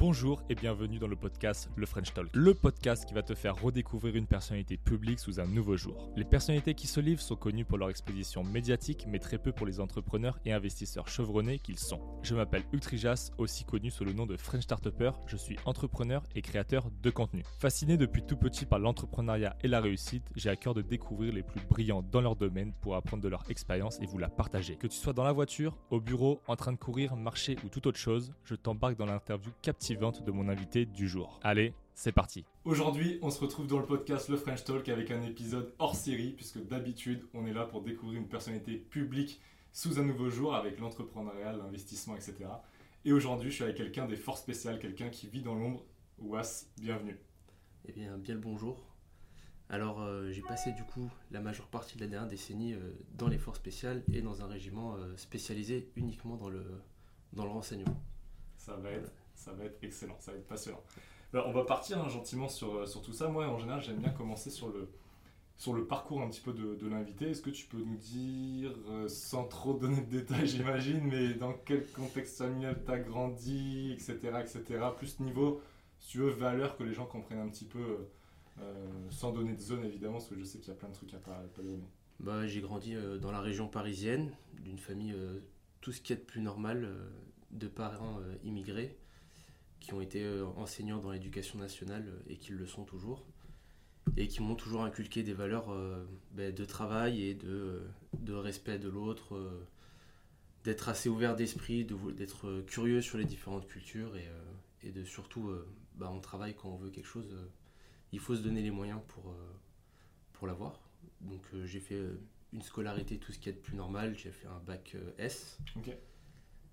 [0.00, 3.60] Bonjour et bienvenue dans le podcast Le French Talk, le podcast qui va te faire
[3.60, 6.10] redécouvrir une personnalité publique sous un nouveau jour.
[6.16, 9.66] Les personnalités qui se livrent sont connues pour leur exposition médiatique, mais très peu pour
[9.66, 12.00] les entrepreneurs et investisseurs chevronnés qu'ils sont.
[12.22, 15.10] Je m'appelle Hugues Trijas, aussi connu sous le nom de French Startupper.
[15.26, 17.44] Je suis entrepreneur et créateur de contenu.
[17.58, 21.42] Fasciné depuis tout petit par l'entrepreneuriat et la réussite, j'ai à cœur de découvrir les
[21.42, 24.76] plus brillants dans leur domaine pour apprendre de leur expérience et vous la partager.
[24.76, 27.86] Que tu sois dans la voiture, au bureau, en train de courir, marcher ou toute
[27.86, 31.40] autre chose, je t'embarque dans l'interview captivante de mon invité du jour.
[31.42, 32.44] Allez, c'est parti.
[32.64, 36.30] Aujourd'hui, on se retrouve dans le podcast Le French Talk avec un épisode hors série,
[36.30, 39.40] puisque d'habitude, on est là pour découvrir une personnalité publique
[39.72, 42.36] sous un nouveau jour avec l'entrepreneuriat, l'investissement, etc.
[43.04, 45.84] Et aujourd'hui, je suis avec quelqu'un des forces spéciales, quelqu'un qui vit dans l'ombre.
[46.18, 47.18] Was, bienvenue.
[47.86, 48.86] Eh bien, bien le bonjour.
[49.70, 53.26] Alors, euh, j'ai passé du coup la majeure partie de la dernière décennie euh, dans
[53.26, 56.64] les forces spéciales et dans un régiment euh, spécialisé uniquement dans le,
[57.32, 58.00] dans le renseignement.
[58.56, 60.82] Ça va être ça va être excellent, ça va être passionnant.
[61.32, 63.28] Ben, on va partir hein, gentiment sur, euh, sur, tout ça.
[63.28, 67.30] Moi, en général, j'aime bien commencer sur le, parcours un petit peu de, l'invité.
[67.30, 71.54] Est-ce que tu peux nous dire, euh, sans trop donner de détails, j'imagine, mais dans
[71.64, 74.64] quel contexte familial tu as grandi, etc., etc.
[74.96, 75.62] Plus niveau,
[75.98, 78.08] si tu veux, valeur que les gens comprennent un petit peu,
[78.60, 80.94] euh, sans donner de zone évidemment, parce que je sais qu'il y a plein de
[80.94, 81.88] trucs à pas, pas donner.
[82.18, 85.14] Bah, j'ai grandi dans la région parisienne, d'une famille
[85.80, 86.92] tout ce qui est de plus normal,
[87.50, 88.99] de parents immigrés
[89.80, 93.24] qui ont été euh, enseignants dans l'éducation nationale euh, et qui le sont toujours,
[94.16, 97.82] et qui m'ont toujours inculqué des valeurs euh, ben, de travail et de,
[98.18, 99.40] de respect de l'autre,
[100.64, 101.86] d'être assez ouvert d'esprit,
[102.16, 104.28] d'être curieux sur les différentes cultures et,
[104.82, 105.50] et de surtout,
[105.94, 107.34] ben, on travaille quand on veut quelque chose,
[108.12, 109.34] il faut se donner les moyens pour,
[110.32, 110.80] pour l'avoir.
[111.22, 112.00] Donc j'ai fait
[112.52, 115.58] une scolarité, tout ce qui est de plus normal, j'ai fait un bac S.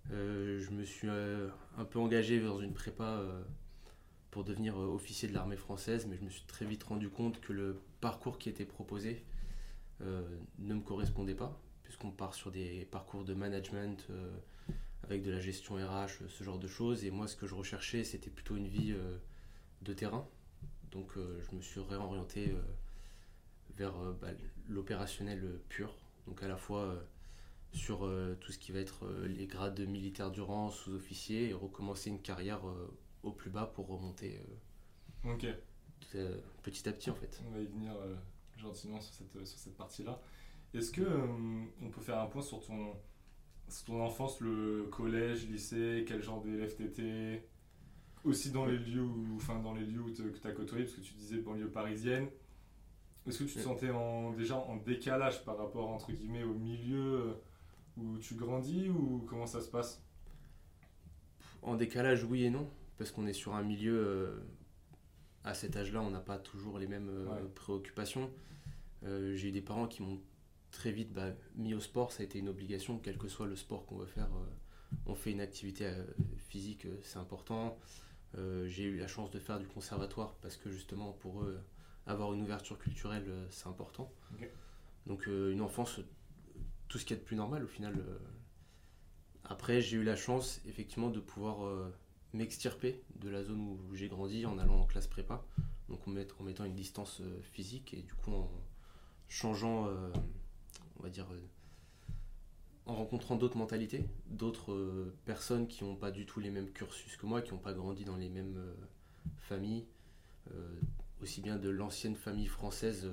[0.09, 3.44] je me suis euh, un peu engagé dans une prépa euh,
[4.31, 7.53] pour devenir officier de l'armée française, mais je me suis très vite rendu compte que
[7.53, 9.23] le parcours qui était proposé
[10.00, 14.07] ne me correspondait pas, puisqu'on part sur des parcours de management
[15.03, 17.03] avec de la gestion RH, ce genre de choses.
[17.03, 18.94] Et moi, ce que je recherchais, c'était plutôt une vie
[19.81, 20.28] de terrain.
[20.91, 22.53] Donc, je me suis réorienté
[23.75, 24.28] vers bah,
[24.69, 25.95] l'opérationnel pur.
[26.28, 26.95] Donc, à la fois
[27.73, 31.53] sur euh, tout ce qui va être euh, les grades de militaire durant, sous-officier, et
[31.53, 32.91] recommencer une carrière euh,
[33.23, 34.39] au plus bas pour remonter
[36.63, 37.41] petit à petit en fait.
[37.47, 37.91] On va y venir
[38.57, 40.22] gentiment sur cette, sur cette partie-là.
[40.73, 41.03] Est-ce que
[41.81, 42.94] on peut faire un point sur ton,
[43.85, 47.47] ton enfance, le collège, lycée, quel genre d'élève t'étais?
[48.23, 50.95] Aussi dans les lieux où, enfin, dans les lieux où que tu as côtoyé, parce
[50.95, 52.29] que tu disais banlieue parisienne.
[53.25, 57.35] Est-ce que tu te sentais en, déjà en décalage par rapport entre guillemets au milieu
[57.97, 60.02] où tu grandis ou comment ça se passe?
[61.62, 64.40] En décalage, oui et non, parce qu'on est sur un milieu, euh,
[65.44, 68.31] à cet âge-là, on n'a pas toujours les mêmes euh, préoccupations.
[69.03, 70.22] Euh, j'ai eu des parents qui m'ont
[70.72, 73.56] très vite bah, mis au sport, ça a été une obligation, quel que soit le
[73.56, 74.30] sport qu'on veut faire,
[75.06, 75.91] on fait une activité
[76.50, 77.78] physique, c'est important.
[78.36, 81.59] j'ai eu la chance de faire du conservatoire parce que justement pour eux,
[82.06, 84.12] avoir une ouverture culturelle, c'est important.
[85.07, 86.02] Donc une enfance
[86.88, 87.96] tout ce qui est de plus normal au final.
[87.98, 88.18] Euh.
[89.44, 91.94] Après, j'ai eu la chance effectivement de pouvoir euh,
[92.34, 95.46] m'extirper de la zone où j'ai grandi en allant en classe prépa,
[95.90, 96.12] donc en,
[96.44, 98.52] mettant une distance euh, physique et du coup en
[99.30, 99.90] changeant,
[100.98, 101.28] on va dire,
[102.86, 107.25] en rencontrant d'autres mentalités, d'autres personnes qui n'ont pas du tout les mêmes cursus que
[107.25, 108.58] moi, qui n'ont pas grandi dans les mêmes
[109.42, 109.86] familles,
[111.22, 113.06] aussi bien de l'ancienne famille française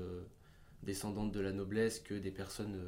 [0.85, 2.79] descendante de la noblesse que des personnes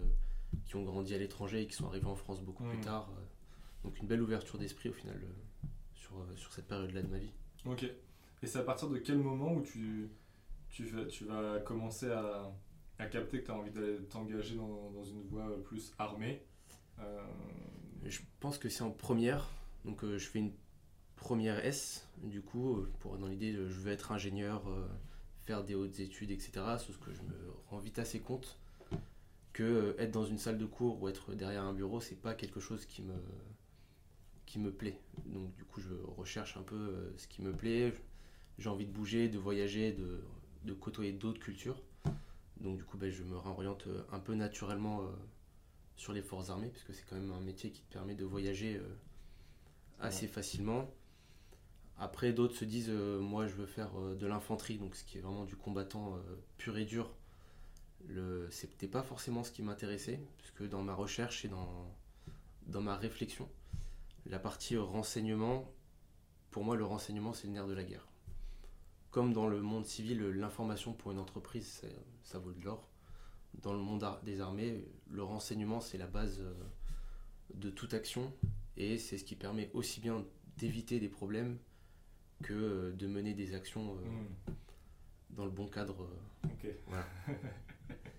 [0.64, 2.82] qui ont grandi à l'étranger et qui sont arrivés en France beaucoup plus mmh.
[2.82, 3.10] tard.
[3.16, 3.22] Euh.
[3.84, 7.18] Donc une belle ouverture d'esprit au final euh, sur, euh, sur cette période-là de ma
[7.18, 7.32] vie.
[7.64, 7.84] Ok.
[7.84, 10.10] Et c'est à partir de quel moment où tu,
[10.68, 12.52] tu, vas, tu vas commencer à,
[12.98, 16.44] à capter que tu as envie d'aller t'engager dans, dans, une voie plus armée
[18.04, 19.48] Je pense que c'est en première.
[19.84, 20.52] Donc je fais une
[21.14, 24.64] première S, du coup, pour, dans l'idée je veux être ingénieur,
[25.46, 26.52] faire des hautes études, etc.
[26.78, 28.58] Sauf que je me rends vite assez compte
[29.56, 32.34] que euh, être dans une salle de cours ou être derrière un bureau, c'est pas
[32.34, 33.14] quelque chose qui me,
[34.44, 35.00] qui me plaît.
[35.24, 37.94] Donc du coup, je recherche un peu euh, ce qui me plaît.
[38.58, 40.20] J'ai envie de bouger, de voyager, de,
[40.64, 41.82] de côtoyer d'autres cultures.
[42.60, 45.00] Donc du coup, ben, je me réoriente euh, un peu naturellement
[45.96, 48.26] sur les forces armées, parce que c'est quand même un métier qui te permet de
[48.26, 48.78] voyager
[49.98, 50.90] assez facilement.
[51.96, 55.46] Après, d'autres se disent, moi je veux faire de l'infanterie, donc ce qui est vraiment
[55.46, 56.20] du combattant
[56.58, 57.10] pur et dur
[58.08, 61.94] le c'était pas forcément ce qui m'intéressait puisque dans ma recherche et dans
[62.66, 63.48] dans ma réflexion
[64.26, 65.72] la partie renseignement
[66.56, 68.08] pour moi, le renseignement, c'est le nerf de la guerre.
[69.10, 71.82] Comme dans le monde civil, l'information pour une entreprise,
[72.22, 72.88] ça vaut de l'or.
[73.60, 76.54] Dans le monde des armées, le renseignement, c'est la base euh,
[77.52, 78.32] de toute action
[78.78, 80.24] et c'est ce qui permet aussi bien
[80.56, 81.58] d'éviter des problèmes
[82.42, 84.52] que euh, de mener des actions hmm.
[85.28, 86.08] dans le bon cadre.
[86.86, 87.06] Voilà.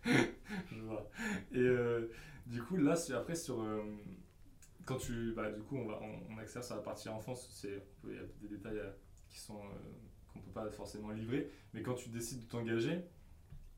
[0.72, 1.10] Je vois.
[1.54, 1.68] Et
[2.48, 3.64] du coup, là, après, sur
[4.88, 7.66] quand tu bah, du coup on va on, accède sur la partie enfance
[8.06, 8.90] il y a des détails euh,
[9.30, 9.78] qui sont euh,
[10.32, 13.04] qu'on peut pas forcément livrer mais quand tu décides de t'engager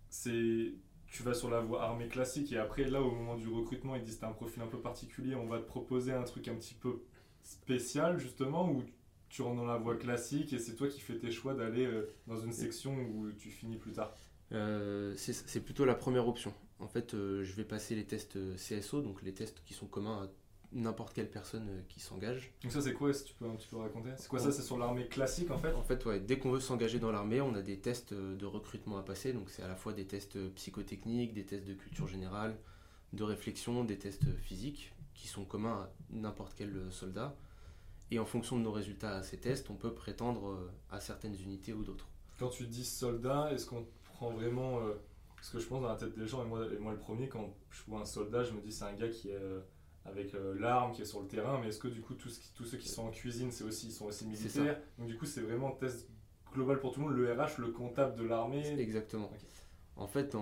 [0.10, 0.74] c'est
[1.08, 4.04] tu vas sur la voie armée classique et après là au moment du recrutement ils
[4.04, 6.76] disent as un profil un peu particulier on va te proposer un truc un petit
[6.76, 7.02] peu
[7.42, 8.84] spécial justement ou
[9.30, 12.08] tu rentres dans la voie classique et c'est toi qui fais tes choix d'aller euh,
[12.28, 14.14] dans une section où tu finis plus tard?
[14.52, 16.54] C'est plutôt la première option.
[16.80, 20.28] En fait, je vais passer les tests CSO, donc les tests qui sont communs à
[20.72, 22.52] n'importe quelle personne euh, qui s'engage.
[22.64, 24.10] Donc ça c'est quoi si tu peux un petit peu raconter?
[24.18, 25.74] C'est quoi ça C'est sur l'armée classique en fait?
[25.74, 28.46] En fait ouais, dès qu'on veut s'engager dans l'armée, on a des tests euh, de
[28.46, 29.34] recrutement à passer.
[29.34, 32.58] Donc c'est à la fois des tests euh, psychotechniques, des tests de culture générale,
[33.14, 37.36] de réflexion, des tests physiques qui sont communs à n'importe quel soldat.
[38.12, 41.74] Et en fonction de nos résultats à ces tests, on peut prétendre à certaines unités
[41.74, 42.08] ou d'autres.
[42.40, 43.86] Quand tu dis soldat, est-ce qu'on
[44.20, 44.80] prend vraiment...
[45.36, 47.30] Parce que je pense dans la tête des gens, et moi, et moi le premier,
[47.30, 49.38] quand je vois un soldat, je me dis c'est un gars qui est
[50.06, 52.66] avec euh, l'arme qui est sur le terrain, mais est-ce que du coup tous, tous
[52.66, 54.80] ceux qui sont en cuisine, c'est aussi, ils sont aussi militaires?
[54.98, 56.10] Donc du coup c'est vraiment un test
[56.54, 58.68] global pour tout le monde, le RH, le comptable de l'armée.
[58.80, 59.32] Exactement.
[59.96, 60.36] En fait,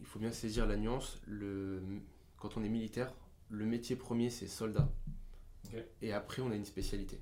[0.00, 1.80] il faut bien saisir la nuance, le,
[2.36, 3.14] quand on est militaire,
[3.48, 4.88] le métier premier c'est soldat.
[6.02, 7.20] Et après on a une spécialité.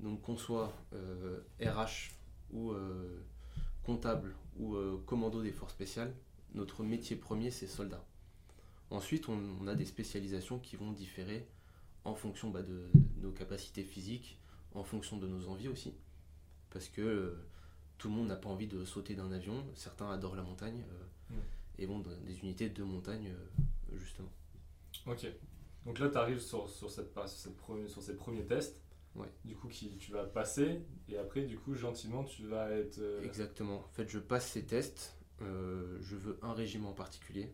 [0.00, 0.72] Donc qu'on soit
[1.60, 1.86] RH euh,
[2.50, 3.22] ou euh,
[3.84, 4.76] comptable ou
[5.06, 6.14] commando des forces spéciales,
[6.54, 8.04] notre métier premier c'est soldat.
[8.92, 11.48] Ensuite, on, a des spécialisations qui vont différer
[12.04, 12.90] en fonction bah, de,
[13.22, 14.38] nos capacités physiques,
[14.74, 15.94] en fonction de nos envies aussi.
[16.68, 17.46] Parce que euh,
[17.96, 19.64] tout le monde n'a pas envie de sauter d'un avion.
[19.74, 20.84] Certains adorent la montagne
[21.32, 21.36] euh,
[21.78, 24.30] et vont dans des unités de montagne, euh, justement.
[25.06, 25.26] Ok.
[25.86, 28.82] Donc là, tu arrives sur, sur, cette, sur ces premiers tests.
[29.14, 29.28] Ouais.
[29.44, 33.00] Du coup, qui, tu vas passer et après, du coup, gentiment, tu vas être.
[33.22, 33.78] Exactement.
[33.80, 35.18] En fait, je passe ces tests.
[35.40, 37.52] je veux un régiment en particulier.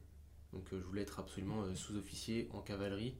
[0.52, 3.16] Donc euh, je voulais être absolument euh, sous-officier en cavalerie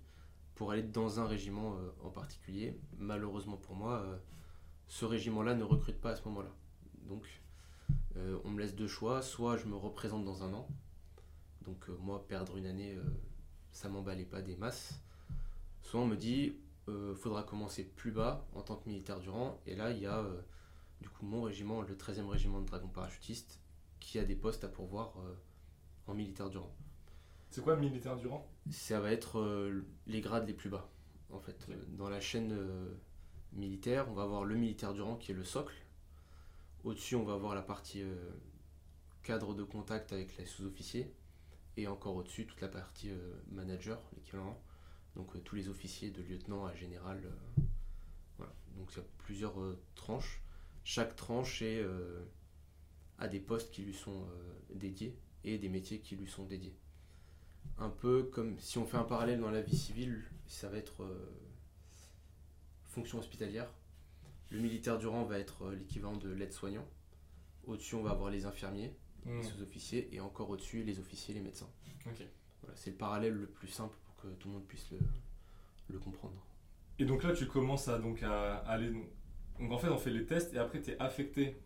[0.55, 2.79] pour aller dans un régiment euh, en particulier.
[2.96, 4.20] Malheureusement pour moi,
[4.87, 6.55] ce régiment-là ne recrute pas à ce moment-là.
[7.08, 7.25] Donc
[8.44, 10.69] on me laisse deux choix, soit je me représente dans un an,
[11.62, 12.99] donc moi perdre une année,
[13.70, 15.00] ça m'emballait pas des masses,
[15.82, 16.56] soit on me dit
[17.17, 20.25] faudra commencer plus bas en tant que militaire du rang, et là il y a
[21.00, 23.61] du coup mon régiment, le 13e régiment de dragons parachutistes,
[24.00, 25.14] qui a des postes à pourvoir
[26.06, 26.75] en militaire du rang.
[27.50, 30.90] C'est quoi militaire du rang Ça va être euh, les grades les plus bas.
[31.31, 32.94] En fait, dans la chaîne euh,
[33.52, 35.75] militaire, on va avoir le militaire du rang qui est le socle.
[36.85, 38.14] Au-dessus, on va avoir la partie euh,
[39.23, 41.12] cadre de contact avec les sous-officiers.
[41.76, 43.11] Et encore au-dessus, toute la partie
[43.52, 44.61] manager, l'équivalent.
[45.18, 47.20] Donc tous les officiers de lieutenant à général.
[48.38, 48.54] voilà.
[48.76, 49.56] Donc il y a plusieurs
[49.94, 50.40] tranches.
[50.84, 51.84] Chaque tranche est,
[53.18, 54.24] a des postes qui lui sont
[54.74, 56.78] dédiés et des métiers qui lui sont dédiés
[57.78, 61.02] un peu comme si on fait un parallèle dans la vie civile, ça va être
[61.02, 61.30] euh,
[62.84, 63.70] fonction hospitalière.
[64.50, 66.86] Le militaire du rang va être euh, l'équivalent de l'aide-soignant.
[67.66, 68.96] Au-dessus, on va avoir les infirmiers,
[69.26, 69.42] les hmm.
[69.42, 71.68] sous-officiers, et encore au-dessus, les officiers, les médecins.
[72.62, 74.90] Voilà, c'est le parallèle le plus simple que tout le monde puisse
[75.88, 76.34] le, comprendre.
[76.98, 78.92] Et donc là, tu commences à, donc, à aller.
[79.58, 81.56] Donc en fait, on fait les tests et après, tu es affecté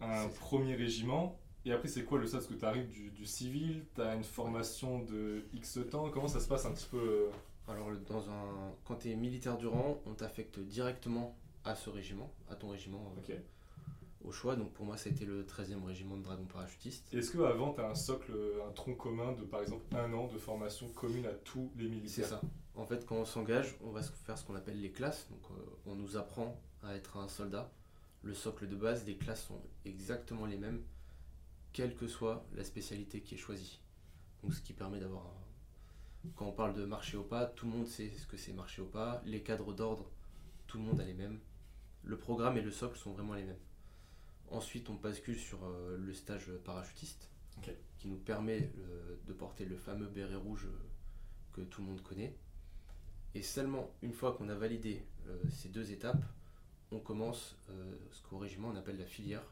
[0.00, 3.26] à un premier régiment et après, c'est quoi le stade Est-ce que tu arrives du,
[3.26, 3.84] civil?
[3.94, 6.10] Tu as une formation de X temps?
[6.10, 7.30] Comment ça se passe un petit peu euh?
[7.68, 8.72] Alors, dans un...
[8.84, 13.12] quand tu es militaire du rang, on t'affecte directement à ce régiment, à ton régiment
[13.28, 13.36] euh,
[14.24, 14.56] au choix.
[14.56, 17.12] Donc, pour moi, ça a été le 13e régiment de dragons parachutistes.
[17.12, 18.32] Est-ce qu'avant, tu as un socle,
[18.66, 22.24] un tronc commun de, par exemple, un an de formation commune à tous les militaires?
[22.24, 22.40] C'est ça.
[22.74, 25.28] En fait, quand on s'engage, on va faire ce qu'on appelle les classes.
[25.30, 27.70] Donc, euh, on nous apprend à être un soldat.
[28.22, 30.82] Le socle de base, les classes sont exactement les mêmes
[31.72, 33.80] quelle que soit la spécialité qui est choisie.
[34.42, 35.32] Donc ce qui permet d'avoir
[36.34, 38.82] Quand on parle de marché au pas, tout le monde sait ce que c'est marché
[38.82, 39.22] au pas.
[39.24, 40.10] Les cadres d'ordre,
[40.66, 41.38] tout le monde a les mêmes.
[42.02, 43.58] Le programme et le socle sont vraiment les mêmes.
[44.50, 47.30] Ensuite, on bascule sur euh, le stage parachutiste,
[47.98, 50.76] qui nous permet euh, de porter le fameux béret rouge euh,
[51.52, 52.36] que tout le monde connaît.
[53.34, 55.04] Et seulement une fois qu'on a validé
[55.50, 56.24] ces deux étapes,
[56.90, 57.56] on commence
[58.10, 59.44] ce qu'au régiment on appelle la filière,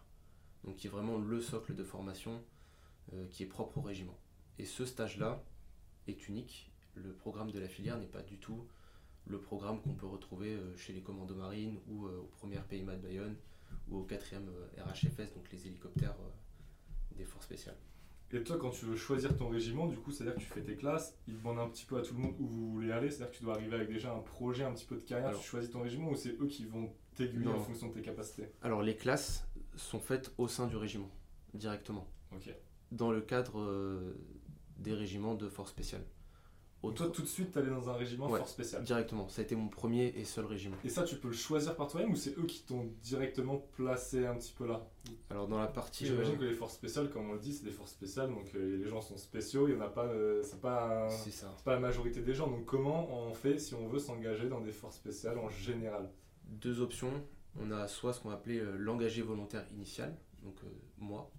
[0.64, 2.42] donc qui est vraiment le socle de formation
[3.30, 4.18] qui est propre au régiment.
[4.58, 5.44] Et ce stage-là
[6.08, 6.72] est unique.
[6.96, 8.66] Le programme de la filière n'est pas du tout
[9.26, 13.36] le programme qu'on peut retrouver chez les commandos marines ou au premier PIMA de Bayonne
[13.88, 14.42] ou au 4e
[14.78, 16.16] RHFS, donc les hélicoptères
[17.16, 17.76] des forces spéciales.
[18.30, 20.76] Et toi, quand tu veux choisir ton régiment, du coup, c'est-à-dire que tu fais tes
[20.76, 23.30] classes, ils demandent un petit peu à tout le monde où vous voulez aller, c'est-à-dire
[23.30, 25.70] que tu dois arriver avec déjà un projet, un petit peu de carrière, tu choisis
[25.70, 28.48] ton régiment ou c'est eux qui vont t'aiguiller en fonction de tes capacités?
[28.60, 31.10] Alors, les classes sont faites au sein du régiment,
[31.54, 32.06] directement.
[32.34, 32.54] Ok.
[32.92, 34.14] Dans le cadre euh,
[34.76, 35.72] des régiments de force
[36.80, 39.68] Toi, tout de suite, t'allais dans un régiment force spéciale Directement, ça a été mon
[39.68, 40.76] premier et seul régiment.
[40.84, 44.26] Et ça, tu peux le choisir par toi-même ou c'est eux qui t'ont directement placé
[44.26, 44.86] un petit peu là?
[45.30, 46.06] Alors, dans la partie.
[46.06, 48.54] J'imagine euh, que les forces spéciales, comme on le dit, c'est des forces spéciales, donc
[48.54, 50.06] euh, les gens sont spéciaux, il y en a pas.
[50.06, 51.08] Euh, c'est pas,
[51.64, 52.48] pas la majorité des gens.
[52.48, 56.10] Donc, comment on fait si on veut s'engager dans des forces spéciales en général?
[56.44, 57.12] Deux options.
[57.60, 60.56] On a soit ce qu'on va appeler l'engagé volontaire initial, donc
[60.98, 61.30] moi.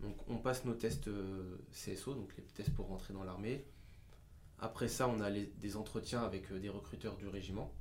[0.00, 1.10] Donc, on passe nos tests
[1.72, 3.66] CSO, donc les tests pour rentrer dans l'armée
[4.60, 7.72] après ça, on a des entretiens avec euh, des recruteurs du régiment.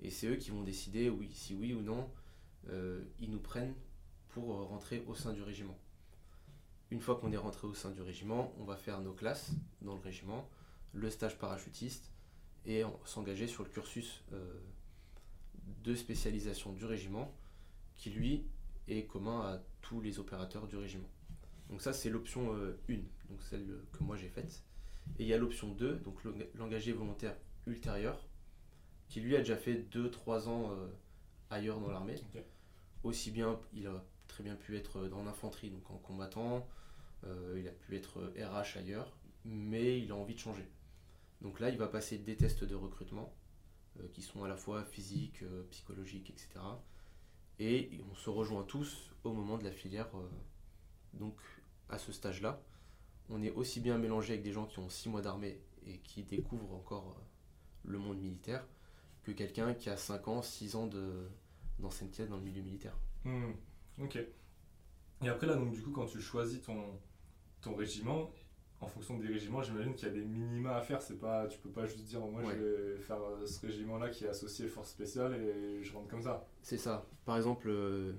[0.00, 2.10] Et c'est eux qui vont décider oui, si oui ou non
[2.68, 3.74] euh, ils nous prennent
[4.28, 5.78] pour euh, rentrer au sein du régiment.
[6.90, 9.94] Une fois qu'on est rentré au sein du régiment, on va faire nos classes dans
[9.94, 10.48] le régiment,
[10.92, 12.10] le stage parachutiste
[12.64, 14.22] et s'engager sur le cursus
[15.84, 17.34] de spécialisation du régiment
[17.96, 18.46] qui lui
[18.88, 21.08] est commun à tous les opérateurs du régiment.
[21.68, 22.94] Donc ça c'est l'option 1,
[23.28, 24.62] donc celle que moi j'ai faite.
[25.18, 26.20] Et il y a l'option 2, donc
[26.54, 27.36] l'engagé volontaire
[27.66, 28.28] ultérieur,
[29.08, 30.88] qui lui a déjà fait 2-3 ans euh,
[31.50, 32.16] ailleurs dans l'armée.
[33.02, 36.68] Aussi bien, il a très bien pu être dans l'infanterie, donc en combattant,
[37.24, 40.68] euh, il a pu être RH ailleurs, mais il a envie de changer.
[41.40, 43.34] Donc là, il va passer des tests de recrutement,
[44.00, 46.60] euh, qui sont à la fois physiques, psychologiques, etc.
[47.58, 50.08] Et on se rejoint tous au moment de la filière,
[51.14, 51.36] donc
[51.88, 52.62] à ce stage-là
[53.30, 56.22] on est aussi bien mélangé avec des gens qui ont 6 mois d'armée et qui
[56.22, 58.66] découvrent encore euh, le monde militaire
[59.22, 60.88] que quelqu'un qui a 5 ans, 6 ans
[61.78, 62.96] d'ancienneté dans le milieu militaire.
[63.24, 63.52] Hmm,
[64.00, 64.18] ok.
[65.22, 66.98] Et après là, donc du coup, quand tu choisis ton,
[67.60, 68.30] ton régiment,
[68.80, 71.02] en fonction des régiments, j'imagine qu'il y a des minima à faire.
[71.02, 74.24] C'est pas, tu peux pas juste dire moi je vais faire euh, ce régiment-là qui
[74.24, 76.46] est associé force spéciale et je rentre comme ça.
[76.62, 77.04] C'est ça.
[77.24, 78.12] Par exemple, euh,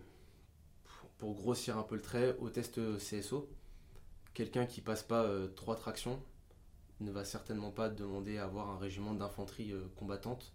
[1.18, 3.50] pour grossir un peu le trait, au test CSO,
[4.40, 6.24] quelqu'un qui passe pas euh, trois tractions
[7.02, 10.54] ne va certainement pas demander à avoir un régiment d'infanterie euh, combattante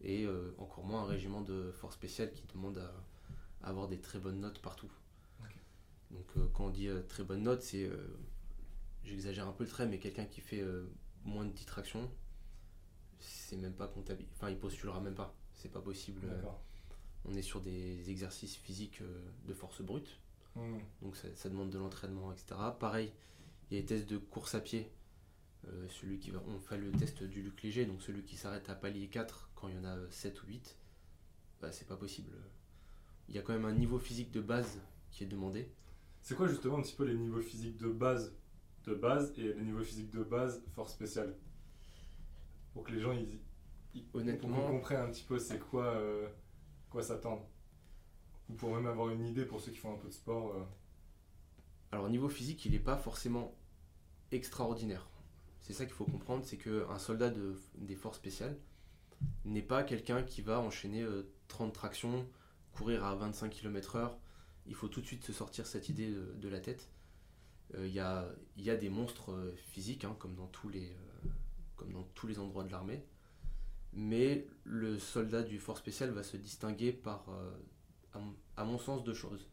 [0.00, 4.18] et euh, encore moins un régiment de force spéciale qui demande à, avoir des très
[4.18, 4.90] bonnes notes partout.
[6.10, 7.88] Donc quand on dit très bonnes notes, c'est,
[9.04, 10.62] j'exagère un peu le trait, mais quelqu'un qui fait
[11.24, 12.10] moins de 10 tractions,
[13.20, 14.24] c'est même pas comptable.
[14.32, 15.34] Enfin, il postulera même pas.
[15.54, 16.20] C'est pas possible.
[17.24, 19.00] on est sur des exercices physiques
[19.46, 20.20] de force brute.
[20.54, 20.78] Hmm.
[21.00, 22.54] Donc ça, demande de l'entraînement, etc.
[22.78, 23.12] Pareil,
[23.70, 24.90] il y a les tests de course à pied.
[25.68, 28.68] Euh, celui qui va, on fait le test du Luc Léger, donc celui qui s'arrête
[28.68, 30.76] à palier 4 quand il y en a 7 ou 8,
[31.60, 32.32] bah, c'est pas possible.
[33.28, 34.80] Il y a quand même un niveau physique de base
[35.10, 35.70] qui est demandé.
[36.20, 38.34] C'est quoi justement un petit peu les niveaux physiques de base
[38.84, 41.36] de base et les niveaux physiques de base force spéciale
[42.72, 43.38] Pour que les gens ils,
[44.14, 46.26] Honnêtement, comprennent un petit peu c'est quoi, euh,
[46.88, 47.46] quoi s'attendre.
[48.52, 50.62] Ou pour même avoir une idée pour ceux qui font un peu de sport euh.
[51.90, 53.54] Alors, au niveau physique, il n'est pas forcément
[54.30, 55.08] extraordinaire.
[55.60, 58.58] C'est ça qu'il faut comprendre c'est qu'un soldat de, des forces spéciales
[59.44, 61.06] n'est pas quelqu'un qui va enchaîner
[61.48, 62.28] 30 euh, tractions,
[62.72, 64.10] courir à 25 km/h.
[64.66, 66.90] Il faut tout de suite se sortir cette idée de, la tête.
[67.74, 70.94] Euh, il y, a, y, a, des monstres physiques, hein, comme, dans tous les,
[71.76, 73.02] comme dans tous les endroits de l'armée.
[73.94, 77.26] Mais le soldat du force spécial va se distinguer par
[78.56, 79.48] à mon, sens, deux choses.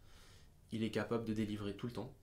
[0.72, 2.14] Il est capable de délivrer tout le temps.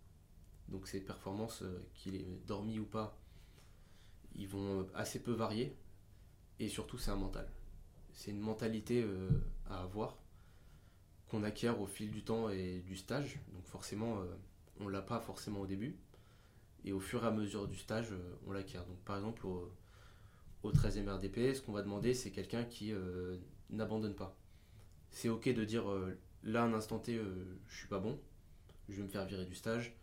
[0.69, 3.19] Donc ses performances, euh, qu'il ait dormi ou pas,
[4.35, 5.77] ils vont assez peu varier.
[6.59, 7.49] Et surtout, c'est un mental.
[8.13, 9.29] C'est une mentalité euh,
[9.67, 10.19] à avoir
[11.29, 13.39] qu'on acquiert au fil du temps et du stage.
[13.53, 14.25] Donc forcément, euh,
[14.81, 15.97] on l'a pas forcément au début.
[16.85, 18.13] Et au fur et à mesure du stage,
[18.47, 18.85] on l'acquiert.
[18.87, 19.73] Donc par exemple, au,
[20.63, 22.93] au 13e RDP, ce qu'on va demander, c'est quelqu'un qui
[23.71, 24.37] n'abandonne pas.
[25.11, 25.85] C'est ok de dire
[26.47, 28.21] Là, un instant T, euh, je suis pas bon,
[28.89, 29.97] je vais me faire virer du stage,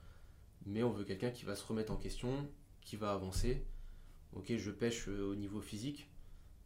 [0.65, 2.49] mais on veut quelqu'un qui va se remettre en question,
[2.81, 3.65] qui va avancer.
[4.33, 6.09] Ok, je pêche euh, au niveau physique,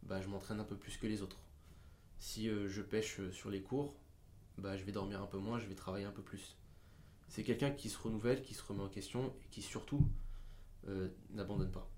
[0.02, 1.38] bah, je m'entraîne un peu plus que les autres.
[2.18, 3.94] Si euh, je pêche sur les cours,
[4.56, 6.56] bah, je vais dormir un peu moins, je vais travailler un peu plus.
[7.28, 10.04] C'est quelqu'un qui se renouvelle, qui se remet en question et qui surtout
[11.30, 11.88] n'abandonne pas.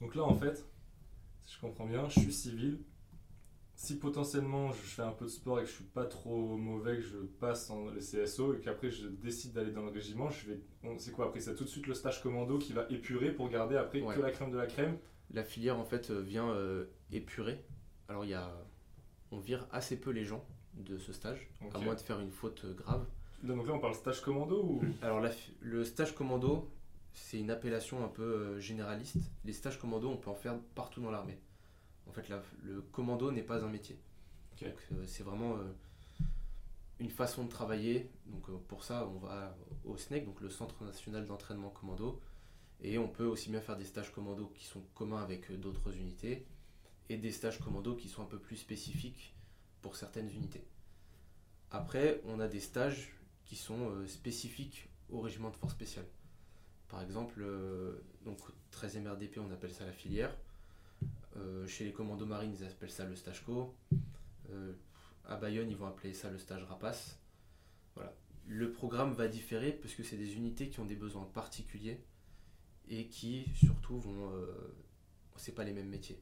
[0.00, 0.64] Donc là, en fait,
[1.44, 2.78] si je comprends bien, je suis civil,
[3.80, 6.96] si potentiellement je fais un peu de sport et que je suis pas trop mauvais,
[6.96, 10.50] que je passe en le CSO et qu'après je décide d'aller dans le régiment, je
[10.50, 10.60] vais.
[10.98, 13.76] C'est quoi après C'est tout de suite le stage commando qui va épurer pour garder
[13.76, 14.98] après que la crème de la crème?
[15.32, 17.64] La filière en fait euh, vient euh, épurer
[18.08, 18.52] Alors, il y a,
[19.30, 20.44] on vire assez peu les gens
[20.74, 23.06] de ce stage, à moins de faire une faute grave.
[23.42, 24.82] Là, donc là, on parle stage commando ou?
[25.00, 25.30] Alors, la
[25.62, 26.68] le stage commando,
[27.14, 29.16] c'est une appellation un peu euh, généraliste.
[29.46, 31.38] Les stages commando, on peut en faire partout dans l'armée.
[32.10, 33.96] En fait, la- le commando n'est pas un métier.
[34.60, 35.62] Donc, euh, c'est vraiment euh,
[36.98, 38.10] une façon de travailler.
[38.26, 42.20] Donc, euh, pour ça, on va au SNEC, donc le Centre national d'entraînement commando.
[42.82, 46.46] Et on peut aussi bien faire des stages commando qui sont communs avec d'autres unités
[47.08, 49.34] et des stages commando qui sont un peu plus spécifiques
[49.82, 50.64] pour certaines unités.
[51.70, 53.12] Après, on a des stages
[53.44, 56.06] qui sont euh, spécifiques au régiment de force spéciale.
[56.88, 58.38] Par exemple, euh, donc
[58.72, 60.36] 13e RDP, on appelle ça la filière.
[61.40, 63.74] Euh, chez les commandos marines, ils appellent ça le stage co.
[64.50, 64.72] Euh,
[65.24, 67.18] à Bayonne, ils vont appeler ça le stage rapace.
[67.94, 68.14] Voilà.
[68.46, 72.02] Le programme va différer parce que c'est des unités qui ont des besoins particuliers
[72.88, 74.32] et qui surtout vont.
[74.32, 74.74] Euh,
[75.36, 76.20] c'est pas les mêmes métiers.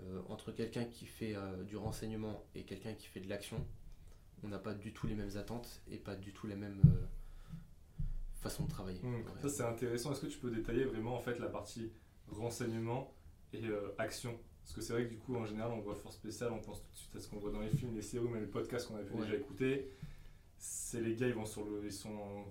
[0.00, 3.64] Euh, entre quelqu'un qui fait du renseignement et quelqu'un qui fait de l'action,
[4.42, 6.80] on n'a pas du tout les mêmes attentes et pas du tout les mêmes
[8.40, 9.00] façons de travailler.
[9.02, 9.24] Ouais.
[9.40, 10.12] Ça, c'est intéressant.
[10.12, 11.92] Est-ce que tu peux détailler vraiment en fait la partie
[12.28, 13.14] renseignement
[13.54, 16.16] et euh, action Parce que c'est vrai que du coup, en général, on voit force
[16.16, 18.26] spéciale, on pense tout de suite à ce qu'on voit dans les films, les séries,
[18.30, 19.22] mais les podcasts qu'on a pu Ouais.
[19.22, 19.90] déjà écouter.
[20.58, 22.44] C'est les gars, ils vont sur le, ils sont, en,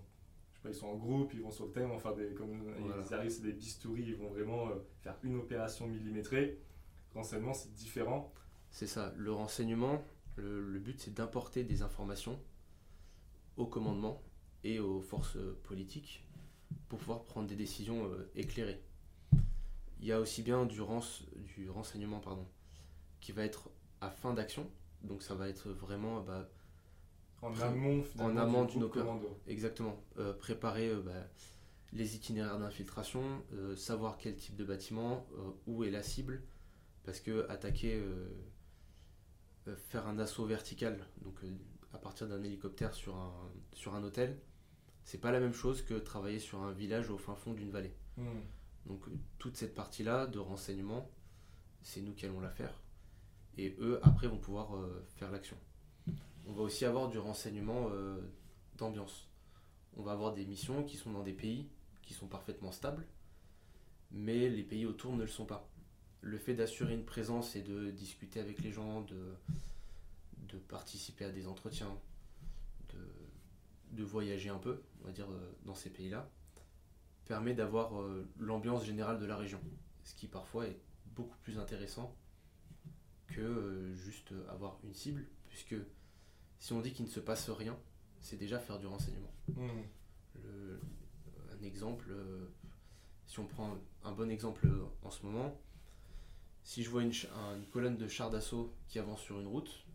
[0.52, 2.62] je sais pas, ils sont en groupe, ils vont sur le thème, faire des, comme
[2.80, 3.04] Voilà.
[3.08, 6.60] ils arrivent, c'est des bistouris, ils vont vraiment euh, faire une opération millimétrée.
[7.16, 8.32] Renseignement, c'est différent.
[8.70, 10.04] C'est ça, le renseignement,
[10.36, 12.40] le, le but c'est d'importer des informations
[13.58, 14.22] au commandement
[14.64, 16.24] et aux forces euh, politiques
[16.90, 18.82] pour pouvoir prendre des décisions euh, éclairées.
[20.04, 21.24] Il y a aussi bien du, rense-
[21.56, 22.46] du renseignement pardon,
[23.22, 23.70] qui va être
[24.02, 24.70] à fin d'action,
[25.02, 26.50] donc ça va être vraiment bah,
[27.42, 28.82] En amont, en amont d'une.
[29.48, 29.96] Exactement.
[30.18, 31.28] Euh, préparer euh, bah,
[31.94, 33.22] les itinéraires d'infiltration,
[33.54, 35.26] euh, savoir quel type de bâtiment,
[35.68, 36.44] où est la cible,
[37.06, 38.02] parce que attaquer,
[39.78, 41.40] faire un assaut vertical, donc
[41.94, 43.34] à partir d'un hélicoptère sur un,
[43.74, 44.38] sur un hôtel,
[45.06, 47.96] c'est pas la même chose que travailler sur un village au fin fond d'une vallée.
[48.18, 48.42] Hmm.
[48.86, 51.10] Donc euh, toute cette partie-là de renseignement,
[51.82, 52.82] c'est nous qui allons la faire.
[53.58, 55.58] Et eux, après, vont pouvoir euh, faire l'action.
[56.46, 58.19] On va aussi avoir du renseignement euh,
[58.78, 59.28] d'ambiance.
[59.96, 61.69] On va avoir des missions qui sont dans des pays
[62.02, 63.06] qui sont parfaitement stables,
[64.12, 65.69] mais les pays autour ne le sont pas.
[66.22, 69.15] Le fait d'assurer une présence et de discuter avec les gens, de,
[70.67, 71.98] participer à des entretiens,
[72.93, 75.28] de, de voyager un peu, on va dire,
[75.65, 76.30] dans ces pays-là,
[77.26, 79.60] permet d'avoir euh, l'ambiance générale de la région.
[80.04, 80.78] Ce qui parfois est
[81.16, 82.16] beaucoup plus intéressant
[83.28, 85.76] que euh, juste avoir une cible, puisque
[86.60, 87.78] si on dit qu'il ne se passe rien,
[88.22, 89.34] c'est déjà faire du renseignement.
[90.36, 90.80] Le-
[91.60, 92.48] un exemple, euh,
[93.28, 95.60] si on prend un bon exemple euh, en ce moment,
[96.64, 97.12] si je vois une,
[97.72, 99.86] colonne de chars d'assaut qui avance sur une route,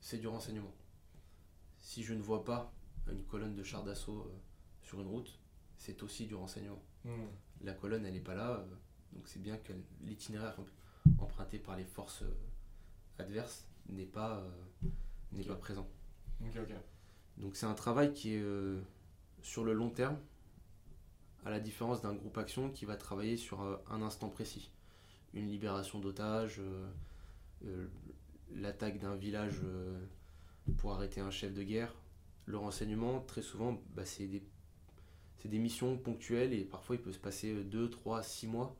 [0.00, 0.74] c'est du renseignement.
[1.78, 2.72] Si je ne vois pas
[3.10, 4.38] une colonne de chars d'assaut euh,
[4.82, 5.38] sur une route,
[5.78, 6.82] c'est aussi du renseignement.
[7.04, 7.26] Hmm.
[7.62, 8.66] La colonne, elle n'est pas là, euh,
[9.12, 10.56] donc c'est bien que l'itinéraire
[11.18, 12.34] emprunté par les forces euh,
[13.18, 14.88] adverses n'est pas, euh,
[15.32, 15.88] n'est pas présent.
[17.38, 18.44] Donc c'est un travail qui est
[19.42, 20.18] sur le long terme,
[21.44, 24.70] à la différence d'un groupe action qui va travailler sur un instant précis.
[25.34, 26.60] Une libération d'otages,
[28.52, 29.60] l'attaque d'un village
[30.76, 31.94] pour arrêter un chef de guerre.
[32.46, 34.42] Le renseignement, très souvent, bah, c'est des,
[35.38, 38.76] c'est des missions ponctuelles et parfois il peut se passer 2, 3, 6 mois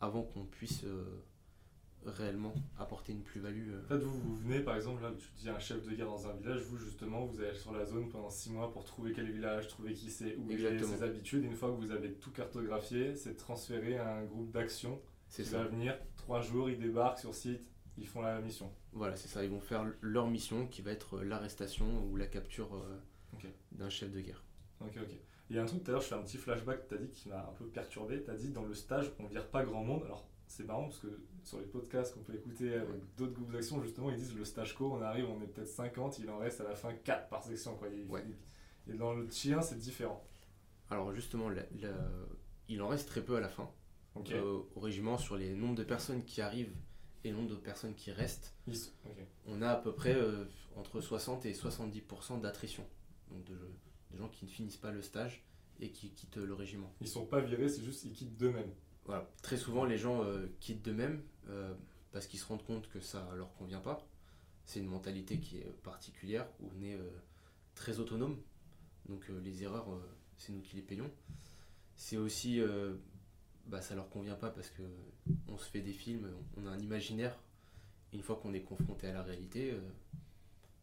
[0.00, 1.04] avant qu'on puisse euh,
[2.04, 3.70] réellement apporter une plus-value.
[3.70, 3.84] euh.
[3.84, 6.26] En fait, vous, vous venez, par exemple, là, tu dis un chef de guerre dans
[6.26, 9.30] un village, vous, justement, vous allez sur la zone pendant 6 mois pour trouver quel
[9.30, 11.44] village, trouver qui c'est, où il ses habitudes.
[11.44, 15.44] Et une fois que vous avez tout cartographié, c'est transféré à un groupe d'action C'est
[15.44, 15.58] qui ça.
[15.58, 18.72] va venir, 3 jours, ils débarquent sur site, ils font la mission.
[18.92, 19.44] Voilà, c'est ça.
[19.44, 23.88] Ils vont faire leur mission qui va être euh, l'arrestation ou la capture euh, d'un
[23.90, 24.42] chef de guerre.
[24.80, 25.10] Ok, ok.
[25.52, 26.96] Il y a un truc tout à l'heure, je fais un petit flashback, tu as
[26.96, 28.22] dit qui m'a un peu perturbé.
[28.22, 30.02] Tu as dit dans le stage, on vire pas grand monde.
[30.04, 33.82] Alors, c'est marrant parce que sur les podcasts qu'on peut écouter avec d'autres groupes d'action,
[33.82, 36.62] justement, ils disent le stage co, on arrive, on est peut-être 50, il en reste
[36.62, 37.76] à la fin 4 par section.
[37.76, 37.88] Quoi.
[37.90, 38.24] Il- Ouais.
[38.88, 40.26] Et dans le tien, c'est différent.
[40.88, 42.08] Alors justement, la- la-
[42.68, 43.70] il en reste très peu à la fin
[44.36, 46.74] euh, au régiment sur les nombres de personnes qui arrivent
[47.24, 48.54] et le nombre de personnes qui restent.
[49.46, 52.84] On a à peu près euh, entre 60 et 70% d'attrition.
[53.30, 53.56] Donc de,
[54.12, 55.44] de gens qui ne finissent pas le stage
[55.80, 56.92] et qui quittent le régiment.
[57.00, 58.72] Ils sont pas virés, c'est juste ils quittent d'eux-mêmes.
[59.04, 59.28] Voilà.
[59.42, 61.74] Très souvent, les gens euh, quittent d'eux-mêmes euh,
[62.12, 64.06] parce qu'ils se rendent compte que ça leur convient pas.
[64.64, 67.10] C'est une mentalité qui est particulière où on est euh,
[67.74, 68.38] très autonome.
[69.08, 70.00] Donc euh, les erreurs, euh,
[70.36, 71.10] c'est nous qui les payons.
[71.96, 72.94] C'est aussi, euh,
[73.66, 74.82] bah, ça leur convient pas parce que
[75.48, 77.38] on se fait des films, on a un imaginaire
[78.12, 79.74] une fois qu'on est confronté à la réalité,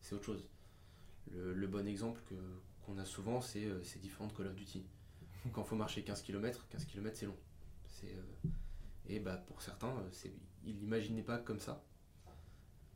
[0.01, 0.49] c'est autre chose.
[1.31, 2.23] Le, bon exemple
[2.89, 4.85] qu'on a souvent, c'est ces différentes Call of Duty.
[5.53, 7.37] Quand il faut marcher 15 km, 15 km c'est long.
[9.07, 9.93] et bah, pour certains,
[10.65, 11.83] ils n'imaginaient pas comme ça.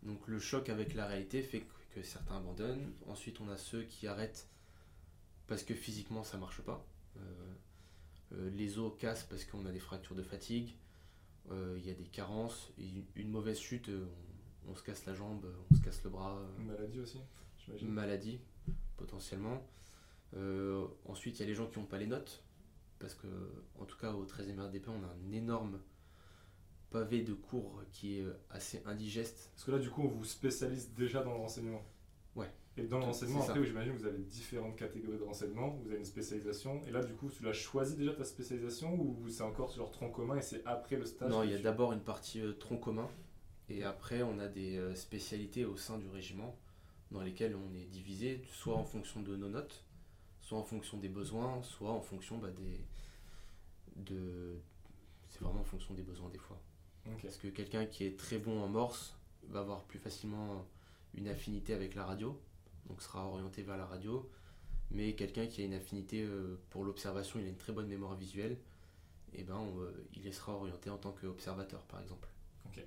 [0.04, 2.92] Donc le choc avec la réalité fait que, certains abandonnent.
[3.08, 4.50] Ensuite, on a ceux qui arrêtent
[5.48, 6.86] parce que physiquement ça marche pas.
[7.18, 7.22] Euh,
[8.34, 10.76] euh, les os cassent parce qu'on a des fractures de fatigue.
[11.52, 12.72] Euh, il y a des carences.
[13.16, 13.92] une mauvaise chute,
[14.68, 16.42] on, se casse la jambe, on se casse le bras.
[16.58, 17.20] Une maladie aussi,
[17.84, 18.40] maladie,
[18.98, 19.62] potentiellement.
[21.06, 22.44] Ensuite, il y a les gens qui n'ont pas les notes.
[23.00, 23.28] Parce que,
[23.80, 25.80] en tout cas, au 13e RDP, on a un énorme
[26.90, 29.50] pavé de cours qui est assez indigeste.
[29.54, 31.84] Parce que là, du coup, on vous spécialise déjà dans le renseignement.
[32.36, 32.50] Ouais.
[32.78, 36.00] Et dans le renseignement, après, j'imagine que vous avez différentes catégories de renseignement, vous avez
[36.00, 36.82] une spécialisation.
[36.88, 40.10] Et là, du coup, tu l'as choisi déjà ta spécialisation ou c'est encore sur tronc
[40.10, 42.78] commun et c'est après le stage Non, il y a d'abord une partie euh, tronc
[42.78, 43.08] commun
[43.70, 46.58] et après, on a des euh, spécialités au sein du régiment
[47.12, 49.84] dans lesquelles on est divisé, soit en fonction de nos notes,
[50.44, 52.86] soit en fonction des besoins, soit en fonction bah, des.
[53.96, 54.60] De...
[55.30, 56.62] C'est vraiment en fonction des besoins des fois.
[57.22, 59.18] Parce que quelqu'un qui est très bon en morse
[59.50, 60.66] va avoir plus facilement
[61.16, 62.40] une affinité avec la radio,
[62.88, 64.30] donc sera orienté vers la radio.
[64.92, 68.16] Mais quelqu'un qui a une affinité euh, pour l'observation, il a une très bonne mémoire
[68.16, 68.54] visuelle,
[69.34, 72.30] et eh ben euh, il sera orienté en tant qu'observateur par exemple.
[72.68, 72.84] Ok.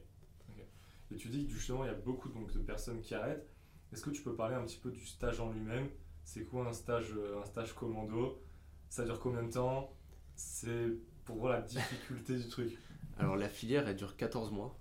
[1.10, 3.46] Et tu dis que justement il y a beaucoup donc, de personnes qui arrêtent.
[3.92, 5.88] Est-ce que tu peux parler un petit peu du stage en lui-même?
[6.26, 8.42] C'est quoi un stage, euh, un stage commando?
[8.88, 9.94] Ça dure combien de temps?
[10.34, 10.88] C'est
[11.24, 12.76] pour voir la difficulté du truc.
[13.18, 14.76] Alors la filière, elle dure 14 mois.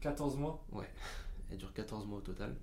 [0.00, 0.66] 14 mois?
[0.72, 0.90] Ouais,
[1.50, 2.56] elle dure 14 mois au total.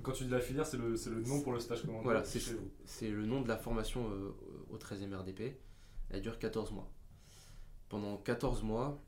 [0.00, 3.10] Quand tu dis la filière, c'est le, le, nom pour le stage commandant Voilà, c'est
[3.10, 4.36] le nom de la formation euh,
[4.70, 5.58] au 13e RDP.
[6.10, 6.88] Elle dure 14 mois.
[7.88, 9.02] Pendant 14 mois,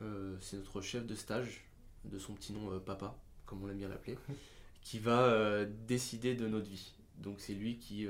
[0.00, 1.66] euh, c'est notre chef de stage,
[2.04, 4.16] de son petit nom euh, Papa, comme on l'aime bien l'appeler,
[4.80, 6.94] qui va décider de notre vie.
[7.18, 8.06] Donc c'est lui qui,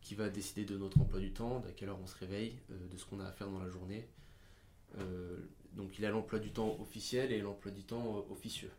[0.00, 2.96] qui va décider de notre emploi du temps, d'à quelle heure on se réveille, de
[2.96, 4.06] ce qu'on a à faire dans la journée,
[4.98, 5.36] euh,
[5.72, 8.70] donc il a l'emploi du temps officiel et l'emploi du temps euh, officieux.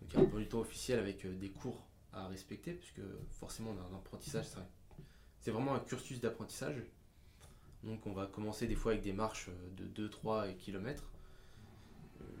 [0.00, 3.00] Donc il y a l'emploi du temps officiel avec euh, des cours à respecter, puisque
[3.30, 4.46] forcément on a un apprentissage,
[5.40, 6.82] c'est vraiment un cursus d'apprentissage.
[7.82, 11.04] Donc on va commencer des fois avec des marches de 2-3 km.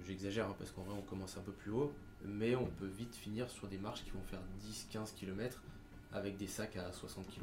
[0.06, 1.92] J'exagère hein, parce qu'en vrai on commence un peu plus haut,
[2.24, 5.62] mais on peut vite finir sur des marches qui vont faire 10-15 km
[6.12, 7.40] avec des sacs à 60 kg.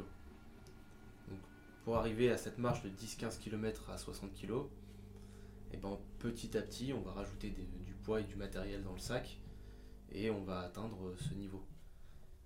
[1.29, 1.39] Donc
[1.83, 4.65] pour arriver à cette marche de 10-15 km à 60 kg,
[5.71, 8.99] et ben petit à petit, on va rajouter du poids et du matériel dans le
[8.99, 9.39] sac
[10.11, 11.63] et on va atteindre ce niveau.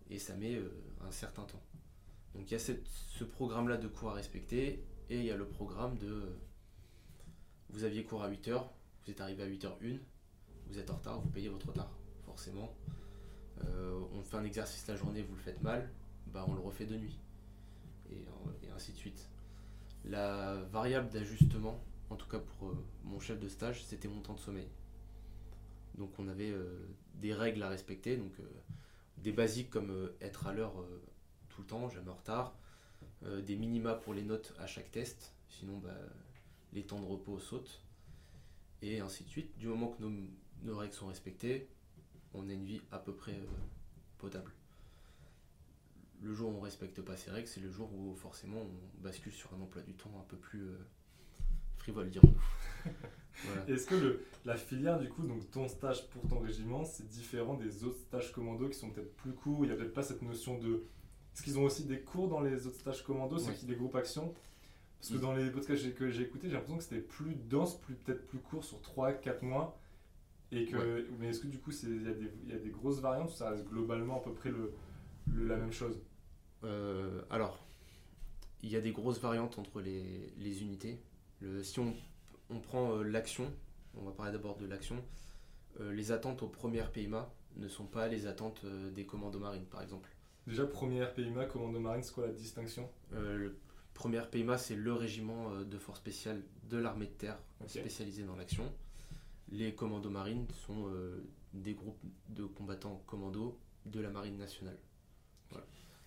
[0.10, 0.70] Et ça met euh,
[1.02, 1.62] un certain temps.
[2.36, 5.48] Donc il y a ce programme-là de cours à respecter et il y a le
[5.48, 6.36] programme de
[7.70, 8.64] vous aviez cours à 8h,
[9.04, 10.00] vous êtes arrivé à 8h01,
[10.68, 11.92] vous êtes en retard, vous payez votre retard,
[12.34, 12.74] forcément.
[13.64, 15.90] Euh, on fait un exercice la journée, vous le faites mal,
[16.28, 17.20] bah on le refait de nuit.
[18.10, 18.26] Et,
[18.64, 19.30] et ainsi de suite.
[20.06, 21.80] La variable d'ajustement
[22.14, 24.68] en tout cas pour euh, mon chef de stage, c'était mon temps de sommeil.
[25.96, 28.44] Donc on avait euh, des règles à respecter, donc euh,
[29.18, 30.74] des basiques comme être à l'heure
[31.50, 32.58] tout le temps, jamais en retard,
[33.22, 35.96] des minima pour les notes à chaque test, sinon bah,
[36.74, 37.82] les temps de repos sautent,
[38.82, 39.58] et ainsi de suite.
[39.58, 41.70] Du moment que nos, règles sont respectées,
[42.34, 43.40] on a une vie à peu près
[44.18, 44.52] potable.
[46.22, 49.04] Le jour où on ne respecte pas ces règles, c'est le jour où forcément on
[49.04, 50.70] bascule sur un emploi du temps un peu plus
[51.78, 52.34] frivole, dirons
[53.68, 57.56] Est-ce que le, la filière, du coup, donc ton stage pour ton régiment, c'est différent
[57.56, 59.66] des autres stages commando qui sont peut-être plus courts?
[59.66, 60.84] Il n'y a peut-être pas cette notion de.
[61.34, 63.96] Est-ce qu'ils ont aussi des cours dans les autres stages commando, ceux qui des groupes
[63.96, 64.34] actions
[65.00, 67.96] Parce que dans les podcasts que j'ai écoutés, j'ai l'impression que c'était plus dense, plus,
[67.96, 69.78] peut-être plus court sur 3-4 mois.
[70.54, 72.02] Et que, Mais est-ce que du coup, il
[72.48, 74.74] y, y, a des grosses variantes ou ça reste globalement à peu près le,
[75.48, 76.00] la même chose?
[76.64, 77.66] Euh, Alors,
[78.62, 81.02] il y a des grosses variantes entre les, les unités.
[81.62, 81.94] Si on,
[82.62, 83.52] prend euh, l'action,
[83.98, 85.04] on va parler d'abord de l'action,
[85.82, 89.82] euh, les attentes aux premières PIMA ne sont pas les attentes des commandos marines, par
[89.82, 90.10] exemple.
[90.48, 92.90] Déjà, première PIMA, commando marine, c'est quoi la distinction?
[93.12, 93.58] Le
[93.94, 97.38] Première PIMA, c'est le régiment de force spéciale de l'armée de terre
[97.68, 98.64] spécialisé dans l'action.
[99.54, 100.92] Les commandos marines sont
[101.54, 104.78] des groupes de combattants commandos de la marine nationale.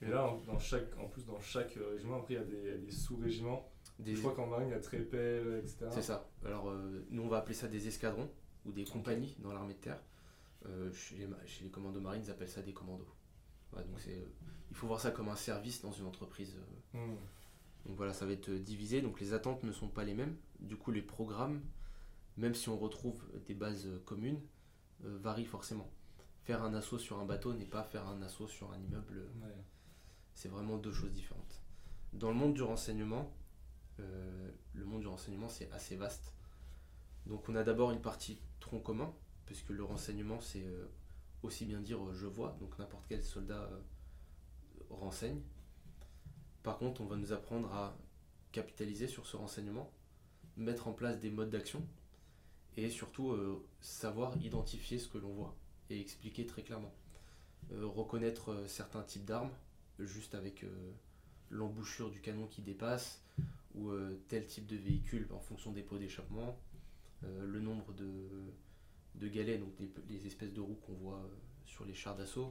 [0.03, 2.91] Et là, en, dans chaque, en plus, dans chaque régiment, après, il y a des
[2.91, 3.67] sous-régiments
[3.99, 4.15] des...
[4.15, 5.87] Je crois qu'en marine, il y a Trépel, etc.
[5.91, 6.29] C'est ça.
[6.45, 8.29] Alors, euh, nous, on va appeler ça des escadrons
[8.65, 10.01] ou des compagnies dans l'armée de terre.
[10.67, 13.09] Euh, chez, les, chez, les, commandos marines, ils appellent ça des commandos.
[13.73, 14.27] donc c'est, euh,
[14.71, 16.57] il faut voir ça comme un service dans une entreprise.
[16.93, 17.15] Hmm.
[17.87, 19.01] Donc voilà, ça va être divisé.
[19.01, 20.37] Donc les attentes ne sont pas les mêmes.
[20.61, 21.61] Du coup, les programmes,
[22.37, 24.41] même si on retrouve des bases communes,
[25.01, 25.91] varie forcément.
[26.43, 29.29] Faire un assaut sur un bateau n'est pas faire un assaut sur un immeuble.
[30.35, 31.63] C'est vraiment deux choses différentes.
[32.13, 33.35] Dans le monde du renseignement,
[33.99, 36.33] le monde du renseignement c'est assez vaste.
[37.27, 39.13] Donc on a d'abord une partie tronc commun,
[39.47, 40.67] puisque le renseignement c'est
[41.43, 43.69] aussi bien dire je vois, donc n'importe quel soldat
[44.91, 45.41] renseigne.
[46.63, 47.97] Par contre, on va nous apprendre à
[48.53, 49.93] capitaliser sur ce renseignement,
[50.57, 51.87] mettre en place des modes d'action
[52.77, 55.57] et surtout euh, savoir identifier ce que l'on voit
[55.91, 56.93] et expliquer très clairement.
[57.73, 59.51] Euh, reconnaître euh, certains types d'armes,
[59.99, 60.67] juste avec
[61.49, 63.23] l'embouchure du canon qui dépasse,
[63.75, 63.91] ou
[64.29, 66.59] tel type de véhicule en fonction des pots d'échappement,
[67.23, 68.13] le nombre de,
[69.15, 69.73] de galets, donc
[70.11, 71.23] les, espèces de roues qu'on voit
[71.65, 72.51] sur les chars d'assaut.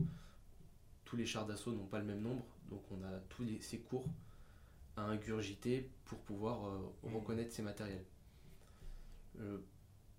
[1.03, 4.07] Tous les chars d'assaut n'ont pas le même nombre, donc on a tous ces cours
[4.97, 8.05] à ingurgiter pour pouvoir reconnaître ces matériels.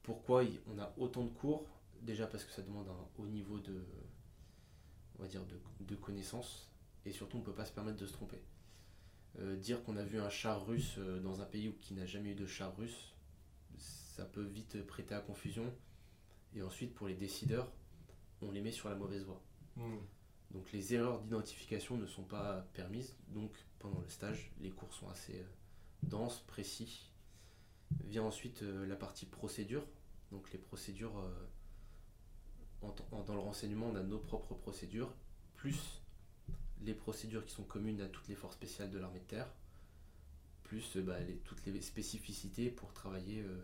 [0.07, 1.67] Pourquoi on a autant de cours
[2.01, 3.85] Déjà parce que ça demande un haut niveau de,
[5.19, 5.43] on va dire
[5.81, 6.71] de, connaissances
[7.05, 8.41] et surtout on ne peut pas se permettre de se tromper.
[9.41, 12.31] Euh, dire qu'on a vu un char russe euh, dans un pays qui n'a jamais
[12.31, 13.15] eu de char russe,
[13.79, 15.75] ça peut vite prêter à confusion.
[16.55, 17.73] Et ensuite, pour les décideurs,
[18.43, 19.43] on les met sur la mauvaise voie.
[19.75, 19.99] Hmm.
[20.53, 23.17] Donc les erreurs d'identification ne sont pas permises.
[23.31, 25.47] Donc pendant le stage, les cours sont assez euh,
[26.05, 27.11] denses, précis.
[28.05, 29.87] Vient ensuite la partie procédure.
[30.33, 32.91] Donc les procédures, euh,
[33.27, 35.13] dans le renseignement, on a nos propres procédures,
[35.55, 36.03] plus
[36.83, 39.49] les procédures qui sont communes à toutes les forces spéciales de l'armée de terre,
[40.65, 43.63] plus euh, bah, toutes les spécificités pour travailler euh,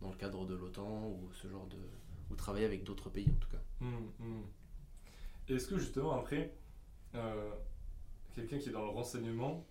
[0.00, 1.78] dans le cadre de l'OTAN ou ce genre de
[2.28, 3.62] ou travailler avec d'autres pays en tout cas.
[3.80, 4.44] Hum, hum.
[5.48, 6.52] Est-ce que justement après,
[8.34, 9.64] quelqu'un qui est dans le renseignement,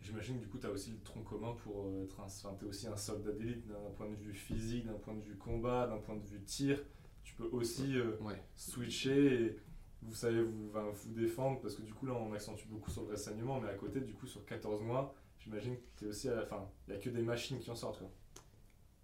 [0.00, 2.24] J'imagine que du coup, tu as aussi le tronc commun pour euh, être un.
[2.24, 5.22] Enfin, tu es aussi un soldat d'élite d'un point de vue physique, d'un point de
[5.22, 6.82] vue combat, d'un point de vue tir.
[7.24, 8.16] Tu peux aussi euh,
[8.54, 9.56] switcher et
[10.02, 13.10] vous savez vous, vous défendre parce que du coup, là, on accentue beaucoup sur le
[13.10, 16.36] renseignement, mais à côté, du coup, sur 14 mois, j'imagine que tu es aussi à
[16.36, 16.70] la fin.
[16.86, 17.98] Il n'y a que des machines qui en sortent.
[17.98, 18.10] Quoi.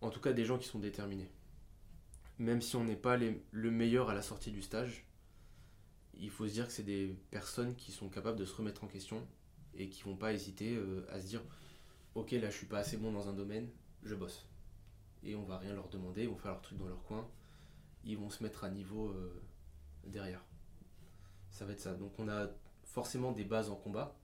[0.01, 1.31] En tout cas, des gens qui sont déterminés.
[2.39, 5.07] Même si on n'est pas les, le meilleur à la sortie du stage,
[6.15, 8.87] il faut se dire que c'est des personnes qui sont capables de se remettre en
[8.87, 9.27] question
[9.77, 11.43] et qui vont pas hésiter euh, à se dire
[12.15, 13.69] ok là je suis pas assez bon dans un domaine,
[14.03, 14.47] je bosse.
[15.23, 17.29] Et on va rien leur demander, ils vont faire leur truc dans leur coin,
[18.05, 19.43] ils vont se mettre à niveau euh,
[20.07, 20.45] derrière.
[21.51, 21.95] Ça va être ça.
[21.95, 22.49] Donc on a
[22.83, 24.17] forcément des bases en combat,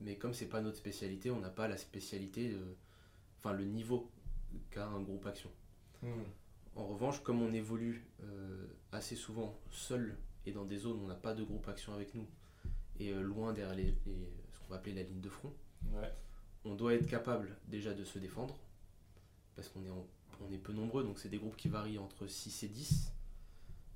[0.00, 2.56] mais comme c'est pas notre spécialité, on n'a pas la spécialité,
[3.38, 4.10] enfin le niveau
[4.70, 5.50] qu'a un groupe action.
[6.02, 6.24] Hmm.
[6.74, 11.08] En revanche, comme on évolue euh, assez souvent seul et dans des zones où on
[11.08, 12.26] n'a pas de groupe action avec nous,
[12.98, 13.94] et loin derrière les,
[14.66, 15.52] on va appeler la ligne de front.
[16.64, 18.58] On doit être capable déjà de se défendre,
[19.54, 19.90] parce qu'on est,
[20.40, 23.12] on est peu nombreux, donc c'est des groupes qui varient entre 6 et 10.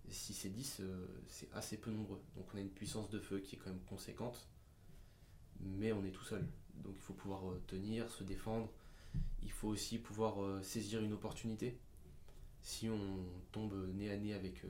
[0.08, 2.20] 6 et 10, euh, c'est assez peu nombreux.
[2.36, 4.48] Donc on a une puissance de feu qui est quand même conséquente,
[5.60, 6.46] mais on est tout seul.
[6.74, 8.70] Donc il faut pouvoir euh, tenir, se défendre.
[9.42, 11.78] Il faut aussi pouvoir euh, saisir une opportunité.
[12.62, 14.62] Si on tombe nez à nez avec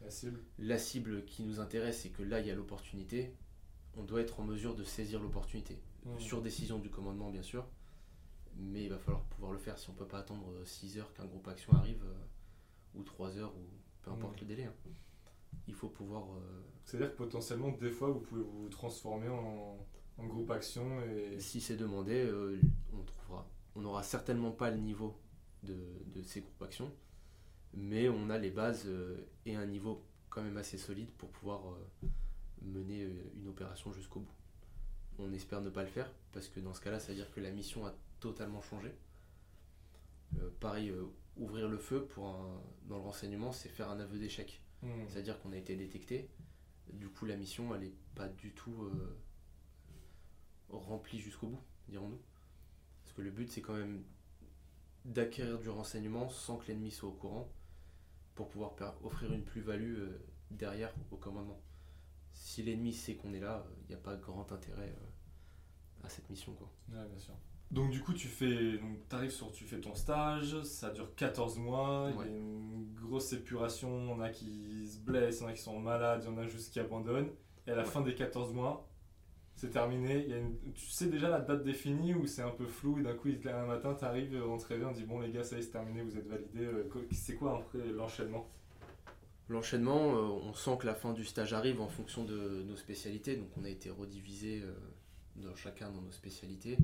[0.00, 0.40] la, cible.
[0.58, 3.34] la cible qui nous intéresse et que là il y a l'opportunité,
[3.96, 5.78] on doit être en mesure de saisir l'opportunité.
[6.18, 7.66] Sur décision du commandement, bien sûr,
[8.56, 11.12] mais il va falloir pouvoir le faire si on ne peut pas attendre 6 heures
[11.14, 13.62] qu'un groupe action arrive, euh, ou 3 heures, ou
[14.02, 14.64] peu importe le délai.
[14.64, 14.74] Hein.
[15.66, 16.24] Il faut pouvoir.
[16.24, 19.78] Euh, C'est-à-dire que potentiellement, des fois, vous pouvez vous transformer en,
[20.18, 21.38] groupe action et.
[21.38, 22.58] Si c'est demandé, euh,
[22.92, 23.48] on trouvera.
[23.76, 25.16] On n'aura certainement pas le niveau
[25.62, 26.90] de, de, ces groupes action,
[27.74, 28.88] mais on a les bases
[29.46, 31.76] et un niveau quand même assez solide pour pouvoir
[32.62, 34.34] mener euh, une opération jusqu'au bout.
[35.18, 37.40] On espère ne pas le faire, parce que dans ce cas-là, ça veut dire que
[37.40, 38.92] la mission a totalement changé.
[40.38, 42.24] Euh, pareil, euh, ouvrir le feu pour
[42.86, 44.62] dans le renseignement, c'est faire un aveu d'échec.
[44.82, 45.06] Hmm.
[45.08, 46.30] C'est-à-dire qu'on a été détecté.
[46.92, 48.90] Du coup, la mission, elle n'est pas du tout
[50.70, 52.20] remplie jusqu'au bout, dirons-nous.
[53.02, 54.02] Parce que le but, c'est quand même
[55.04, 57.50] d'acquérir du renseignement sans que l'ennemi soit au courant
[58.34, 60.08] pour pouvoir offrir une plus-value
[60.50, 61.60] derrière au commandement
[62.38, 66.30] si l'ennemi sait qu'on est là, il n'y a pas grand intérêt euh, à cette
[66.30, 66.52] mission.
[66.52, 66.70] Quoi.
[66.88, 67.34] bien sûr.
[67.70, 71.58] Donc du coup, tu fais, donc arrives sur, tu fais ton stage, ça dure 14
[71.58, 75.42] mois, il y a une grosse épuration, il y en a qui se blessent, il
[75.42, 77.30] y en a qui sont malades, il y en a juste qui abandonnent.
[77.66, 78.88] Et à la fin des 14 mois,
[79.56, 80.24] c'est terminé.
[80.24, 80.38] Il y a
[80.74, 83.66] Tu sais déjà la date définie ou c'est un peu flou et d'un coup, un
[83.66, 85.72] matin, tu arrives, on te réveille, on dit bon les gars, ça y est, c'est
[85.72, 86.64] terminé, vous êtes validés.
[86.64, 88.48] Euh, c'est quoi après l'enchaînement?
[89.48, 93.36] L'enchaînement, euh, on sent que la fin du stage arrive en fonction de nos spécialités,
[93.36, 94.74] donc on a été redivisé euh,
[95.36, 96.76] dans chacun dans nos spécialités.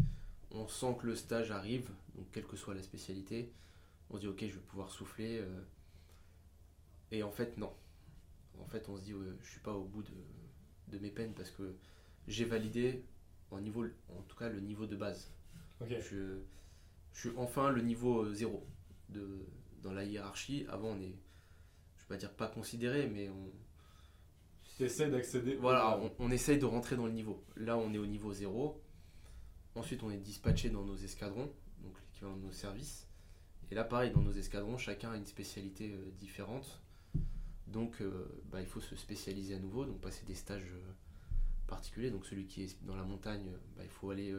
[0.50, 3.52] On sent que le stage arrive, donc quelle que soit la spécialité,
[4.10, 5.40] on dit ok je vais pouvoir souffler.
[5.40, 5.62] Euh,
[7.12, 7.72] Et en fait, non.
[8.60, 10.14] En fait, on se dit, ouais, je suis pas au bout de,
[10.88, 11.76] de mes peines parce que
[12.28, 13.04] j'ai validé
[13.50, 15.30] en, niveau, en tout cas le niveau de base.
[15.86, 18.66] Je, je suis enfin le niveau 0
[19.10, 19.46] de,
[19.82, 20.66] dans la hiérarchie.
[20.68, 21.14] Avant, on est,
[22.04, 23.52] je vais pas dire pas considéré, mais on,
[24.78, 25.56] T'essaies d'accéder.
[25.56, 27.44] voilà, on, on essaye de rentrer dans le niveau.
[27.56, 28.80] Là, on est au niveau 0.
[29.76, 31.50] Ensuite, on est dispatché dans nos escadrons,
[31.82, 33.08] donc l'équivalent de nos services.
[33.70, 36.80] Et là, pareil, dans nos escadrons, chacun a une spécialité euh, différente.
[37.66, 40.92] Donc, euh, bah, il faut se spécialiser à nouveau, donc passer des stages euh,
[41.66, 42.10] particuliers.
[42.10, 44.34] Donc, celui qui est dans la montagne, bah, il faut aller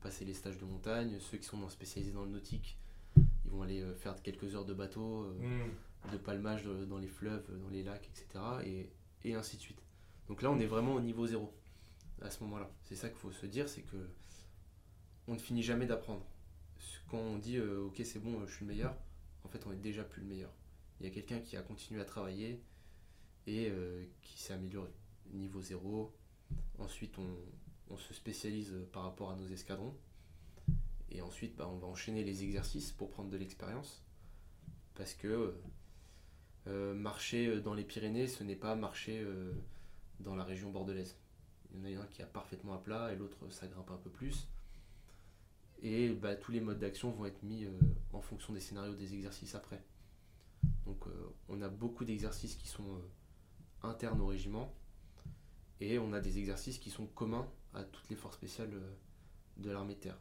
[0.00, 1.18] passer les stages de montagne.
[1.20, 2.78] Ceux qui sont spécialisés dans le nautique,
[3.16, 5.24] ils vont aller faire quelques heures de bateau.
[5.40, 5.70] Hmm.
[6.12, 8.88] De palmage de- dans les fleuves, dans les lacs, etc.
[9.24, 9.82] Et, ainsi de suite.
[10.28, 11.52] Donc là, on est vraiment au niveau zéro
[12.20, 12.70] à ce moment-là.
[12.82, 13.96] C'est ça qu'il faut se dire, c'est que
[15.26, 16.26] on ne finit jamais d'apprendre.
[17.10, 18.94] Quand on dit euh, ok c'est bon, euh, je suis le meilleur,
[19.44, 20.50] en fait on est déjà plus le meilleur.
[21.00, 22.62] Il y a quelqu'un qui a continué à travailler
[23.46, 24.90] et euh, qui s'est amélioré.
[25.32, 26.14] Niveau zéro.
[26.78, 29.94] Ensuite on, se spécialise euh, par rapport à nos escadrons.
[31.10, 34.02] Et ensuite bah, on va enchaîner les exercices pour prendre de l'expérience.
[34.94, 35.52] Parce que euh, euh,
[36.66, 39.52] marcher euh, dans les Pyrénées, ce n'est pas marcher euh,
[40.20, 41.16] dans la région bordelaise.
[41.72, 43.96] Il y en a un qui a parfaitement à plat et l'autre ça grimpe un
[43.96, 44.48] peu plus.
[45.82, 47.70] Et bah, tous les modes d'action vont être mis euh,
[48.12, 49.82] en fonction des scénarios des exercices après.
[50.86, 54.74] Donc euh, on a beaucoup d'exercices qui sont euh, internes au régiment
[55.80, 58.94] et on a des exercices qui sont communs à toutes les forces spéciales euh,
[59.56, 60.18] de l'armée de terre.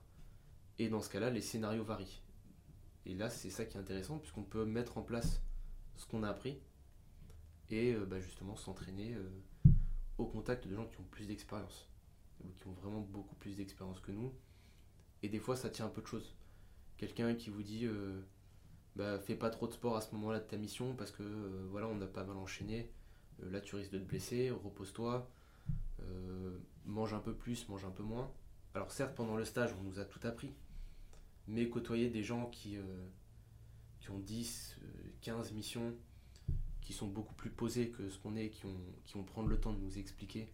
[0.79, 2.21] Et dans ce cas-là, les scénarios varient.
[3.05, 5.41] Et là, c'est ça qui est intéressant puisqu'on peut mettre en place
[5.95, 6.59] ce qu'on a appris
[7.69, 9.29] et euh, bah, justement s'entraîner euh,
[10.17, 11.89] au contact de gens qui ont plus d'expérience,
[12.43, 14.33] ou qui ont vraiment beaucoup plus d'expérience que nous.
[15.21, 16.35] Et des fois, ça tient un peu de choses.
[16.97, 18.21] Quelqu'un qui vous dit euh,
[18.95, 21.23] bah, fais pas trop de sport à ce moment-là de ta mission parce que
[21.71, 22.91] voilà, on a pas mal enchaîné.
[23.39, 25.29] Là, tu risques de te blesser, repose-toi,
[26.85, 28.31] mange un peu plus, mange un peu moins.
[28.75, 30.53] Alors, certes, pendant le stage, on nous a tout appris,
[31.47, 32.77] mais côtoyer des gens qui,
[34.03, 34.85] qui ont 10, euh,
[35.21, 35.95] 15 missions,
[36.81, 39.57] qui sont beaucoup plus posés que ce qu'on est, qui, ont, qui vont prendre le
[39.57, 40.51] temps de nous expliquer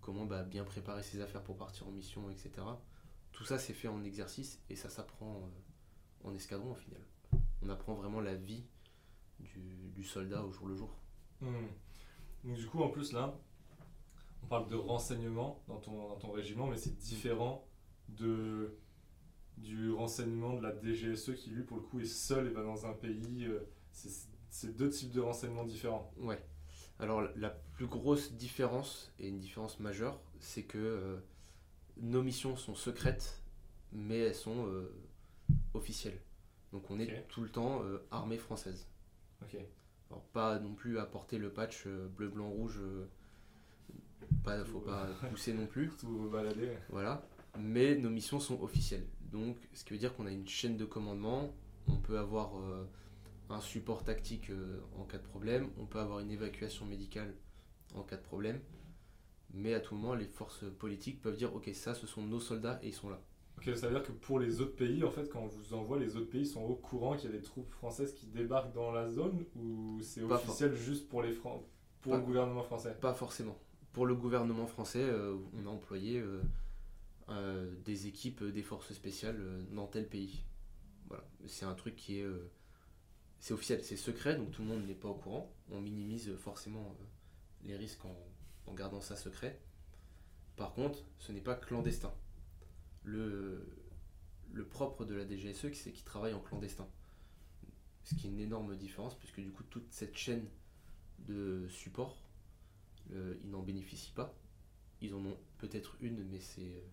[0.00, 2.50] comment bah, bien préparer ses affaires pour partir en mission, etc.
[3.32, 7.02] Tout ça, c'est fait en exercice et ça s'apprend euh, en escadron au final.
[7.60, 8.64] On apprend vraiment la vie
[9.38, 10.96] du, du soldat au jour le jour.
[11.42, 11.66] Hmm.
[12.44, 13.38] Donc du coup, en plus là,
[14.42, 17.68] on parle de renseignement dans ton, dans ton régiment, mais c'est différent
[18.08, 18.78] de
[19.62, 22.86] du renseignement de la DGSE qui lui pour le coup est seul et va dans
[22.86, 23.44] un pays.
[23.46, 23.60] euh,
[24.50, 26.10] c'est deux types de renseignements différents.
[26.18, 26.42] Ouais.
[26.98, 31.18] Alors la plus grosse différence, et une différence majeure, c'est que euh,
[31.98, 33.42] nos missions sont secrètes,
[33.92, 34.92] mais elles sont euh,
[35.74, 36.20] officielles.
[36.72, 38.86] Donc on est tout le temps armée française.
[39.42, 39.56] Ok.
[40.10, 42.80] Alors pas non plus apporter le patch bleu, blanc, rouge,
[44.44, 46.76] pas, faut pas pousser non plus, Tout balader.
[46.90, 47.26] voilà.
[47.58, 49.06] Mais nos missions sont officielles.
[49.32, 51.52] Donc ce qui veut dire qu'on a une chaîne de commandement,
[51.88, 52.84] on peut avoir euh,
[53.50, 57.34] un support tactique euh, en cas de problème, on peut avoir une évacuation médicale
[57.94, 58.60] en cas de problème,
[59.52, 62.78] mais à tout moment les forces politiques peuvent dire ok ça ce sont nos soldats
[62.82, 63.20] et ils sont là.
[63.58, 65.98] Ok, ça veut dire que pour les autres pays, en fait, quand on vous envoie,
[65.98, 68.92] les autres pays sont au courant qu'il y a des troupes françaises qui débarquent dans
[68.92, 71.64] la zone ou c'est officiel juste pour les Fran-
[72.00, 72.96] pour Pas- le gouvernement français?
[73.00, 73.58] Pas forcément.
[73.92, 76.40] Pour le gouvernement français, euh, on a employé euh,
[77.30, 80.44] euh, des équipes euh, des forces spéciales euh, dans tel pays.
[81.08, 81.28] Voilà.
[81.46, 82.26] C'est un truc qui est.
[83.38, 85.54] c'est officiel, c'est secret, donc tout le monde n'est pas au courant.
[85.70, 86.96] On minimise forcément
[87.64, 89.60] les risques en, gardant ça secret.
[90.56, 92.12] Par contre, ce n'est pas clandestin.
[93.04, 93.66] Le,
[94.70, 96.88] propre de la DGSE, c'est qu'il travaille en clandestin.
[98.04, 100.46] Ce qui est une énorme différence, puisque du coup, toute cette chaîne
[101.20, 102.18] de support,
[103.10, 104.34] ils n'en bénéficient pas.
[105.00, 106.84] Ils en ont peut-être une, mais c'est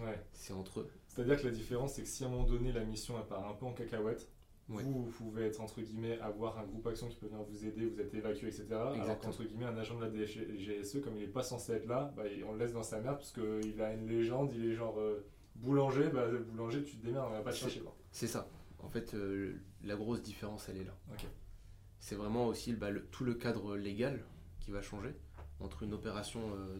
[0.00, 0.18] Ouais.
[0.32, 0.88] c'est entre eux.
[1.08, 3.46] C'est-à-dire que la différence, c'est que si à un moment donné la mission elle part
[3.48, 4.28] un peu en cacahuète,
[4.68, 4.82] Ouais.
[4.84, 7.84] vous, vous pouvez être entre guillemets avoir un groupe action qui peut venir vous aider,
[7.84, 8.64] vous êtes évacué, etc.
[8.70, 9.32] Alors Exactement.
[9.32, 12.22] qu'entre guillemets un agent de la DGSE, comme il est pas censé être là, bah,
[12.48, 15.26] on le laisse dans sa merde parce qu'il a une légende, il est genre euh,
[15.56, 17.82] boulanger, bah boulanger tu te démerdes, on va pas te chercher.
[18.12, 18.48] C'est ça.
[18.78, 20.96] En fait, euh, la grosse différence, elle est là.
[21.98, 24.24] C'est vraiment aussi bah, le- tout le cadre légal
[24.60, 25.14] qui va changer
[25.60, 26.78] entre une opération euh,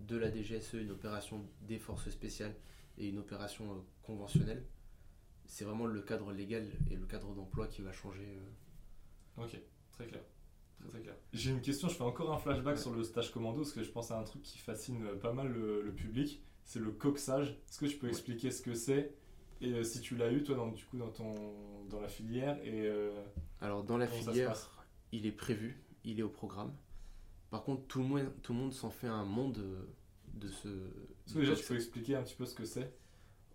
[0.00, 2.54] de la DGSE, une opération des forces spéciales
[2.98, 4.64] et une opération euh, conventionnelle.
[5.46, 8.26] C'est vraiment le cadre légal et le cadre d'emploi qui va changer.
[9.38, 9.42] euh.
[9.44, 9.58] Ok,
[9.92, 10.22] très clair.
[10.80, 11.14] Très, très clair.
[11.32, 12.80] J'ai une question, je fais encore un flashback Ouais.
[12.82, 15.32] sur le stage commando parce que je pense à un truc qui fascine euh, pas
[15.32, 17.50] mal le, le public, c'est le coxage.
[17.68, 18.12] Est-ce que tu peux Ouais.
[18.12, 19.14] expliquer ce que c'est
[19.60, 21.34] et euh, si tu l'as eu toi dans, du coup dans, ton,
[21.88, 23.12] dans la filière et euh,
[23.60, 24.70] Alors dans la Comment ça se filière, passe?
[25.12, 26.74] il est prévu, il est au programme.
[27.50, 29.84] Par contre, tout le monde, tout le monde s'en fait un monde euh,
[30.34, 30.68] de ce.
[30.68, 32.92] Est-ce que déjà tu peux expliquer un petit peu ce que c'est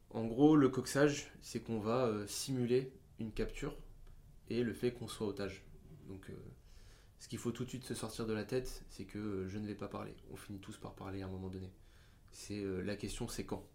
[0.09, 3.75] En gros, le coxage, c'est qu'on va euh, simuler une capture
[4.49, 5.63] et le fait qu'on soit otage.
[6.07, 6.33] Donc, euh,
[7.19, 9.59] ce qu'il faut tout de suite se sortir de la tête, c'est que euh, je
[9.59, 10.15] ne vais pas parler.
[10.31, 11.71] On finit tous par parler à un moment donné.
[12.31, 13.65] C'est la question, c'est quand?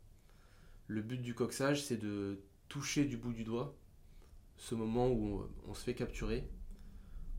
[0.87, 2.39] Le but du coxage, c'est de
[2.69, 3.77] toucher du bout du doigt
[4.57, 6.49] ce moment où on, on se fait capturer,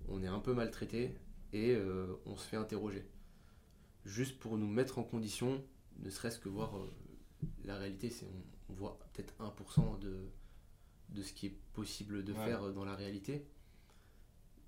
[0.09, 1.15] on est un peu maltraité
[1.53, 3.05] et euh, on se fait interroger.
[4.05, 5.63] Juste pour nous mettre en condition,
[5.99, 6.91] ne serait-ce que voir euh,
[7.63, 10.29] la réalité, c'est on, on voit peut-être 1% de,
[11.09, 12.45] de ce qui est possible de Ouais.
[12.45, 13.45] faire euh, dans la réalité.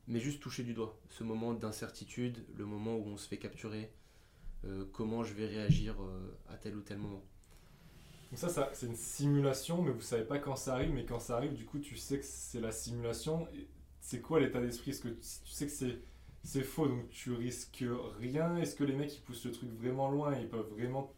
[0.07, 0.97] Mais juste toucher du doigt.
[1.09, 3.91] Ce moment d'incertitude, le moment où on se fait capturer,
[4.65, 7.23] euh, comment je vais réagir euh, à tel ou tel moment.
[8.31, 11.19] Donc ça, ça c'est une simulation, mais vous savez pas quand ça arrive, mais quand
[11.19, 13.47] ça arrive, du coup, tu sais que c'est la simulation.
[13.99, 14.91] C'est quoi l'état d'esprit?
[14.91, 15.99] Est-ce que tu sais que c'est
[16.47, 17.83] c'est faux, donc tu risques
[18.19, 21.13] rien Est-ce que les mecs ils poussent le truc vraiment loin et ils peuvent vraiment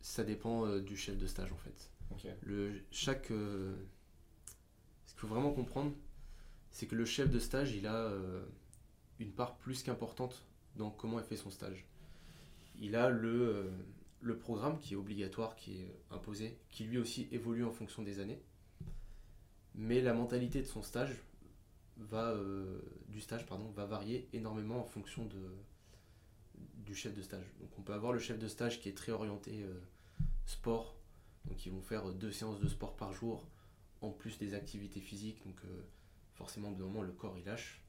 [0.00, 1.90] Ça dépend euh, du chef de stage en fait.
[2.42, 3.74] Le, chaque, euh,
[5.06, 5.92] ce qu'il faut vraiment comprendre,
[6.70, 8.46] c'est que le chef de stage, il a euh,
[9.18, 10.46] une part plus qu'importante
[10.76, 11.84] dans comment il fait son stage.
[12.78, 13.72] Il a le,
[14.20, 18.20] le programme qui est obligatoire, qui est imposé, qui lui aussi évolue en fonction des
[18.20, 18.40] années.
[19.74, 21.16] Mais la mentalité de son stage
[22.00, 25.50] va, euh, du stage pardon, va varier énormément en fonction de,
[26.84, 27.46] du chef de stage.
[27.60, 29.80] Donc on peut avoir le chef de stage qui est très orienté euh,
[30.46, 30.96] sport,
[31.46, 33.46] donc ils vont faire deux séances de sport par jour,
[34.00, 35.82] en plus des activités physiques, donc euh,
[36.34, 37.82] forcément au bout moment le corps il lâche.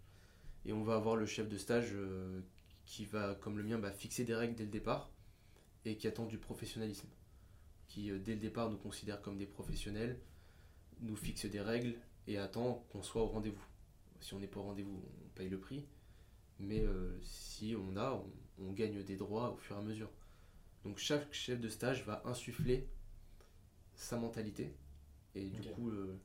[0.65, 2.41] Et on va avoir le chef de stage euh,
[2.85, 5.09] qui va, comme le mien, bah, fixer des règles dès le départ
[5.85, 7.07] et qui attend du professionnalisme.
[7.87, 10.19] Qui euh, dès le départ nous considère comme des professionnels,
[10.99, 11.95] nous fixe des règles
[12.27, 13.65] et attend qu'on soit au rendez-vous.
[14.21, 15.85] Si on n'est pas au rendez-vous, on paye le prix.
[16.59, 18.31] Mais euh, si on a, on,
[18.67, 20.09] on gagne des droits au fur et à mesure.
[20.83, 22.87] Donc chaque chef de stage va insuffler
[23.95, 24.75] sa mentalité.
[25.35, 26.17] Et du coup, euh,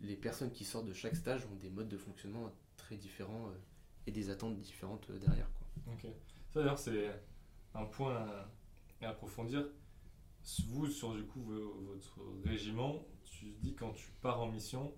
[0.00, 3.54] les personnes qui sortent de chaque stage ont des modes de fonctionnement très différents euh,
[4.06, 5.50] et des attentes différentes derrière.
[5.54, 5.92] Quoi.
[5.94, 6.06] Ok.
[6.50, 7.10] Ça d'ailleurs c'est
[7.74, 8.50] un point à,
[9.02, 9.66] à approfondir.
[10.66, 14.92] Vous sur du coup vo- votre régiment, tu dis quand tu pars en mission,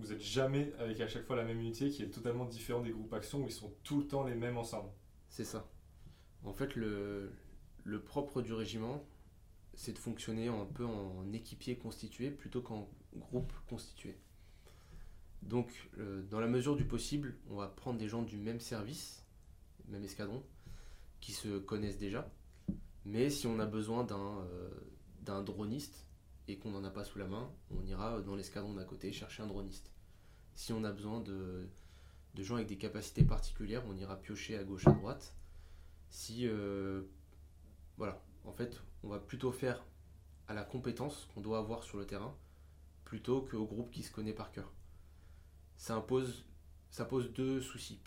[0.00, 2.90] vous êtes jamais avec à chaque fois la même unité qui est totalement différente des
[2.90, 4.90] groupes actions où ils sont tout le temps les mêmes ensemble.
[5.28, 5.68] C'est ça.
[6.44, 7.32] En fait, le,
[8.06, 9.04] propre du régiment,
[9.74, 14.16] c'est de fonctionner un peu en équipier constitué plutôt qu'en groupe constitué.
[15.42, 19.24] Donc, euh, dans la mesure du possible, on va prendre des gens du même service,
[19.88, 20.42] même escadron,
[21.20, 22.30] qui se connaissent déjà.
[23.04, 24.70] Mais si on a besoin d'un euh,
[25.22, 26.06] d'un droniste
[26.50, 29.42] et qu'on n'en a pas sous la main, on ira dans l'escadron d'à côté chercher
[29.42, 29.92] un droniste.
[30.54, 31.68] Si on a besoin de,
[32.34, 35.34] de gens avec des capacités particulières, on ira piocher à gauche, à droite.
[36.08, 37.02] Si, euh,
[37.96, 39.84] voilà, en fait, on va plutôt faire
[40.48, 42.36] à la compétence qu'on doit avoir sur le terrain
[43.04, 44.72] plutôt qu'au groupe qui se connaît par cœur.
[45.76, 46.44] Ça impose,
[46.90, 48.00] ça pose deux soucis.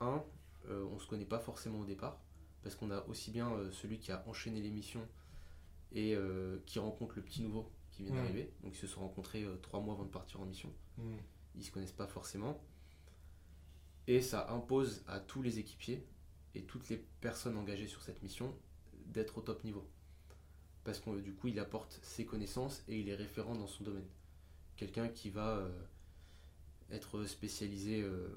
[0.00, 0.24] Un,
[0.68, 2.20] euh, on se connaît pas forcément au départ
[2.62, 5.06] parce qu'on a aussi bien euh, celui qui a enchaîné les missions
[5.94, 8.20] et euh, qui rencontre le petit nouveau qui vient Mhm.
[8.22, 8.52] d'arriver.
[8.62, 10.72] Donc ils se sont rencontrés euh, trois mois avant de partir en mission
[11.54, 12.62] ils se connaissent pas forcément.
[14.06, 16.06] Et ça impose à tous les équipiers
[16.54, 18.54] et toutes les personnes engagées sur cette mission
[19.06, 19.86] d'être au top niveau.
[20.84, 24.08] Parce que du coup, il apporte ses connaissances et il est référent dans son domaine.
[24.76, 25.70] Quelqu'un qui va euh,
[26.90, 28.28] être spécialisé euh,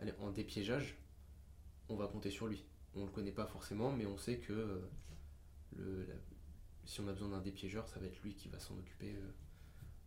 [0.00, 0.96] allez, en dépiégeage,
[1.88, 2.64] on va compter sur lui.
[2.94, 4.80] On ne le connaît pas forcément, mais on sait que euh,
[5.76, 6.14] le, la-
[6.84, 9.30] si on a besoin d'un dépiégeur, ça va être lui qui va s'en occuper euh,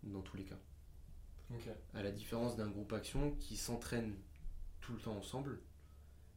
[0.04, 0.60] dans tous les cas
[1.54, 1.68] Ok.
[1.94, 4.16] à la différence d'un groupe action qui s'entraîne
[4.80, 5.60] tout le temps ensemble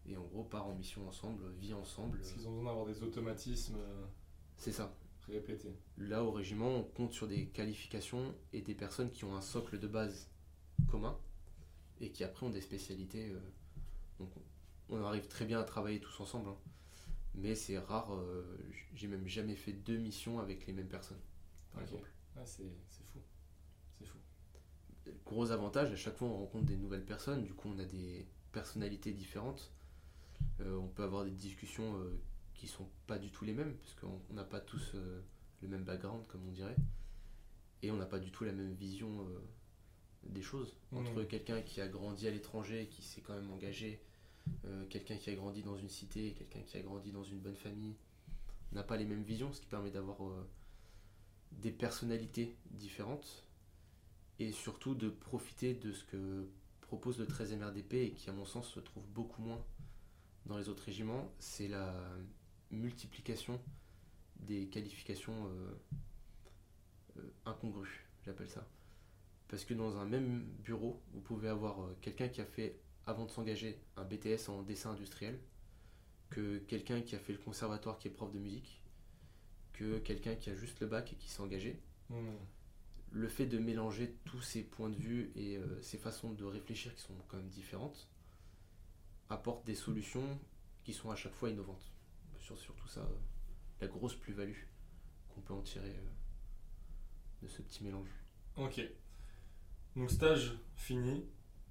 [0.06, 2.18] et en gros part en mission ensemble, vit ensemble.
[2.18, 4.04] Parce qu'ils ont besoin d'avoir des automatismes euh,
[4.58, 4.94] C'est ça.
[5.28, 5.74] répétés.
[5.96, 9.78] Là au régiment, on compte sur des qualifications et des personnes qui ont un socle
[9.78, 10.28] de base
[10.90, 11.18] commun
[12.00, 13.30] et qui après ont des spécialités.
[13.30, 13.40] euh,
[14.18, 14.30] donc
[14.90, 16.56] on arrive très bien à travailler tous ensemble, hein.
[17.34, 18.14] Mais c'est rare.
[18.14, 18.44] euh,
[18.94, 21.20] J'ai même jamais fait deux missions avec les mêmes personnes,
[21.72, 22.10] par exemple.
[22.36, 22.64] Ah, c'est
[23.12, 23.20] fou.
[23.98, 24.18] C'est fou.
[25.24, 28.26] gros avantage, à chaque fois on rencontre des nouvelles personnes, du coup on a des
[28.52, 29.70] personnalités différentes.
[30.60, 32.20] Euh, on peut avoir des discussions euh,
[32.54, 35.20] qui sont pas du tout les mêmes, parce qu'on on n'a pas tous euh,
[35.62, 36.76] le même background, comme on dirait.
[37.82, 39.26] Et on n'a pas du tout la même vision
[40.24, 40.76] des choses.
[40.92, 41.26] Entre Mhm.
[41.26, 44.00] quelqu'un qui a grandi à l'étranger, qui s'est quand même engagé,
[44.66, 47.56] euh, quelqu'un qui a grandi dans une cité, quelqu'un qui a grandi dans une bonne
[47.56, 47.96] famille,
[48.72, 50.48] n'a pas les mêmes visions, ce qui permet d'avoir euh,
[51.52, 53.44] des personnalités différentes
[54.38, 56.48] et surtout de profiter de ce que
[56.80, 59.64] propose le 13e RDP et qui, à mon sens, se trouve beaucoup moins
[60.46, 61.94] dans les autres régiments, c'est la
[62.70, 63.60] multiplication
[64.40, 65.48] des qualifications
[67.16, 68.66] euh, incongrues, j'appelle ça.
[69.48, 73.30] Parce que dans un même bureau, vous pouvez avoir quelqu'un qui a fait, avant de
[73.30, 75.38] s'engager, un BTS en dessin industriel,
[76.30, 78.80] que quelqu'un qui a fait le conservatoire qui est prof de musique,
[79.72, 81.80] que quelqu'un qui a juste le bac et qui s'est engagé.
[82.10, 82.36] Hmm.
[83.10, 86.94] Le fait de mélanger tous ces points de vue et euh, ces façons de réfléchir
[86.94, 88.08] qui sont quand même différentes
[89.30, 90.38] apporte des solutions
[90.82, 91.92] qui sont à chaque fois innovantes.
[92.40, 93.18] Sur, surtout ça, euh,
[93.80, 94.64] la grosse plus-value
[95.28, 98.10] qu'on peut en tirer euh, de ce petit mélange.
[98.56, 98.80] Ok.
[99.96, 101.24] Donc stage fini.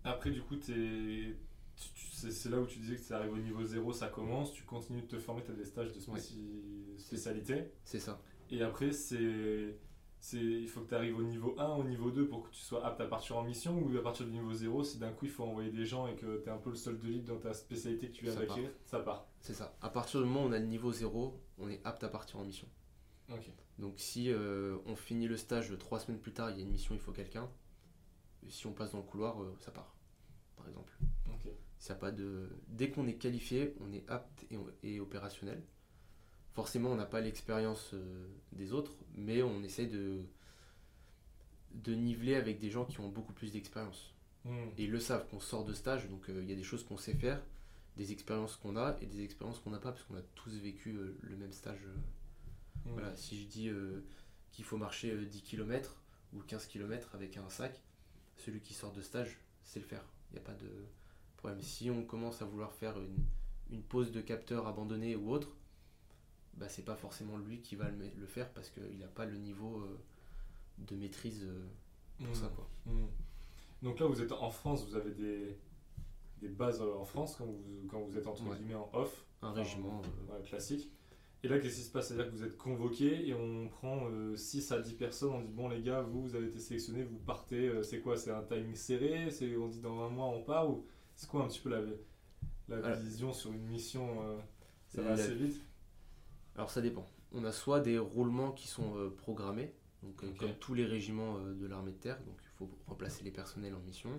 [0.04, 4.08] Après du coup c'est là où tu disais que tu arrives au niveau 0, ça
[4.08, 7.66] commence, tu continues de te former, tu as des stages de spéci- spécialité.
[7.84, 8.22] C'est ça.
[8.50, 9.76] Et après c'est...
[10.32, 12.86] Il faut que tu arrives au niveau 1, au niveau 2 pour que tu sois
[12.86, 15.32] apte à partir en mission ou à partir du niveau 0, si d'un coup il
[15.32, 17.40] faut envoyer des gens et que tu es un peu le seul de libre dans
[17.40, 19.28] ta spécialité que tu viens d'acquérir, ça part.
[19.42, 19.76] C'est ça.
[19.82, 22.40] À partir du moment où on a le niveau 0, on est apte à partir
[22.40, 22.68] en mission.
[23.30, 23.52] Ok.
[23.80, 26.72] Donc si euh, on finit le stage trois semaines plus tard, il y a une
[26.72, 27.50] mission, il faut quelqu'un.
[28.50, 29.96] Si on passe dans le couloir, euh, ça part.
[30.58, 30.94] Par exemple.
[31.80, 32.48] Ça pas de...
[32.70, 35.62] Dès qu'on est qualifié, on est apte et, et opérationnel.
[36.54, 40.22] Forcément, on n'a pas l'expérience euh, des autres, mais on essaie de,
[41.74, 44.14] de niveler avec des gens qui ont beaucoup plus d'expérience.
[44.46, 44.68] Hmm.
[44.78, 46.84] Et ils le savent qu'on sort de stage, donc euh, il y a des choses
[46.86, 47.42] qu'on sait faire,
[47.98, 50.92] des expériences qu'on a et des expériences qu'on n'a pas, parce qu'on a tous vécu
[50.96, 51.84] euh, le même stage.
[51.86, 51.96] euh,
[52.86, 52.92] Hmm.
[52.94, 53.70] voilà, si je dis
[54.52, 55.96] qu'il faut marcher euh, 10 km
[56.34, 57.82] ou 15 km avec un sac,
[58.38, 60.04] celui qui sort de stage sait le faire.
[60.32, 60.70] Il n'y a pas de
[61.38, 61.62] problème.
[61.62, 63.24] Si on commence à vouloir faire une,
[63.72, 65.56] une pause de capteur abandonné ou autre,
[66.56, 69.80] bah, c'est pas forcément lui qui va le, faire parce qu'il n'a pas le niveau
[69.82, 70.00] euh,
[70.80, 71.68] de maîtrise euh,
[72.20, 72.34] pour Hmm.
[72.36, 72.52] ça.
[72.56, 72.70] Quoi.
[72.86, 73.08] Hmm.
[73.82, 75.58] Donc là, vous êtes en France, vous avez des,
[76.42, 78.56] des bases euh, en France quand vous, quand vous êtes entre Ouais.
[78.58, 80.02] guillemets en off, Un Enfin, régiment.
[80.30, 80.92] euh, ouais, classique.
[81.44, 82.08] Et là, qu'est-ce qui se passe?
[82.08, 85.68] C'est-à-dire que vous êtes convoqué et on prend 6 à 10 personnes, on dit bon
[85.68, 88.16] les gars, vous, vous avez été sélectionnés, vous partez, euh, c'est quoi?
[88.16, 89.30] C'est un timing serré?
[89.30, 90.70] C'est On dit dans un mois on part?
[90.70, 90.86] Ou
[91.16, 92.96] C'est quoi un petit peu la, la Voilà.
[92.96, 94.38] vision sur une mission euh,
[94.90, 95.62] Ça va assez vite?
[96.56, 97.06] Alors ça dépend.
[97.34, 101.38] On a soit des roulements qui sont euh, programmés, donc euh, comme tous les régiments
[101.40, 104.12] euh, de l'armée de terre, donc il faut remplacer les personnels en mission.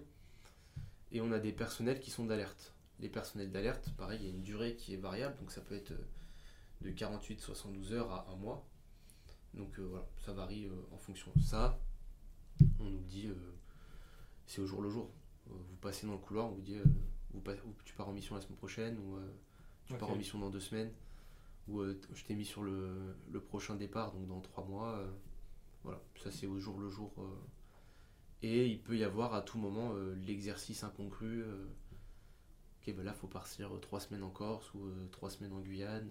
[1.11, 2.75] Et on a des personnels qui sont d'alerte.
[3.01, 5.75] Les personnels d'alerte, pareil, il y a une durée qui est variable, donc ça peut
[5.77, 6.05] être euh,
[6.85, 8.65] de 48-72 heures à un mois.
[9.55, 11.33] Donc euh, voilà, ça varie euh, en fonction.
[11.41, 11.79] Ça,
[12.81, 13.35] on nous dit, euh,
[14.47, 15.11] c'est au jour le jour.
[15.47, 16.79] Vous passez dans le couloir, on vous dit,
[17.33, 19.19] vous pa- ou tu pars en mission la semaine prochaine, ou
[19.87, 20.93] tu pars en mission dans deux semaines
[21.67, 21.83] ou
[22.13, 25.03] je t'ai mis sur le, le prochain départ, donc dans trois mois.
[25.83, 27.11] voilà, ça c'est au jour le jour.
[28.43, 31.43] et il peut y avoir à tout moment euh, l'exercice incongru.
[31.43, 31.67] euh,
[32.87, 36.11] ok, ben là, faut partir euh, trois semaines en Corse ou trois semaines en Guyane.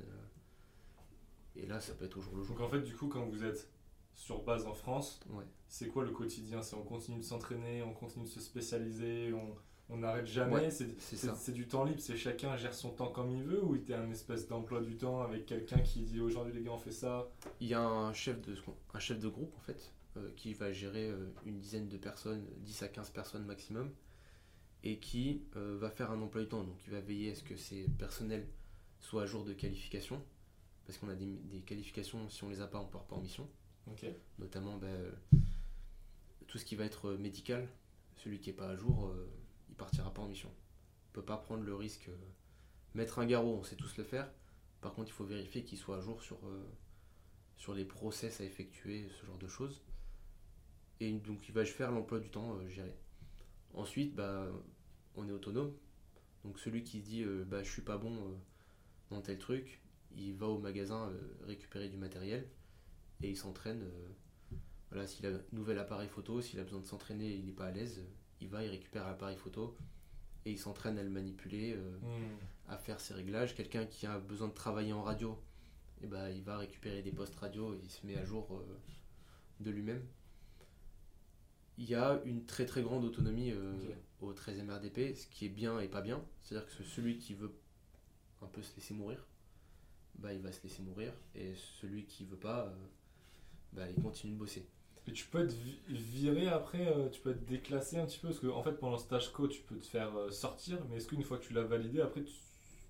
[1.55, 2.55] Et là, ça peut être au jour le jour.
[2.57, 3.69] Donc en fait, du coup, quand vous êtes
[4.15, 5.43] sur base en France, Ouais.
[5.67, 6.61] c'est quoi le quotidien?
[6.61, 9.55] C'est on continue de s'entraîner, on continue de se spécialiser, on
[9.89, 10.53] on n'arrête jamais?
[10.53, 11.35] Ouais, c'est c'est c'est- ça.
[11.35, 13.93] c'est du temps libre, c'est chacun gère son temps comme il veut ou il y
[13.93, 16.93] a un espèce d'emploi du temps avec quelqu'un qui dit aujourd'hui les gars on fait
[16.93, 17.29] ça?
[17.59, 18.55] Il y a un chef de,
[18.93, 22.45] un chef de groupe en fait euh, qui va gérer euh, une dizaine de personnes,
[22.59, 23.91] 10 à 15 personnes maximum,
[24.83, 26.63] et qui euh, va faire un emploi du temps.
[26.63, 28.47] Donc il va veiller à ce que ces personnels
[28.99, 30.23] soient à jour de qualification,
[30.93, 33.21] parce qu'on a des, des qualifications, si on les a pas, on part pas en
[33.21, 33.49] mission.
[34.37, 34.87] Notamment bah,
[36.45, 37.67] tout ce qui va être médical,
[38.17, 39.27] celui qui est pas à jour, euh,
[39.69, 40.51] il partira pas en mission.
[41.09, 42.09] On peut pas prendre le risque.
[42.09, 42.15] euh,
[42.93, 44.29] mettre un garrot, on sait tous le faire.
[44.81, 46.63] Par contre, il faut vérifier qu'il soit à jour sur, euh,
[47.57, 49.81] sur les process à effectuer, ce genre de choses.
[50.99, 52.95] Et donc, il va faire l'emploi du temps géré.
[53.73, 54.47] Ensuite, bah,
[55.15, 55.73] on est autonome.
[56.43, 58.37] Donc, celui qui se dit bah, je suis pas bon
[59.09, 59.82] dans tel truc,
[60.17, 62.47] il va au magasin euh, récupérer du matériel
[63.21, 63.81] et il s'entraîne.
[63.83, 64.07] euh,
[64.91, 67.51] voilà, s'il a un nouvel appareil photo, s'il a besoin de s'entraîner et il n'est
[67.51, 68.03] pas à l'aise,
[68.41, 69.75] il va, il récupère l'appareil photo
[70.45, 72.37] et il s'entraîne à le manipuler, euh, Hmm.
[72.71, 73.55] à faire ses réglages.
[73.55, 75.37] Quelqu'un qui a besoin de travailler en radio,
[76.01, 78.77] et ben, il va récupérer des postes radio et il se met à jour euh,
[79.61, 80.03] de lui-même.
[81.77, 83.73] Il y a une très très grande autonomie euh,
[84.21, 86.23] au 13e RDP, ce qui est bien et pas bien.
[86.43, 87.53] C'est-à-dire que celui qui veut
[88.43, 89.25] un peu se laisser mourir,
[90.15, 91.13] bah, il va se laisser mourir.
[91.35, 92.75] Et celui qui veut pas, euh,
[93.73, 94.67] bah, il continue de bosser.
[95.07, 98.29] Et tu peux être vi- viré après, euh, tu peux être déclassé un petit peu
[98.29, 100.97] parce que en fait pendant le stage co tu peux te faire euh, sortir, mais
[100.97, 102.33] est-ce qu'une fois que tu l'as validé après tu,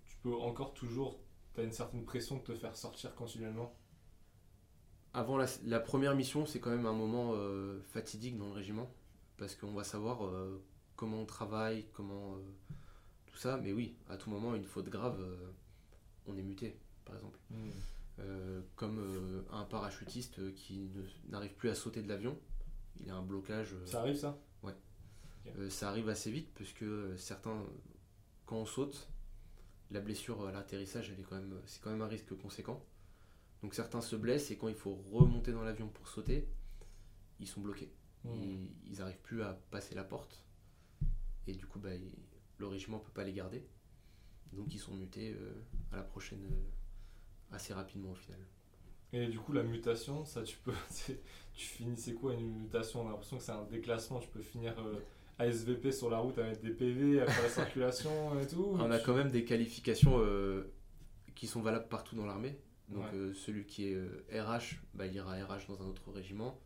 [0.06, 1.20] tu peux encore toujours,
[1.56, 3.76] tu as une certaine pression de te faire sortir continuellement?
[5.14, 8.92] Avant la, la première mission, c'est quand même un moment euh, fatidique dans le régiment,
[9.38, 10.30] parce qu'on va savoir
[10.96, 12.38] comment on travaille, comment
[13.28, 13.58] tout ça.
[13.58, 15.20] Mais oui, à tout moment, une faute grave,
[16.28, 17.40] on est muté, par exemple.
[17.50, 17.70] Hmm.
[18.76, 20.90] comme un parachutiste qui
[21.30, 22.38] n'arrive plus à sauter de l'avion,
[23.00, 23.76] il a un blocage.
[23.86, 24.40] ça arrive ça?
[24.62, 24.74] Ouais.
[25.70, 27.64] ça arrive assez vite parce que certains,
[28.46, 29.10] quand on saute,
[29.92, 32.84] la blessure à l'atterrissage, elle est quand même, c'est quand même un risque conséquent.
[33.62, 36.48] Donc certains se blessent et quand il faut remonter dans l'avion pour sauter,
[37.40, 37.92] ils sont bloqués.
[38.24, 38.68] Hmm.
[38.86, 40.44] Ils n'arrivent plus à passer la porte.
[41.48, 41.90] Et du coup, bah,
[42.58, 43.66] le régiment ne peut pas les garder.
[44.52, 46.70] Donc ils sont mutés euh, à la prochaine euh,
[47.54, 48.40] assez rapidement au final.
[49.12, 50.74] Et du coup, la mutation, ça tu peux.
[51.54, 53.02] tu finis, c'est quoi une mutation?
[53.02, 54.20] On a l'impression que c'est un déclassement.
[54.20, 55.00] Tu peux finir euh,
[55.40, 58.76] ASVP sur la route avec des PV, à faire la circulation et tout.
[58.80, 60.20] On a quand même des qualifications
[61.36, 62.58] qui sont valables partout dans l'armée.
[62.90, 63.98] Donc euh, celui qui est
[64.32, 64.60] RH, euh,
[64.94, 66.60] bah, il ira RH dans un autre régiment.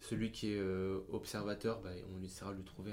[0.00, 2.92] Celui qui est euh, observateur, bah, on essaiera de lui trouver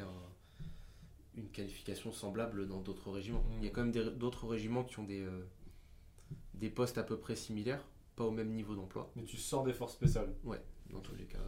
[1.35, 3.43] une qualification semblable dans d'autres régiments.
[3.57, 3.73] Il y a mm.
[3.73, 5.25] quand même d'autres régiments qui ont des,
[6.59, 7.85] des postes à peu près similaires,
[8.15, 9.11] pas au même niveau d'emploi.
[9.15, 11.39] Mais tu sors des forces spéciales Ouais, dans tous les cas.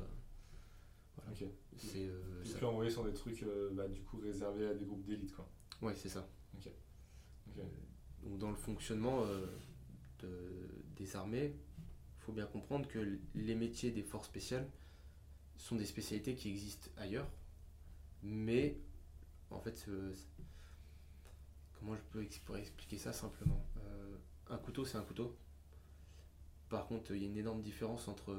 [1.16, 1.32] Voilà.
[1.32, 1.45] Ok.
[1.78, 2.09] C'est,
[2.43, 5.47] tu peux envoyer sur des trucs bah, du coup réservés à des groupes d'élite quoi.
[5.82, 6.28] Ouais, c'est ça.
[8.24, 9.26] donc dans le fonctionnement
[10.20, 10.30] de,
[10.95, 11.55] des armées,
[12.18, 14.70] il faut bien comprendre que les métiers des forces spéciales
[15.57, 17.28] sont des spécialités qui existent ailleurs,
[18.22, 18.78] mais
[19.49, 19.86] en fait,
[21.80, 23.66] comment je peux expliquer ça simplement?
[23.78, 24.18] Euh,
[24.52, 25.36] Un couteau, c'est un couteau.
[26.70, 28.38] Par contre, il y a une énorme différence entre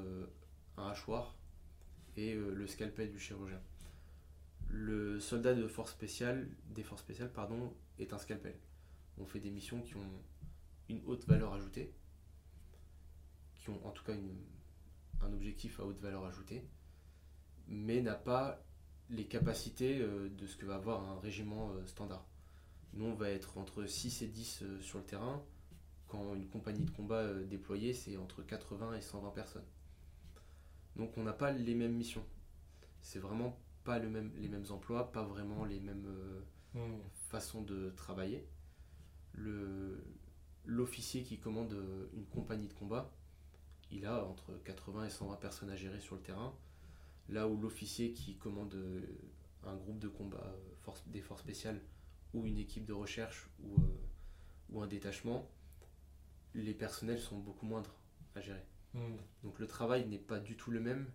[0.77, 1.35] un hachoir
[2.17, 3.61] et euh, le scalpel du chirurgien.
[4.69, 8.57] Le soldat de force spéciale, des forces spéciales, pardon, est un scalpel.
[9.19, 10.23] On fait des missions qui ont
[10.89, 11.93] une haute valeur ajoutée,
[13.55, 14.15] qui ont en tout cas
[15.23, 16.65] un objectif à haute valeur ajoutée,
[17.69, 18.63] mais n'a pas
[19.11, 22.27] les capacités euh, de ce que va avoir un régiment euh, standard.
[22.95, 25.45] Nous, on va être entre 6 et 10 euh, sur le terrain,
[26.13, 29.65] quand une compagnie de combat déployée, c'est entre 80 et 120 personnes.
[30.97, 32.25] Donc on n'a pas les mêmes missions.
[33.01, 36.07] C'est vraiment pas le même, les mêmes emplois, pas vraiment les mêmes
[36.75, 36.81] mmh.
[37.31, 38.47] façons de travailler.
[40.67, 41.75] L'officier qui commande
[42.13, 43.11] une compagnie de combat,
[43.91, 46.55] il a entre 80 et 120 personnes à gérer sur le terrain.
[47.29, 49.07] Là où l'officier qui commande euh,
[49.65, 51.81] un groupe de combat euh, force, des forces spéciales
[52.35, 53.87] ou une équipe de recherche ou, euh,
[54.71, 55.49] ou un détachement,
[56.55, 57.95] les personnels sont beaucoup moindres
[58.35, 58.65] à gérer.
[58.95, 59.17] Hmm.
[59.43, 61.07] Donc le travail n'est pas du tout le même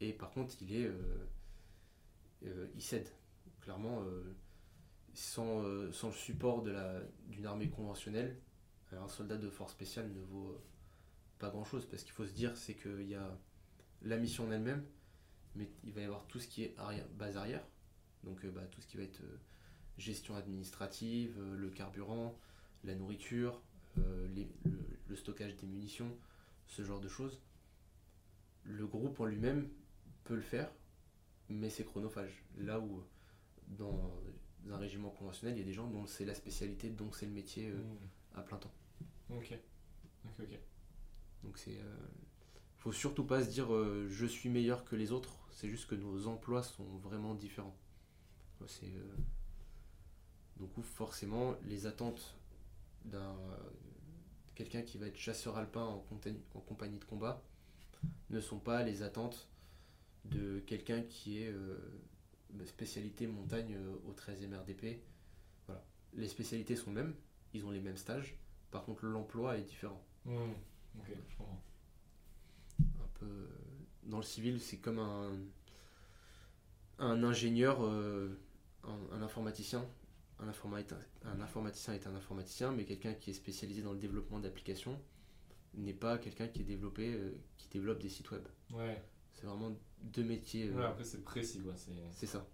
[0.00, 0.90] et par contre il est
[2.74, 3.08] il cède
[3.60, 4.02] clairement
[5.12, 5.62] sans,
[5.92, 8.40] sans, le support d'une armée conventionnelle
[8.96, 10.60] un soldat de force spéciale ne vaut
[11.38, 13.38] pas grand chose parce qu'il faut se dire c'est qu'il y a
[14.02, 14.84] la mission en elle-même,
[15.54, 17.64] mais il va y avoir tout ce qui est arrière, base arrière,
[18.24, 19.38] donc euh, bah, tout ce qui va être euh,
[19.98, 22.38] gestion administrative, euh, le carburant,
[22.84, 23.60] la nourriture,
[25.08, 26.16] le, stockage des munitions,
[26.66, 27.40] ce genre de choses.
[28.64, 29.68] Le groupe en lui-même
[30.24, 30.70] peut le faire,
[31.48, 32.44] mais c'est chronophage.
[32.56, 33.02] Là où
[33.66, 34.12] dans
[34.70, 37.32] un régiment conventionnel, il y a des gens dont c'est la spécialité, dont c'est le
[37.32, 38.38] métier mmh.
[38.38, 38.72] à plein temps.
[39.30, 39.58] Ok.
[40.24, 40.58] Ok, ok.
[41.44, 41.78] Donc c'est.
[41.78, 41.96] Euh,
[42.78, 45.94] faut surtout pas se dire euh, je suis meilleur que les autres, c'est juste que
[45.94, 47.76] nos emplois sont vraiment différents.
[48.66, 48.86] C'est.
[48.86, 49.16] Euh,
[50.58, 52.36] donc forcément les attentes
[53.04, 53.36] d'un
[54.54, 56.04] quelqu'un qui va être chasseur alpin en,
[56.54, 57.42] en, compagnie de combat
[58.28, 59.48] ne sont pas les attentes
[60.26, 61.52] de quelqu'un qui est
[62.66, 63.76] spécialité montagne
[64.06, 65.00] au 13e RDP.
[65.66, 65.82] Voilà.
[66.14, 67.14] Les spécialités sont mêmes,
[67.54, 68.36] ils ont les mêmes stages,
[68.70, 70.02] par contre l'emploi est différent.
[70.24, 70.32] Mmh.
[72.78, 73.48] Un peu.
[74.04, 75.32] Dans le civil, c'est comme un,
[76.98, 78.38] un ingénieur, euh,
[78.84, 79.84] un, informaticien.
[80.40, 84.98] Un, un informaticien est un informaticien, mais quelqu'un qui est spécialisé dans le développement d'applications
[85.74, 88.42] n'est pas quelqu'un qui est développé, euh, qui développe des sites web.
[88.72, 89.02] Ouais.
[89.32, 90.68] C'est vraiment deux métiers.
[90.68, 91.74] Euh, après, c'est précis, quoi.
[92.12, 92.46] C'est ça.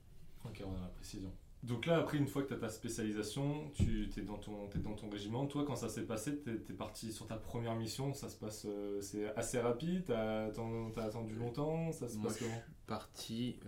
[0.45, 1.33] Ok, on a la précision.
[1.63, 4.79] Donc là, après, une fois que tu as ta spécialisation, tu es dans, ton, es
[4.79, 5.47] dans ton régiment.
[5.47, 8.13] Toi, quand ça s'est passé, tu es, parti sur ta première mission.
[8.13, 10.05] Ça se passe, euh, c'est assez rapide.
[10.05, 10.53] Tu as,
[10.99, 11.91] attendu longtemps.
[11.93, 13.59] Ça se passe comment Je suis parti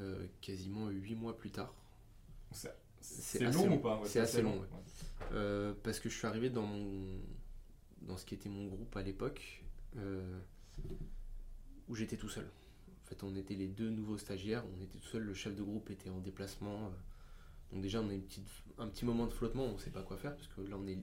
[0.41, 1.75] quasiment 8 mois plus tard.
[2.53, 2.73] C'est
[3.41, 4.65] long, ou pas C'est assez long,
[5.33, 7.21] euh, parce que je suis arrivé dans, mon,
[8.03, 9.65] dans ce qui était mon groupe à l'époque,
[11.89, 12.49] où j'étais tout seul.
[13.05, 14.65] En fait, on était les deux nouveaux stagiaires.
[14.77, 15.23] On était tout seul.
[15.23, 16.93] Le chef de groupe était en déplacement
[17.73, 20.03] donc déjà, on a une petite, un petit moment de flottement, on ne sait pas
[20.03, 20.99] quoi faire, parce que là, on, est,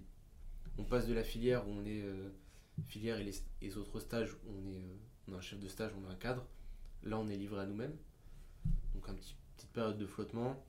[0.78, 2.30] on passe de la filière où on est euh,
[2.88, 3.32] filière et
[3.62, 6.12] les, autres stages où on est euh, on a un chef de stage, on a
[6.12, 6.46] un cadre.
[7.04, 7.96] Là, on est livré à nous-mêmes.
[8.94, 10.64] Donc, une petit, petite période de flottement.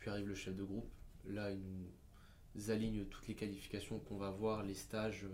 [0.00, 0.90] Puis arrive le chef de groupe.
[1.26, 1.60] Là, il
[2.56, 5.26] nous aligne toutes les qualifications qu'on va voir, les stages,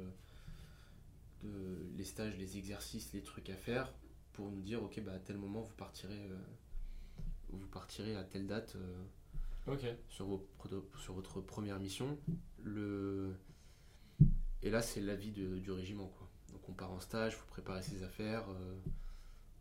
[1.42, 3.94] de, les stages, les exercices, les trucs à faire,
[4.34, 6.28] pour nous dire, ok, bah, à tel moment, vous partirez,
[7.48, 8.76] vous partirez à telle date
[10.08, 10.46] sur, vos,
[10.98, 12.18] sur votre première mission.
[12.62, 13.34] Le...
[14.62, 16.08] Et là, c'est l'avis du régiment.
[16.08, 16.28] Quoi.
[16.52, 18.46] Donc on part en stage, il faut préparer ses affaires.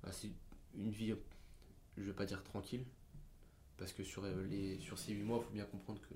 [0.01, 0.31] Bah, c'est
[0.75, 1.13] une vie,
[1.95, 2.85] je ne vais pas dire tranquille,
[3.77, 6.15] parce que sur, euh, les, sur ces 8 mois, il faut bien comprendre que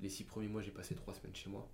[0.00, 1.70] les 6 premiers mois, j'ai passé 3 semaines chez moi.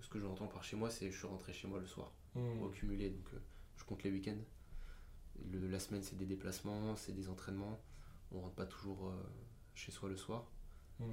[0.00, 2.62] Ce que j'entends par chez moi, c'est je suis rentré chez moi le soir, mmh.
[2.62, 3.38] au cumulé, donc euh,
[3.76, 4.38] je compte les week-ends.
[5.52, 7.80] la semaine, c'est des déplacements, c'est des entraînements.
[8.32, 9.22] On rentre pas toujours euh,
[9.74, 10.50] chez soi le soir.
[11.00, 11.04] Mmh.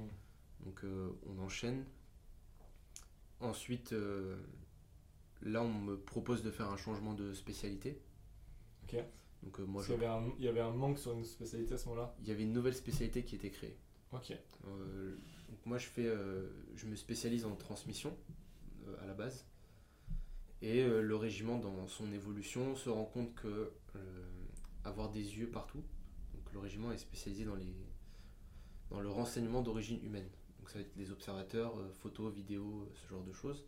[0.61, 0.83] Donc
[1.27, 1.85] on enchaîne.
[3.39, 3.93] Ensuite,
[5.43, 8.01] là, on me propose de faire un changement de spécialité.
[8.83, 9.03] Ok.
[9.43, 11.77] Donc, euh, il, y avait un, il y avait un manque sur une spécialité à
[11.77, 13.77] ce moment-là Il y avait une nouvelle spécialité qui était créée.
[14.11, 14.31] Ok.
[14.31, 15.15] Euh,
[15.49, 18.15] donc moi, je, fais, euh, je me spécialise en transmission
[19.01, 19.45] à la base.
[20.61, 23.71] Et le régiment, dans son évolution, se rend compte que
[24.85, 25.83] avoir des yeux partout,
[26.33, 27.75] donc le régiment est spécialisé dans, les,
[28.89, 30.27] dans le renseignement d'origine humaine.
[30.57, 33.65] Donc ça va être des observateurs, photos, vidéos, ce genre de choses.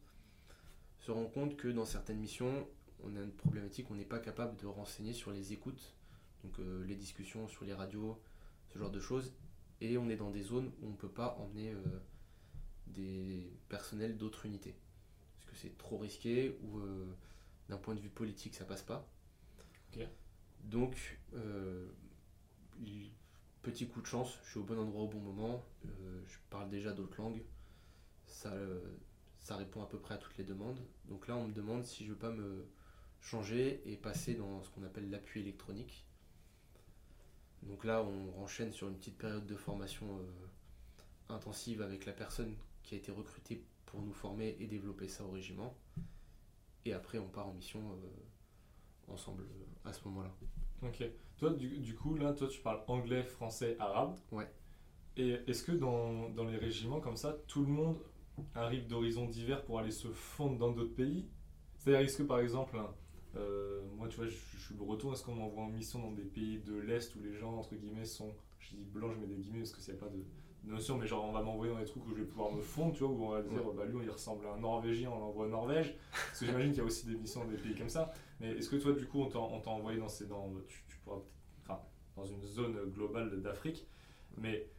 [1.00, 2.66] Se rend compte que dans certaines missions,
[3.04, 5.94] on a une problématique, on n'est pas capable de renseigner sur les écoutes,
[6.44, 8.20] donc euh, les discussions sur les radios,
[8.74, 9.34] ce genre de choses,
[9.82, 12.00] et on est dans des zones où on ne peut pas emmener euh,
[12.88, 14.76] des personnels d'autres unités,
[15.36, 17.06] parce que c'est trop risqué, ou euh,
[17.70, 19.08] d'un point de vue politique ça passe pas.
[20.66, 21.18] Donc,
[23.62, 26.92] petit coup de chance, je suis au bon endroit au bon moment, je parle déjà
[26.92, 27.42] d'autres langues,
[28.28, 28.54] ça,
[29.40, 30.80] ça répond à peu près à toutes les demandes.
[31.08, 32.68] Donc là, on me demande si je veux pas me
[33.22, 36.06] changer et passer dans ce qu'on appelle l'appui électronique.
[37.64, 42.56] Donc là, on enchaîne sur une petite période de formation euh, intensive avec la personne
[42.84, 45.76] qui a été recrutée pour nous former et développer ça au régiment.
[46.86, 50.34] Et après, on part en mission euh, ensemble euh, à ce moment-là.
[50.84, 51.04] Ok.
[51.38, 54.18] Toi, du, coup, là, toi, tu parles anglais, français, arabe.
[54.32, 54.50] Ouais.
[55.18, 57.98] Et est-ce que dans, dans les régiments comme ça, tout le monde
[58.56, 61.28] arrive d'horizons divers pour aller se fondre dans d'autres pays?
[61.78, 62.78] C'est-à-dire, est-ce que par exemple,
[63.36, 65.14] euh, moi, tu vois, je, suis breton.
[65.14, 68.06] Est-ce qu'on m'envoie en mission dans des pays de l'Est où les gens, entre guillemets,
[68.06, 68.34] sont.
[68.60, 70.24] Je dis blanc, je mets des guillemets parce que c'est pas de
[70.64, 72.94] notion, mais genre, on va m'envoyer dans des trucs où je vais pouvoir me fondre,
[72.94, 75.46] tu vois, où on va dire, bah lui, il ressemble à un Norvégien, on l'envoie
[75.46, 75.96] en Norvège.
[76.12, 78.12] Parce que j'imagine qu'il y a aussi des missions dans des pays comme ça.
[78.40, 80.26] Mais est-ce que toi, du coup, on t'a envoyé dans ces.
[80.28, 81.20] Dans, tu, tu pourras
[81.64, 81.82] enfin,
[82.16, 83.88] dans une zone globale d'Afrique,
[84.38, 84.70] mais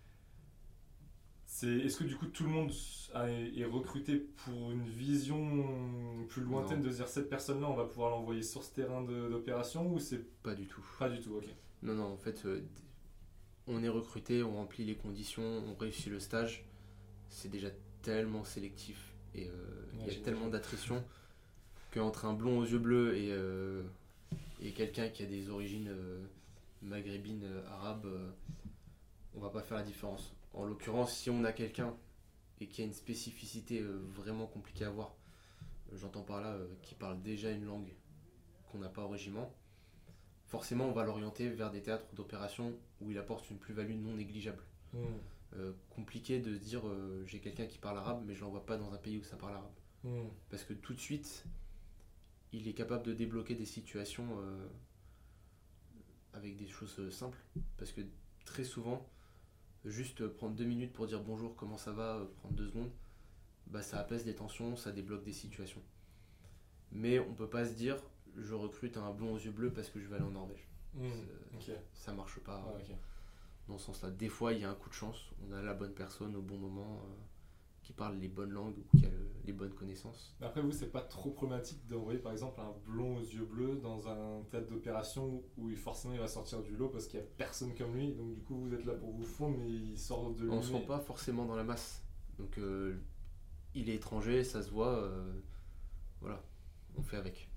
[1.63, 2.71] est-ce que du coup tout le monde
[3.15, 8.43] est recruté pour une vision plus lointaine de dire cette personne-là, on va pouvoir l'envoyer
[8.43, 11.47] sur ce terrain d'opération ou c'est pas du tout Pas du tout, ok.
[11.83, 12.63] Non, non, en fait, euh,
[13.67, 16.65] on est recruté, on remplit les conditions, on réussit le stage.
[17.29, 17.69] C'est déjà
[18.03, 19.53] tellement sélectif et euh,
[20.01, 21.05] il y a tellement d'attrition
[21.93, 23.83] qu'entre un blond aux yeux bleus et, euh,
[24.63, 25.91] et quelqu'un qui a des origines
[26.83, 28.09] maghrébines, arabes,
[29.35, 31.97] on va pas faire la différence en l'occurrence, si on a quelqu'un
[32.61, 35.15] et qui a une spécificité euh, vraiment compliquée à voir,
[35.93, 37.93] euh, j'entends par là euh, qui parle déjà une langue
[38.71, 39.53] qu'on n'a pas au régiment,
[40.47, 44.63] forcément on va l'orienter vers des théâtres d'opération où il apporte une plus-value non négligeable.
[44.93, 45.71] Hmm.
[45.91, 46.83] compliqué de dire
[47.25, 49.55] j'ai quelqu'un qui parle arabe mais je l'envoie pas dans un pays où ça parle
[49.55, 49.73] arabe.
[50.03, 50.29] Hmm.
[50.49, 51.45] Parce que tout de suite,
[52.53, 54.27] il est capable de débloquer des situations
[56.33, 57.39] avec des choses simples.
[57.77, 58.01] Parce que
[58.45, 59.09] très souvent,
[59.85, 62.91] juste prendre deux minutes pour dire bonjour, comment ça va, euh, prendre deux secondes,
[63.67, 65.83] bah ça apaise des tensions, ça débloque des situations.
[66.93, 67.97] Mais on peut pas se dire
[68.37, 70.67] je recrute un blond aux yeux bleus parce que je vais aller en Norvège.
[70.95, 71.09] Mmh,
[71.95, 72.95] ça marche pas ah,
[73.69, 74.11] dans ce sens-là.
[74.11, 76.43] Des fois, il y a un coup de chance, on a la bonne personne au
[76.43, 77.03] bon moment.
[77.05, 77.15] Euh,
[77.91, 79.11] qui parle les bonnes langues ou qui a
[79.45, 80.37] les bonnes connaissances.
[80.41, 84.09] Après vous, c'est pas trop problématique d'envoyer par exemple un blond aux yeux bleus dans
[84.09, 87.75] un théâtre d'opération où forcément il va sortir du lot parce qu'il y a personne
[87.75, 88.13] comme lui.
[88.15, 90.51] Donc du coup vous êtes là pour vous fondre mais il sort de lui.
[90.51, 92.05] On se rend pas forcément dans la masse.
[92.39, 92.97] Donc euh,
[93.75, 94.95] il est étranger, ça se voit.
[95.03, 95.41] Euh,
[96.21, 96.45] voilà,
[96.97, 97.51] on fait avec.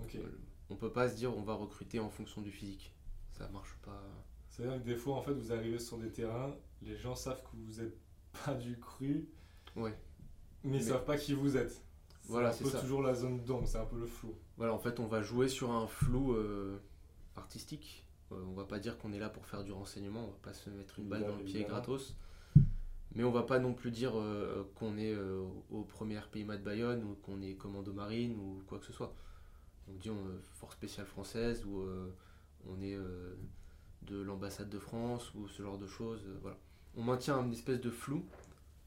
[0.00, 0.16] Ok.
[0.16, 2.94] Euh, on peut pas se dire on va recruter en fonction du physique.
[3.30, 4.02] Ça marche pas.
[4.50, 7.56] C'est-à-dire que des fois en fait vous arrivez sur des terrains, les gens savent que
[7.56, 7.96] vous êtes
[8.44, 9.28] pas du cru
[9.76, 9.94] Ouais.
[10.64, 11.82] Mais ils savent pas qui vous êtes.
[12.24, 14.34] Voilà, c'est toujours la zone d'ombre, c'est un peu le flou.
[14.56, 16.78] Voilà, en fait, on va jouer sur un flou euh,
[17.36, 18.06] artistique.
[18.30, 20.54] Euh, on va pas dire qu'on est là pour faire du renseignement, on va pas
[20.54, 22.16] se mettre une balle dans le pied gratos.
[23.14, 25.14] Mais on va pas non plus dire euh, qu'on est
[25.70, 29.14] au premier PIMA de Bayonne ou qu'on est commando marine ou quoi que ce soit.
[29.88, 31.84] On dit on force spéciale française ou
[32.66, 32.96] on est
[34.02, 36.24] de l'ambassade de France ou ce genre de choses.
[36.40, 36.56] voilà.
[36.96, 38.24] on maintient un espèce de flou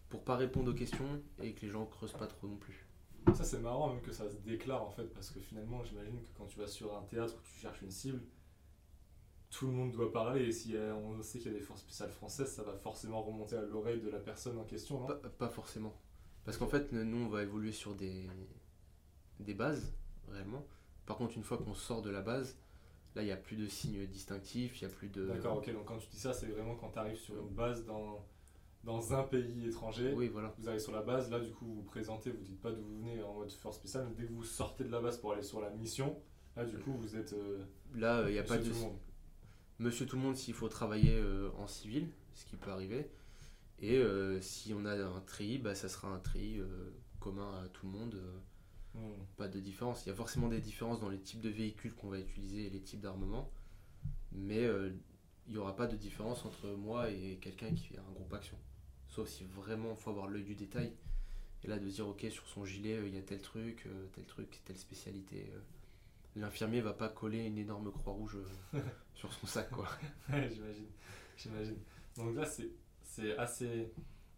[0.10, 2.88] pour pas répondre aux questions et que les gens creusent pas trop non plus.
[3.34, 6.28] Ça, c'est marrant même que ça se déclare en fait, parce que finalement, j'imagine que
[6.38, 8.22] quand tu vas sur un théâtre où tu cherches une cible,
[9.50, 10.44] tout le monde doit parler.
[10.44, 13.24] Et si euh, on sait qu'il y a des forces spéciales françaises, ça va forcément
[13.24, 15.08] remonter à l'oreille de la personne en question, non?
[15.08, 15.94] Pas, pas forcément.
[16.44, 18.28] Parce qu'en fait, nous, on va évoluer sur des,
[19.40, 19.94] des bases,
[20.30, 20.66] réellement.
[21.06, 22.58] Par contre, une fois qu'on sort de la base,
[23.16, 25.26] là, il n'y a plus de signes distinctifs, il n'y a plus de.
[25.26, 25.74] D'accord, ok.
[25.74, 28.24] Donc quand tu dis ça, c'est vraiment quand tu arrives sur une base dans,
[28.86, 30.14] dans un pays étranger.
[30.16, 30.54] Oui, voilà.
[30.60, 32.82] Vous arrivez sur la base, là, du coup, vous vous présentez, vous dites pas d'où
[32.84, 35.34] vous venez en mode force spéciale, mais dès que vous sortez de la base pour
[35.34, 36.16] aller sur la mission,
[36.56, 37.34] là, du coup, vous êtes.
[37.34, 37.66] euh,
[37.96, 38.80] Là, il n'y a pas monsieur de.
[39.80, 43.10] Monsieur tout le monde s'il faut travailler euh, en civil, ce qui peut arriver.
[43.80, 47.68] Et euh, si on a un tri, bah, ça sera un tri euh, commun à
[47.70, 48.16] tout le monde.
[48.16, 48.40] euh,
[48.94, 49.26] Hmm.
[49.36, 50.06] pas de différence.
[50.06, 52.70] Il y a forcément des différences dans les types de véhicules qu'on va utiliser et
[52.70, 53.52] les types d'armement.
[54.32, 54.90] Mais euh,
[55.48, 58.58] il n'y aura pas de différence entre moi et quelqu'un qui fait un groupe action.
[59.16, 60.92] Sauf si vraiment il faut avoir l'œil du détail.
[61.64, 63.86] Et là, de se dire, ok, sur son gilet, euh, il y a tel truc,
[63.86, 65.50] euh, tel truc, telle spécialité.
[65.54, 65.60] euh.
[66.36, 68.38] L'infirmier va pas coller une énorme croix rouge
[69.16, 69.88] sur son sac, quoi.
[70.30, 70.88] Ouais, j'imagine.
[71.38, 71.78] J'imagine.
[72.18, 73.90] Donc là, c'est, assez,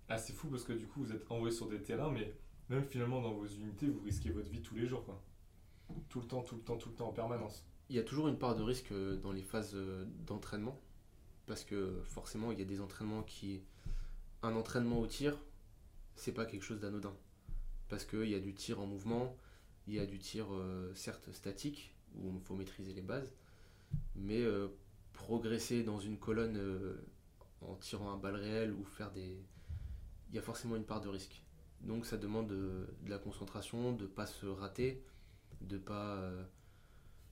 [0.10, 2.36] assez fou parce que du coup, vous êtes envoyé sur des terrains, mais
[2.70, 5.24] même finalement, dans vos unités, vous risquez votre vie tous les jours, quoi.
[6.08, 7.66] Tout le temps, tout le temps, tout le temps, en permanence.
[7.90, 9.76] Il y a toujours une part de risque dans les phases
[10.28, 10.80] d'entraînement.
[11.48, 13.64] Parce que forcément, il y a des entraînements qui.
[14.44, 15.38] Un entraînement au tir,
[16.16, 17.16] c'est pas quelque chose d'anodin.
[17.90, 19.36] Parce qu'il y a du tir en mouvement,
[19.88, 23.34] il y a du tir euh, certes statique, où il faut maîtriser les bases,
[24.16, 24.68] mais euh,
[25.14, 27.02] progresser dans une colonne euh,
[27.62, 29.42] en tirant un balle réelle ou faire des.
[30.30, 31.42] Il y a forcément une part de risque.
[31.82, 35.04] Donc ça demande de, de la concentration, de pas se rater,
[35.62, 36.30] de pas.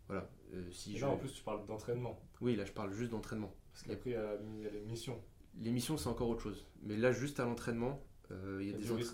[0.08, 0.30] voilà.
[0.72, 1.06] si je...
[1.06, 2.22] en plus, tu parles d'entraînement.
[2.40, 3.54] Oui, là je parle juste d'entraînement.
[3.74, 5.22] Parce qu'après, il y a les missions.
[5.58, 6.66] Les missions c'est encore autre chose.
[6.84, 9.14] Mais là juste à l'entraînement, euh, il y a des même.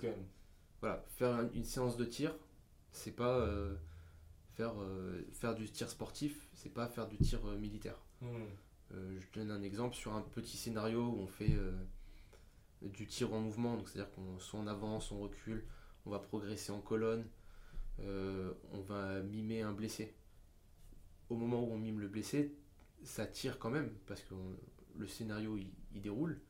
[0.82, 2.36] Voilà, faire un- une séance de tir,
[2.92, 3.76] c'est pas euh,
[4.56, 8.00] faire, euh, faire du tir sportif, c'est pas faire du tir militaire.
[8.22, 8.46] Hmm.
[8.92, 11.56] Je donne un exemple sur un petit scénario où on fait
[12.82, 15.64] du tir en mouvement, donc c'est-à-dire qu'on soit on avance, on recule,
[16.06, 17.26] on va progresser en colonne,
[18.00, 20.14] on va mimer un blessé.
[21.30, 22.54] Au moment où on mime le blessé,
[23.04, 24.58] ça tire quand même, parce que on-
[24.98, 26.42] le scénario il, il déroule,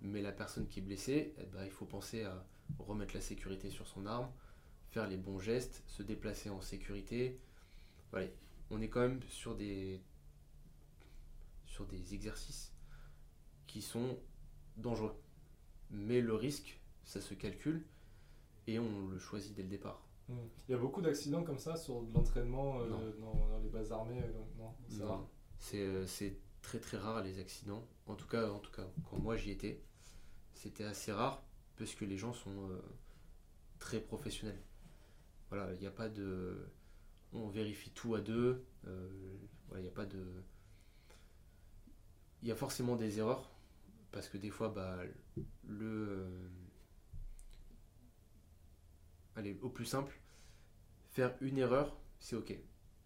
[0.00, 2.44] mais la personne qui est blessée, eh ben, il faut penser à
[2.78, 4.30] remettre la sécurité sur son arme,
[4.90, 7.40] faire les bons gestes, se déplacer en sécurité.
[8.10, 8.26] Voilà.
[8.70, 10.00] On est quand même sur des,
[11.66, 12.72] sur des exercices
[13.66, 14.18] qui sont
[14.76, 15.14] dangereux.
[15.90, 17.86] Mais le risque, ça se calcule
[18.66, 20.06] et on le choisit dès le départ.
[20.28, 20.36] Hmm.
[20.68, 23.90] Il y a beaucoup d'accidents comme ça sur de l'entraînement euh, dans, dans les bases
[23.92, 24.20] armées.
[24.22, 25.26] euh, non,
[26.06, 27.86] c'est Très très rare les accidents.
[28.06, 29.82] En tout cas, en tout cas quand moi j'y étais,
[30.54, 31.42] c'était assez rare
[31.76, 32.80] parce que les gens sont euh,
[33.78, 34.60] très professionnels.
[35.50, 36.68] Voilà, il n'y a pas de.
[37.32, 38.64] On vérifie tout à deux.
[38.86, 39.36] euh,
[39.68, 40.24] voilà, il n'y a pas de.
[42.42, 43.50] Il y a forcément des erreurs
[44.12, 44.98] parce que des fois, bah,
[45.68, 45.86] le.
[45.86, 46.48] euh,
[49.36, 50.20] Allez, au plus simple,
[51.10, 52.58] faire une erreur, c'est ok.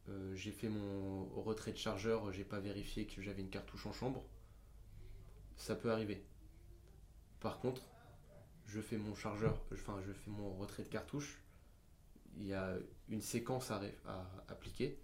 [0.08, 3.92] Euh, j'ai fait mon retrait de chargeur, j'ai pas vérifié que j'avais une cartouche en
[3.92, 4.24] chambre.
[5.56, 6.24] Ça peut arriver.
[7.40, 7.82] Par contre,
[8.66, 11.40] je fais mon chargeur, enfin je fais mon retrait de cartouche.
[12.36, 12.76] Il y a
[13.08, 13.80] une séquence à,
[14.48, 14.98] appliquer.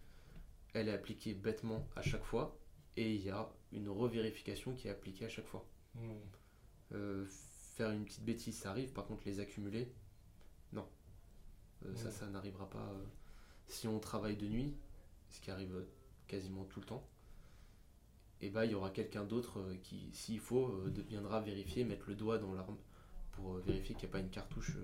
[0.73, 2.59] Elle est appliquée bêtement à chaque fois.
[2.97, 5.65] Et il y a une revérification qui est appliquée à chaque fois.
[5.95, 6.17] Hmm.
[6.93, 7.27] Euh,
[7.77, 8.93] faire une petite bêtise, ça arrive.
[8.93, 9.93] Par contre, les accumuler,
[10.73, 10.89] non.
[11.85, 12.11] Euh, Ça, Ouais.
[12.11, 12.93] ça n'arrivera pas.
[13.69, 14.75] si on travaille de nuit,
[15.31, 15.85] ce qui arrive
[16.27, 17.07] quasiment tout le temps,
[18.41, 21.85] et bah il y aura quelqu'un d'autre euh, qui, s'il faut, euh, de- viendra vérifier,
[21.85, 22.77] mettre le doigt dans l'arme
[23.33, 24.77] pour euh, vérifier qu'il n'y a pas une cartouche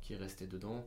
[0.00, 0.86] qui est restée dedans.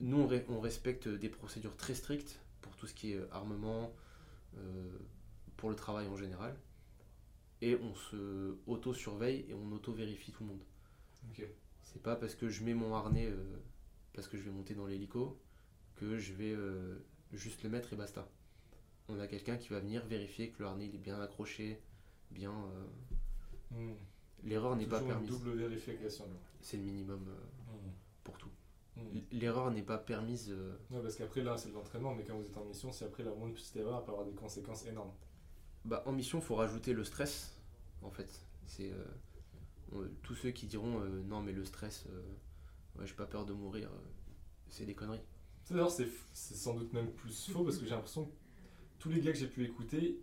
[0.00, 3.92] Nous, on, respecte des procédures très strictes pour tout ce qui est armement,
[4.56, 4.98] euh,
[5.56, 6.56] pour le travail en général.
[7.60, 10.62] Et on se auto-surveille et on auto-vérifie tout le monde.
[11.30, 11.46] Ok.
[11.84, 13.56] C'est pas parce que je mets mon harnais, euh,
[14.12, 15.38] parce que je vais monter dans l'hélico,
[16.02, 16.96] que je vais euh,
[17.32, 18.28] juste le mettre et basta.
[19.08, 21.80] On a quelqu'un qui va venir vérifier que le harnais il est bien accroché,
[22.30, 22.52] bien.
[23.72, 23.94] euh.
[24.42, 25.30] L'erreur n'est pas une permise.
[25.30, 26.24] double vérification.
[26.60, 27.74] C'est le minimum euh,
[28.24, 28.50] pour tout.
[29.30, 30.52] L'erreur n'est pas permise.
[30.90, 33.22] Ouais, parce qu'après, là, c'est de l'entraînement, mais quand vous êtes en mission, si après
[33.22, 35.12] la moindre petite erreur, peut avoir des conséquences énormes.
[35.84, 37.56] Bah, en mission, il faut rajouter le stress,
[38.02, 38.44] en fait.
[38.66, 42.06] C'est euh, tous ceux qui diront euh, non, mais le stress,
[42.98, 43.88] ouais, j'ai pas peur de mourir,
[44.68, 45.22] c'est des conneries.
[45.70, 48.32] D'ailleurs, c'est sans doute même plus faux parce que j'ai l'impression que
[48.98, 50.20] tous les gars que j'ai pu écouter,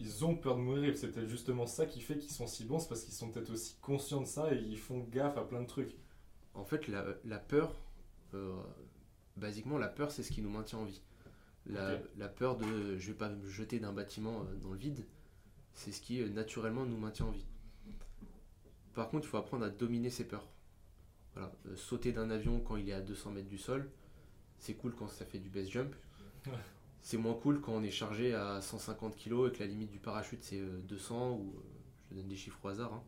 [0.00, 0.96] ils ont peur de mourir.
[0.96, 3.50] C'est peut-être justement ça qui fait qu'ils sont si bons, c'est parce qu'ils sont peut-être
[3.50, 5.96] aussi conscients de ça et ils font gaffe à plein de trucs.
[6.54, 7.74] En fait, la, la peur,
[8.34, 8.60] euh,
[9.36, 11.02] basiquement, la peur, c'est ce qui nous maintient en vie.
[11.66, 15.06] La, peur de je vais pas me jeter d'un bâtiment euh, dans le vide,
[15.74, 17.46] c'est ce qui euh, naturellement nous maintient en vie.
[18.94, 20.48] Par contre, il faut apprendre à dominer ses peurs.
[21.34, 21.52] Voilà.
[21.66, 23.90] Euh, sauter d'un avion quand il est à 200 mètres du sol,
[24.62, 25.94] c'est cool quand ça fait du base jump.
[27.00, 29.98] C'est moins cool quand on est chargé à 150 kg et que la limite du
[29.98, 31.60] parachute c'est euh, 200 ou euh,
[32.10, 32.92] je donne des chiffres au hasard.
[32.94, 33.02] hein.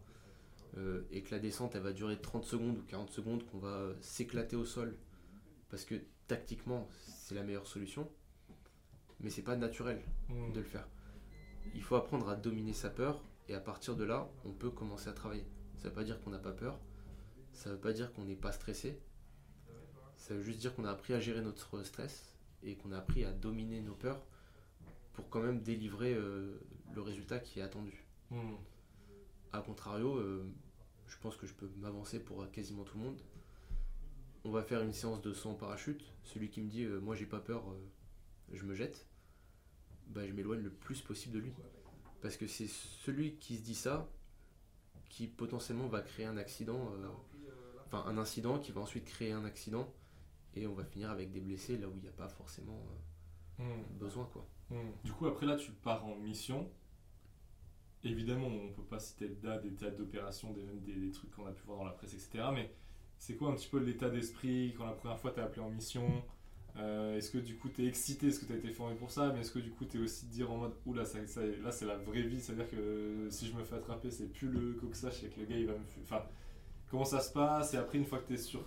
[0.76, 3.68] Euh, et que la descente elle va durer 30 secondes ou 40 secondes, qu'on va
[3.68, 4.96] euh, s'éclater au sol
[5.70, 5.94] parce que
[6.26, 8.10] tactiquement c'est la meilleure solution,
[9.20, 10.52] mais c'est pas naturel Hmm.
[10.52, 10.88] de le faire.
[11.74, 15.08] Il faut apprendre à dominer sa peur et à partir de là, on peut commencer
[15.08, 15.46] à travailler.
[15.76, 16.78] Ça veut pas dire qu'on n'a pas peur,
[17.52, 18.98] ça veut pas dire qu'on n'est pas stressé,
[20.24, 22.24] ça veut juste dire qu'on a appris à gérer notre stress
[22.62, 24.22] et qu'on a appris à dominer nos peurs
[25.12, 26.58] pour quand même délivrer euh,
[26.94, 28.06] le résultat qui est attendu.
[28.30, 28.54] Hmm.
[29.52, 30.50] A contrario, euh,
[31.08, 33.20] je pense que je peux m'avancer pour quasiment tout le monde.
[34.44, 36.02] On va faire une séance de saut en parachute.
[36.22, 37.62] Celui qui me dit euh, moi j'ai pas peur,
[38.50, 39.06] je me jette,
[40.06, 41.52] bah, je m'éloigne le plus possible de lui.
[42.22, 44.08] Parce que c'est celui qui se dit ça
[45.10, 46.94] qui potentiellement va créer un accident,
[47.86, 49.92] enfin un incident qui va ensuite créer un accident
[50.56, 52.96] et on va finir avec des blessés là où il n'y a pas forcément euh,
[53.58, 53.82] Hmm.
[53.98, 54.46] besoin quoi.
[54.70, 54.90] Hmm.
[55.04, 56.68] Du coup, après là, tu pars en mission.
[58.02, 61.30] Évidemment, on peut pas citer de date, des théâtres d'opération, des, même des, des trucs
[61.30, 62.44] qu'on a pu voir dans la presse, etc.
[62.52, 62.70] Mais
[63.18, 66.22] c'est quoi un petit peu l'état d'esprit quand la première fois tu appelé en mission?
[66.76, 68.26] Euh, Est-ce que du coup tu es excité?
[68.28, 69.32] Est-ce que tu as été formé pour ça?
[69.32, 71.46] Mais est-ce que du coup tu es aussi de dire en mode Oula, ça, ça-
[71.46, 74.74] là c'est la vraie vie, c'est-à-dire que si je me fais attraper, c'est plus le
[74.74, 75.84] coxage, c'est que le gars il va me.
[76.02, 76.22] Enfin,
[76.90, 77.74] comment ça se passe?
[77.74, 78.66] Et après, une fois que tu es sûr.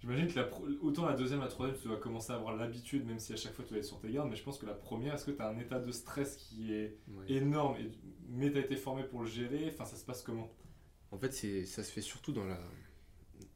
[0.00, 3.06] J'imagine que la pro- autant la deuxième, la troisième, tu dois commencer à avoir l'habitude,
[3.06, 4.66] même si à chaque fois tu vas être sur tes gardes, mais je pense que
[4.66, 7.90] la première, est-ce que tu as un état de stress qui est énorme, et,
[8.28, 9.68] mais tu as été formé pour le gérer?
[9.72, 10.52] Enfin, ça se passe comment?
[11.12, 12.60] En fait, c'est, ça se fait surtout dans la,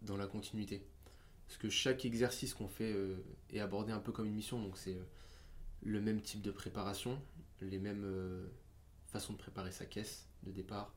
[0.03, 0.87] dans la continuité.
[1.47, 3.17] Parce que chaque exercice qu'on fait euh,
[3.51, 5.05] est abordé un peu comme une mission, donc c'est euh,
[5.83, 7.21] le même type de préparation,
[7.61, 8.47] les mêmes euh,
[9.07, 10.95] façons de préparer sa caisse de départ,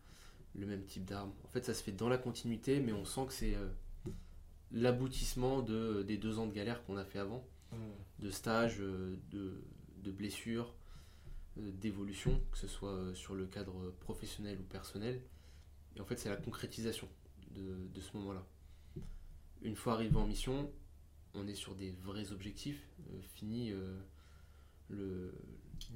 [0.56, 1.34] le même type d'arme.
[1.44, 3.58] En fait, ça se fait dans la continuité, mais on sent que c'est
[4.74, 7.46] l'aboutissement de, des deux ans de galère qu'on a fait avant,
[8.20, 9.62] de stage, euh, de,
[10.04, 10.74] de blessures,
[11.58, 15.22] euh, d'évolution, que ce soit euh, sur le cadre professionnel ou personnel.
[15.96, 17.08] Et en fait, c'est la concrétisation
[17.52, 18.46] de, de ce moment-là.
[19.64, 20.70] Une fois arrivé en mission,
[21.34, 22.88] on est sur des vrais objectifs.
[23.12, 24.00] Euh, fini euh,
[24.90, 25.34] le,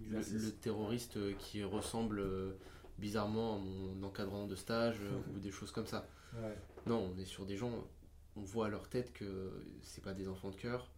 [0.09, 2.53] le, le terroriste qui ressemble euh,
[2.97, 4.99] bizarrement à mon encadrant de stage
[5.35, 6.07] ou des choses comme ça.
[6.35, 6.57] Ouais.
[6.85, 7.71] Non, on est sur des gens,
[8.37, 10.89] on voit à leur tête que c'est pas des enfants de cœur.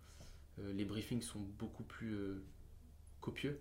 [0.60, 2.44] Euh, les briefings sont beaucoup plus euh,
[3.22, 3.60] copieux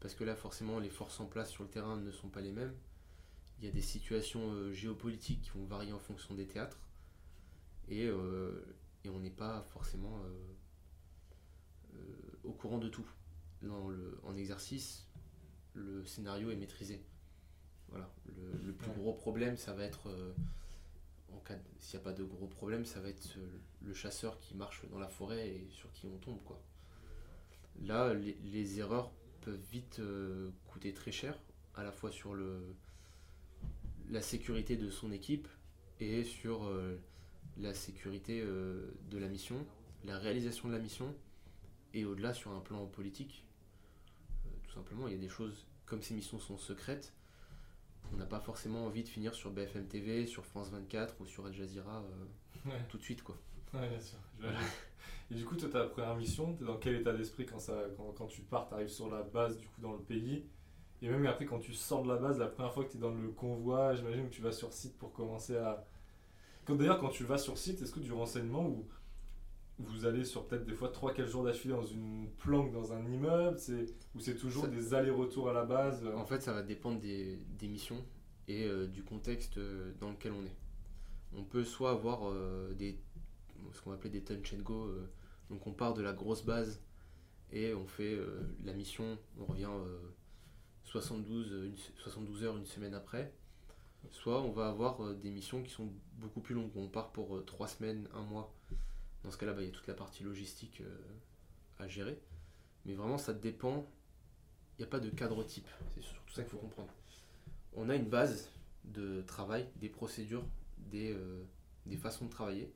[0.00, 2.52] parce que là, forcément, les forces en place sur le terrain ne sont pas les
[2.52, 2.74] mêmes.
[3.58, 6.78] Il y a des situations euh, géopolitiques qui vont varier en fonction des théâtres
[7.88, 10.18] et, et on n'est pas forcément
[12.42, 13.06] au courant de tout.
[13.62, 15.06] Dans le, en exercice,
[15.74, 17.02] le scénario est maîtrisé.
[17.88, 18.10] Voilà.
[18.26, 18.96] Le, le plus Ouais.
[18.96, 20.32] gros problème, ça va être euh,
[21.23, 21.23] en cas de-
[21.78, 23.36] s'il n'y a pas de gros problème, ça va être
[23.82, 26.42] le chasseur qui marche dans la forêt et sur qui on tombe.
[26.44, 26.60] Quoi.
[27.82, 31.38] Là, les, erreurs peuvent vite euh, coûter très cher,
[31.74, 32.74] à la fois sur le,
[34.10, 35.48] la sécurité de son équipe
[36.00, 36.96] et sur euh,
[37.58, 39.66] la sécurité euh, de la mission,
[40.04, 41.14] la réalisation de la mission,
[41.92, 43.44] et au-delà sur un plan politique.
[44.64, 47.12] Tout simplement, il y a des choses, comme ces missions sont secrètes,
[48.14, 51.44] on n'a pas forcément envie de finir sur BFM TV, sur France 24 ou sur
[51.46, 52.80] Al Jazeera euh, Ouais.
[52.88, 53.22] tout de suite.
[53.22, 53.36] quoi.
[53.74, 54.18] Ouais, bien sûr.
[55.30, 58.12] Et du coup, toi, ta première mission, t'es dans quel état d'esprit quand, ça, quand,
[58.16, 60.44] quand tu pars, t'arrives sur la base, du coup, dans le pays?
[61.02, 63.00] Et même après, quand tu sors de la base, la première fois que tu es
[63.00, 65.84] dans le convoi, j'imagine que tu vas sur site pour commencer à.
[66.68, 68.86] D'ailleurs, quand tu vas sur site, est-ce que du renseignement ou
[69.78, 73.58] vous allez sur peut-être des fois 3-4 jours d'affilée dans une planque dans un immeuble
[73.58, 73.86] c'est...
[74.14, 77.00] ou c'est toujours Ça- des allers-retours à la base euh, En fait, ça va dépendre
[77.00, 78.04] des, des missions
[78.46, 80.56] et euh, du contexte euh, dans lequel on est.
[81.36, 83.00] On peut soit avoir euh, des,
[83.72, 85.10] ce qu'on va appeler des touch and go, euh,
[85.50, 86.80] donc on part de la grosse base
[87.50, 88.16] et on fait
[88.64, 89.98] la mission, on revient euh,
[90.84, 93.32] 72, euh, une- 72 heures une semaine après.
[94.10, 97.66] Soit on va avoir des missions qui sont beaucoup plus longues, on part pour 3
[97.68, 98.54] semaines, un mois.
[99.24, 100.98] Dans ce cas-là, bah, il y a toute la partie logistique euh,
[101.78, 102.20] à gérer.
[102.84, 103.86] Mais vraiment, ça dépend
[104.76, 105.68] il n'y a pas de cadre type.
[105.94, 106.92] C'est surtout ça qu'il faut comprendre.
[107.74, 108.50] On a une base
[108.84, 110.44] de travail, des procédures,
[110.78, 111.44] des, euh,
[111.86, 112.72] des façons de travailler,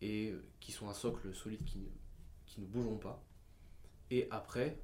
[0.00, 1.88] et euh, qui sont un socle solide qui ne,
[2.46, 3.22] qui ne bougeront pas.
[4.10, 4.80] Et après,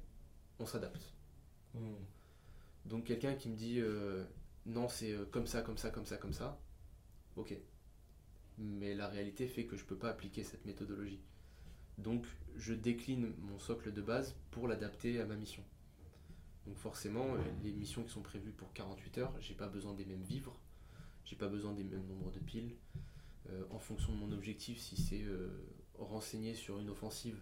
[0.59, 1.13] on s'adapte.
[1.73, 1.95] hmm.
[2.85, 4.23] Donc quelqu'un qui me dit euh,
[4.65, 6.59] non, c'est comme ça, comme ça, comme ça, comme ça,
[7.35, 7.53] ok.
[8.57, 11.21] Mais la réalité fait que je ne peux pas appliquer cette méthodologie.
[11.97, 15.63] Donc je décline mon socle de base pour l'adapter à ma mission.
[16.65, 20.05] Donc forcément, euh, les missions qui sont prévues pour 48 heures, j'ai pas besoin des
[20.05, 20.59] mêmes vivres,
[21.23, 22.75] j'ai pas besoin des mêmes nombres de piles.
[23.49, 25.65] Euh, en fonction de mon objectif, si c'est euh,
[25.97, 27.41] renseigner sur une offensive,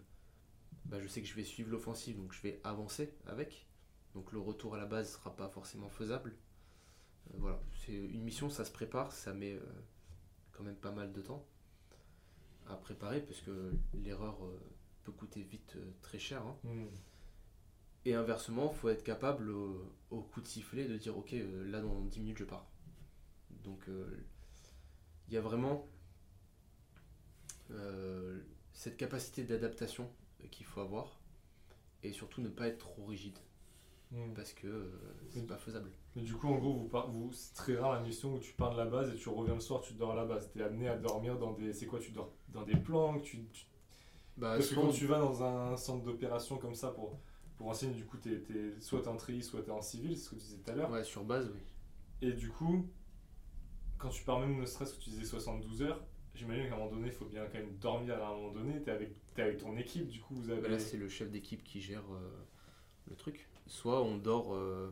[0.85, 3.67] bah, je sais que je vais suivre l'offensive, donc je vais avancer avec.
[4.13, 6.35] Donc le retour à la base sera pas forcément faisable.
[7.33, 9.59] Voilà, c'est une mission, ça se prépare, ça met
[10.55, 11.45] quand même pas mal de temps
[12.67, 14.59] à préparer parce que l'erreur euh,
[15.03, 16.41] peut coûter vite euh, très cher.
[16.41, 16.57] hein.
[16.63, 16.87] Hmm.
[18.05, 21.81] Et inversement, faut être capable au, au coup de sifflet de dire ok, euh, là
[21.81, 22.67] dans 10 minutes je pars.
[23.63, 24.25] Donc euh,
[25.27, 25.87] il y a vraiment
[27.71, 28.39] euh,
[28.73, 30.09] cette capacité d'adaptation
[30.51, 31.19] qu'il faut avoir
[32.03, 33.37] et surtout ne pas être trop rigide
[34.11, 34.33] Hmm.
[34.35, 34.91] parce que euh,
[35.29, 35.89] c'est pas faisable.
[36.15, 38.53] Mais du coup, en gros, vous, par- vous, c'est très rare la mission où tu
[38.53, 40.49] pars de la base et tu reviens le soir, tu dors à la base.
[40.51, 41.73] T'es amené à dormir dans des.
[41.73, 43.65] C'est quoi Tu dors dans des planques tu, tu-
[44.37, 47.19] Bah, Parce que quand tu vas dans un centre d'opération comme ça pour,
[47.57, 50.23] pour enseigner, du coup, t'es, t'es- soit t'es en tri, soit t'es en civil, c'est
[50.25, 50.91] ce que tu disais tout à l'heure.
[50.91, 51.59] ouais, sur base, oui.
[52.21, 52.87] Et du coup,
[53.97, 56.03] quand tu pars même ne serait-ce que tu disais 72 heures,
[56.35, 58.81] j'imagine qu'à un moment donné, il faut bien quand même dormir à un moment donné.
[58.81, 60.61] T'es avec, t'es avec ton équipe, du coup, vous avez.
[60.61, 62.45] Bah, là, c'est le chef d'équipe qui gère euh,
[63.09, 63.49] le truc.
[63.67, 64.91] Soit on dort euh,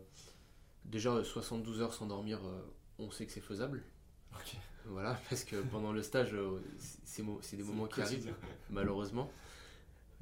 [0.85, 2.61] déjà euh, 72 heures sans dormir, euh,
[2.99, 3.83] on sait que c'est faisable.
[4.85, 6.59] Voilà, parce que pendant le stage, euh,
[7.05, 8.25] c'est des moments qui arrivent,
[8.69, 9.31] malheureusement.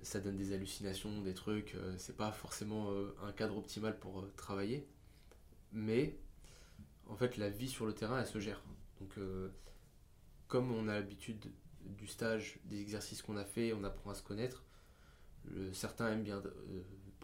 [0.03, 1.75] Ça donne des hallucinations, des trucs.
[1.75, 4.87] euh, c'est pas forcément euh, un cadre optimal pour euh, travailler.
[5.73, 6.17] Mais,
[7.07, 8.61] en fait, la vie sur le terrain, elle se gère.
[8.99, 9.49] Donc, euh,
[10.47, 11.51] comme on a l'habitude
[11.85, 14.63] du stage, des exercices qu'on a fait, on apprend à se connaître.
[15.45, 16.81] Le- certains aiment bien euh,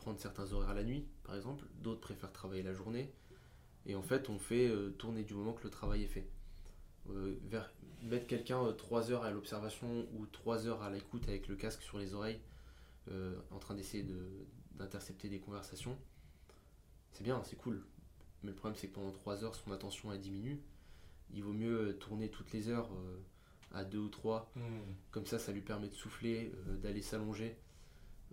[0.07, 1.65] prendre certains horaires la nuit, par exemple.
[1.83, 3.11] D'autres préfèrent travailler la journée.
[3.85, 6.29] Et en fait, on fait euh, tourner du moment que le travail est fait.
[7.09, 11.57] Euh, vers, mettre quelqu'un 3 heures à l'observation ou 3 heures à l'écoute avec le
[11.57, 12.39] casque sur les oreilles,
[13.11, 14.45] euh, en train d'essayer de-
[14.75, 15.97] d'intercepter des conversations,
[17.11, 17.83] c'est bien, c'est cool.
[18.43, 20.61] Mais le problème, c'est que pendant 3 heures, son attention elle diminue.
[21.33, 23.17] Il vaut mieux euh, tourner toutes les heures euh,
[23.73, 24.61] à 2 ou 3 Hmm.
[25.11, 27.57] comme ça, ça lui permet de souffler, euh, d'aller s'allonger.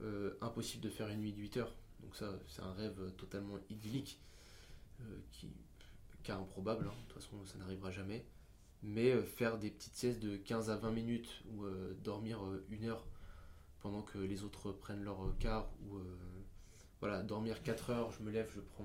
[0.02, 1.72] Euh, impossible de faire une nuit de 8 heures.
[2.02, 4.20] Donc ça, c'est un rêve totalement idyllique,
[5.00, 5.52] euh, qui,
[6.22, 6.86] car improbable.
[6.88, 6.94] hein.
[7.06, 8.24] De toute façon, ça n'arrivera jamais.
[8.82, 11.64] Mais euh, faire des petites siestes de 15 à 20 minutes ou
[12.02, 12.40] dormir
[12.70, 13.06] une heure
[13.80, 15.98] pendant que les autres prennent leur quart ou
[17.00, 18.84] voilà, dormir 4 heures, je me lève, je prends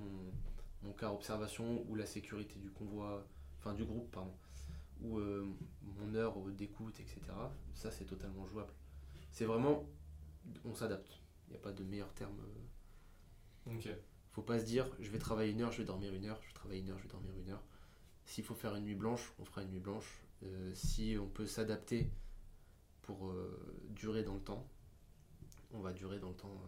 [0.84, 3.26] mon, quart observation ou la sécurité du convoi,
[3.58, 4.34] enfin du groupe, pardon
[5.02, 5.20] ou
[5.98, 7.22] mon heure d'écoute, etc.
[7.74, 8.74] Ça, c'est totalement jouable.
[9.32, 9.86] C'est vraiment,
[10.66, 11.20] on s'adapte.
[11.48, 12.38] Il n'y a pas de meilleur terme.
[12.40, 13.76] euh.
[13.76, 13.90] Ok.
[14.32, 16.48] faut pas se dire, je vais travailler une heure, je vais dormir une heure, je
[16.48, 17.64] vais travailler une heure, je vais dormir une heure.
[18.26, 20.22] S'il faut faire une nuit blanche, on fera une nuit blanche.
[20.44, 22.10] Euh, si on peut s'adapter
[23.02, 24.68] pour euh, durer dans le temps,
[25.72, 26.62] on va durer dans le temps.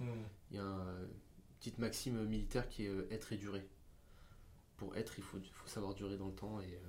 [0.00, 0.04] euh.
[0.04, 0.24] Hmm.
[0.50, 1.08] Il y a un- une
[1.58, 3.68] petite maxime militaire qui est être et durer.
[4.76, 6.80] Pour être, il faut, faut savoir durer dans le temps et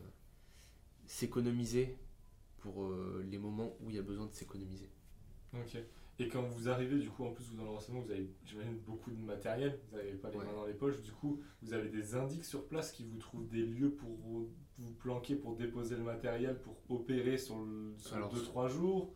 [1.05, 1.97] s'économiser
[2.59, 4.89] pour les moments où il y a besoin de s'économiser.
[5.53, 5.77] Ok.
[6.21, 8.77] Et quand vous arrivez, du coup, en plus, vous dans le renseignement, vous avez, j'imagine,
[8.85, 10.45] beaucoup de matériel, vous n'avez pas les Ouais.
[10.45, 13.47] mains dans les poches, du coup, vous avez des indices sur place qui vous trouvent
[13.47, 14.51] des lieux pour vous
[14.99, 19.15] planquer, pour déposer le matériel, pour opérer sur, le, sur Alors, 2-3 jours?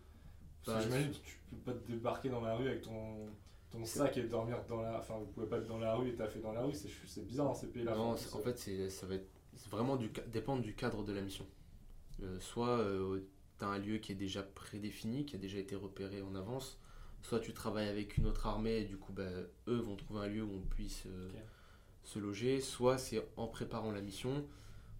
[0.63, 3.27] Parce que bah, j'imagine que tu peux pas te débarquer dans la rue avec ton,
[3.69, 4.97] ton sac et dormir dans la...
[4.97, 7.25] Enfin, vous pouvez pas être dans la rue et taffer dans la rue, c'est, c'est
[7.27, 7.95] bizarre dans ces pays-là.
[7.95, 9.29] Non, en fait, c'est, ça va être
[9.69, 11.45] vraiment du, dépendre du cadre de la mission.
[12.23, 12.83] Euh, soit
[13.59, 16.79] tu as un lieu qui est déjà prédéfini, qui a déjà été repéré en avance,
[17.25, 19.23] soit tu travailles avec une autre armée et du coup, bah,
[19.67, 21.31] eux vont trouver un lieu où on puisse euh,
[22.03, 24.45] se loger, soit c'est en préparant la mission,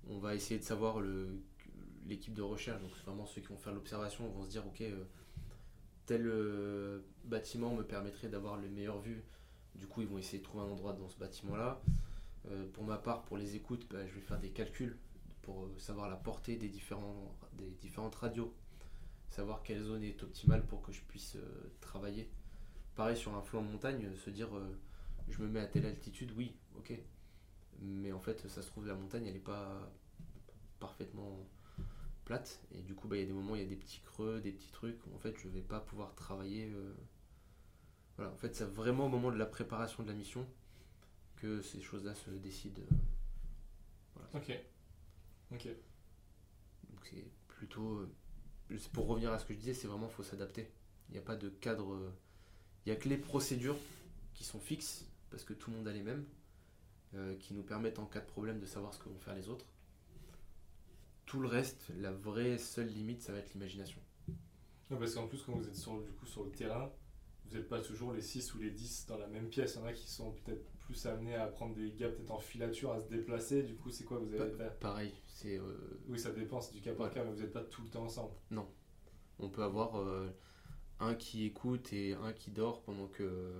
[0.09, 1.39] on va essayer de savoir le,
[2.07, 4.81] l'équipe de recherche, donc c'est vraiment ceux qui vont faire l'observation, vont se dire, ok,
[4.81, 5.03] euh,
[6.07, 9.23] tel euh, bâtiment me permettrait d'avoir les meilleures vues,
[9.75, 11.81] du coup ils vont essayer de trouver un endroit dans ce bâtiment-là.
[12.73, 14.99] Pour ma part, pour les écoutes, bah, je vais faire des calculs
[15.41, 18.53] pour savoir la portée des, différents, des différentes radios,
[19.29, 22.29] savoir quelle zone est optimale pour que je puisse euh, travailler.
[22.95, 24.79] Pareil sur un flanc de montagne, euh, se dire euh,
[25.29, 26.93] je me mets à telle altitude, oui, ok.
[27.81, 29.91] Mais en fait, ça se trouve, la montagne, elle n'est pas
[30.79, 31.45] parfaitement
[32.23, 32.61] plate.
[32.71, 34.39] Et du coup, bah, il y a des moments, il y a des petits creux,
[34.41, 35.05] des petits trucs.
[35.07, 36.71] où, En fait, je vais pas pouvoir travailler.
[36.73, 36.93] euh,
[38.17, 40.47] Voilà, en fait, c'est vraiment au moment de la préparation de la mission
[41.35, 42.81] que ces choses-là se décident.
[44.15, 44.29] Voilà.
[44.35, 44.57] Ok.
[45.51, 45.67] Ok.
[46.89, 48.07] Donc c'est plutôt.
[48.71, 50.69] Euh, pour revenir à ce que je disais, c'est vraiment faut s'adapter.
[51.09, 51.93] Il n'y a pas de cadre.
[51.93, 52.11] euh,
[52.85, 53.77] Il n'y a que les procédures
[54.33, 56.25] qui sont fixes, parce que tout le monde a les mêmes.
[57.39, 59.65] qui nous permettent en cas de problème de savoir ce que vont faire les autres.
[61.25, 64.01] Tout le reste, la vraie seule limite, ça va être l'imagination.
[64.89, 66.91] parce qu'en plus, quand vous êtes sur, du coup, sur le terrain,
[67.45, 69.75] vous n'êtes pas toujours les 6 ou les 10 dans la même pièce.
[69.75, 72.39] Il y en a qui sont peut-être plus amenés à prendre des gars peut-être en
[72.39, 73.63] filature, à se déplacer.
[73.63, 75.57] Du coup, c'est quoi vous avez Pareil, c'est.
[75.59, 77.89] Euh, oui, ça dépend, c'est du cas par cas, mais vous n'êtes pas tout le
[77.89, 78.33] temps ensemble.
[78.51, 78.67] Non.
[79.37, 80.29] On peut avoir euh,
[81.01, 83.51] un qui écoute et un qui dort pendant que,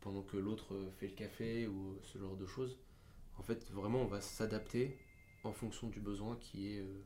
[0.00, 2.78] pendant que l'autre fait le café ou ce genre de choses.
[3.38, 4.98] En fait, vraiment, on va s'adapter
[5.44, 7.02] en fonction du besoin qui est, euh,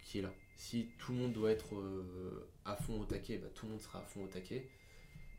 [0.00, 0.32] qui est là.
[0.56, 1.74] Si tout le monde doit être
[2.64, 4.70] à fond au taquet, bah, tout le monde sera à fond au taquet.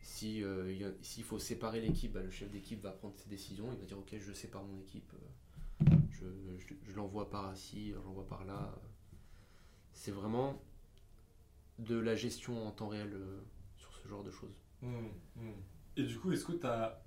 [0.01, 3.71] Si, euh, s'il faut séparer l'équipe, bah, le chef d'équipe va prendre ses décisions.
[3.73, 5.11] Il va dire Ok, je sépare mon équipe,
[6.25, 8.75] euh, je, je, l'envoie par ici, je l'envoie par là.
[9.93, 10.61] C'est vraiment
[11.79, 13.41] de la gestion en temps réel euh,
[13.77, 14.55] sur ce genre de choses.
[14.81, 15.51] Mmh, mmh.
[15.97, 17.01] Et du coup, est-ce que tu as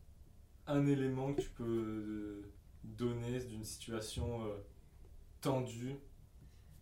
[0.67, 2.43] un élément que tu peux
[2.85, 4.43] donner d'une situation
[5.41, 5.97] tendue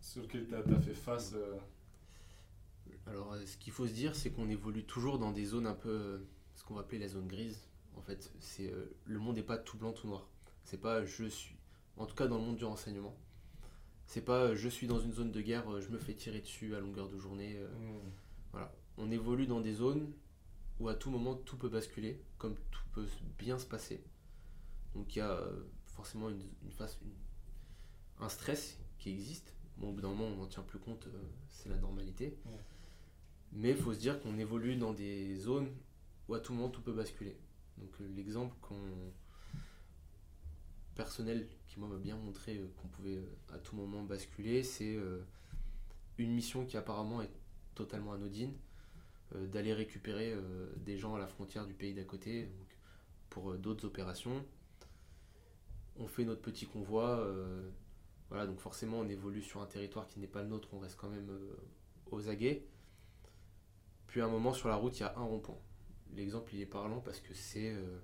[0.01, 1.35] sur laquelle tu as, fait face
[3.07, 5.75] alors, euh, ce qu'il faut se dire, c'est qu'on évolue toujours dans des zones un
[5.75, 6.19] peu, euh,
[6.55, 7.69] ce qu'on va appeler la zone grise.
[7.97, 10.29] En fait, c'est euh, le monde n'est pas tout blanc, tout noir.
[10.65, 11.56] C'est pas je suis,
[11.97, 13.17] en tout cas dans le monde du renseignement,
[14.07, 16.81] c'est pas je suis dans une zone de guerre, je me fais tirer dessus à
[16.81, 17.55] longueur de journée.
[17.55, 18.11] Mmh.
[18.53, 20.13] Voilà, on évolue dans des zones
[20.79, 23.07] où à tout moment tout peut basculer, comme tout peut
[23.39, 24.03] bien se passer.
[24.95, 25.43] Donc il y a
[25.87, 26.99] forcément une, phase,
[28.21, 29.55] un stress qui existe.
[29.79, 31.07] Bon, au bout d'un moment, on n'en tient plus compte,
[31.49, 32.39] c'est la normalité.
[32.45, 32.51] Mmh.
[33.53, 35.71] Mais il faut se dire qu'on évolue dans des zones
[36.29, 37.37] où à tout moment tout peut basculer.
[37.79, 39.13] Donc euh, l'exemple qu'on
[40.97, 44.99] personnel qui m'a bien montré euh, qu'on pouvait euh, à tout moment basculer, c'est
[46.19, 47.31] une mission qui apparemment est
[47.75, 48.55] totalement anodine,
[49.35, 50.35] d'aller récupérer
[50.79, 52.49] des gens à la frontière du pays d'à côté
[53.29, 54.43] pour d'autres opérations.
[55.99, 57.31] On fait notre petit convoi,
[58.31, 60.97] voilà, donc forcément on évolue sur un territoire qui n'est pas le nôtre, on reste
[60.97, 61.31] quand même
[62.11, 62.67] aux aguets.
[64.07, 65.59] Puis à un moment sur la route, il y a un rond-point.
[66.15, 67.73] L'exemple il est parlant parce que c'est.
[67.73, 67.99] Euh,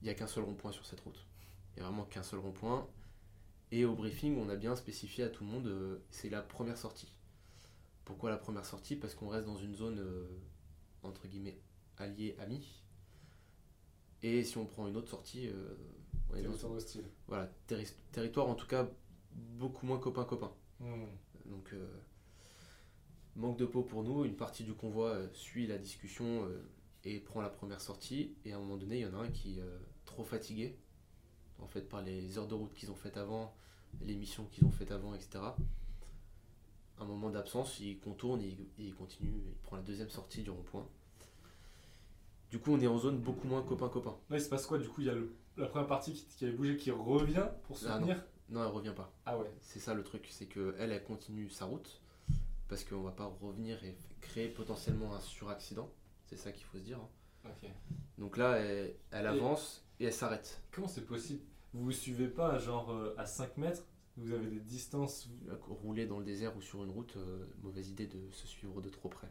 [0.00, 1.26] il n'y a qu'un seul rond-point sur cette route.
[1.80, 2.86] Il n'y a vraiment qu'un seul rond-point.
[3.72, 6.76] Et au briefing, on a bien spécifié à tout le monde, euh, c'est la première
[6.76, 7.14] sortie.
[8.04, 8.96] Pourquoi la première sortie?
[8.96, 10.26] Parce qu'on reste dans une zone, euh,
[11.02, 11.58] entre guillemets,
[11.96, 12.82] alliée, amie.
[14.22, 15.48] Et si on prend une autre sortie,
[16.30, 17.04] on est territoire hostile.
[17.26, 17.50] Voilà,
[18.12, 18.86] territoire en tout cas
[19.32, 20.52] beaucoup moins copain-copain.
[20.80, 21.06] Hmm.
[21.46, 21.72] Donc
[23.36, 26.62] Manque de peau pour nous, une partie du convoi euh, suit la discussion euh,
[27.04, 28.34] et prend la première sortie.
[28.44, 30.76] Et à un moment donné, il y en a un qui est euh, trop fatigué,
[31.62, 33.54] en fait, par les heures de route qu'ils ont faites avant,
[34.02, 35.44] les missions qu'ils ont faites avant, etc.
[36.98, 40.86] Un moment d'absence, il contourne et il, continue, il prend la deuxième sortie du rond-point.
[42.50, 44.16] Du coup, on est en zone beaucoup moins copain-copain.
[44.28, 45.14] Ouais, il se passe quoi Du coup, il y a
[45.56, 48.08] la première partie qui, avait bougé qui revient pour se ah, non.
[48.50, 48.62] non.
[48.62, 49.12] elle revient pas.
[49.24, 49.50] Ah ouais.
[49.60, 52.00] C'est ça le truc, c'est que elle, elle continue sa route
[52.68, 55.90] parce qu'on va pas revenir et créer potentiellement un suraccident.
[56.26, 56.98] C'est ça qu'il faut se dire.
[56.98, 57.50] Hein.
[58.18, 60.62] Donc là, elle, avance et, elle s'arrête.
[60.72, 61.42] Comment c'est possible?
[61.72, 63.84] Vous ne suivez pas genre euh, à 5 mètres?
[64.16, 65.30] Vous avez des distances
[65.68, 68.88] Rouler dans le désert ou sur une route, euh, mauvaise idée de se suivre de
[68.88, 69.28] trop près.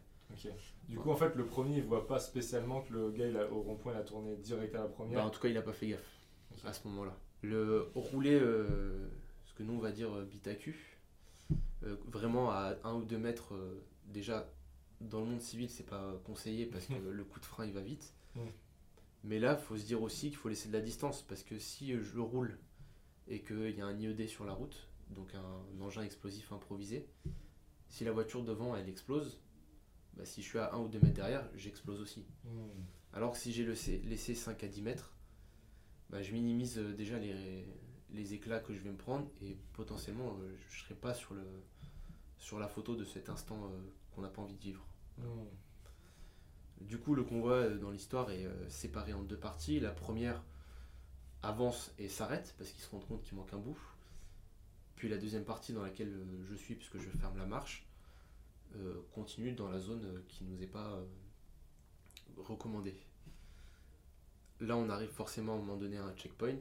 [0.88, 3.50] Du coup, en fait, le premier, il voit pas spécialement que le gars il a,
[3.50, 5.18] au rond-point, il a tourné direct à la première.
[5.18, 6.20] Bah, en tout cas, il n'a pas fait gaffe
[6.64, 7.16] à ce moment-là.
[7.42, 9.08] Le rouler, euh,
[9.46, 10.10] ce que nous on va dire
[11.82, 14.50] euh, vraiment à 1 ou 2 mètres, euh, déjà
[15.00, 17.80] dans le monde civil, c'est pas conseillé parce que le coup de frein il va
[17.80, 18.12] vite.
[19.24, 21.58] Mais là, il faut se dire aussi qu'il faut laisser de la distance parce que
[21.58, 22.58] si je roule
[23.28, 27.06] et qu'il y a un IED sur la route, donc un engin explosif improvisé,
[27.88, 29.40] si la voiture devant elle explose,
[30.14, 32.24] bah, si je suis à 1 ou 2 mètres derrière, j'explose aussi.
[33.12, 35.12] Alors que si j'ai laissé 5 à 10 mètres,
[36.08, 37.64] bah, je minimise euh, déjà les,
[38.12, 41.34] les éclats que je vais me prendre et potentiellement euh, je ne serai pas sur,
[41.34, 41.44] le,
[42.38, 43.78] sur la photo de cet instant euh,
[44.12, 44.86] qu'on n'a pas envie de vivre.
[45.18, 45.46] Hmm.
[46.80, 49.80] Du coup, le convoi euh, dans l'histoire est séparé en deux parties.
[49.80, 50.42] La première
[51.42, 53.78] avance et s'arrête parce qu'ils se rendent compte qu'il manque un bout.
[54.96, 56.12] Puis la deuxième partie dans laquelle
[56.50, 57.86] je suis, puisque je ferme la marche,
[59.14, 61.02] continue dans la zone qui ne nous est pas
[62.36, 63.00] recommandée.
[64.60, 66.60] Là, on arrive forcément à un moment donné à un checkpoint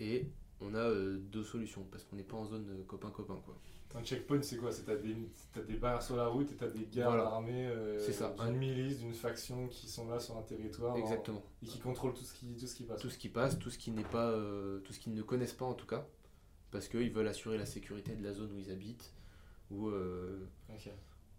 [0.00, 0.26] et
[0.60, 3.40] on a euh, deux solutions parce qu'on n'est pas en zone copain-copain.
[3.94, 4.70] Un checkpoint, c'est quoi?
[4.70, 5.16] C'est t'as des,
[5.56, 8.34] as des barrières sur la route et t'as des gardes armés, euh, c'est ça.
[8.38, 10.96] une milice d'une faction qui sont là sur un territoire.
[10.96, 11.42] Exactement.
[11.62, 13.00] et qui contrôlent tout ce qui, tout ce qui passe.
[13.00, 15.54] Tout ce qui passe, tout ce qui n'est pas, euh, tout ce qu'ils ne connaissent
[15.54, 16.06] pas en tout cas,
[16.70, 19.12] parce qu'ils veulent assurer la sécurité de la zone où ils habitent,
[19.70, 19.90] ou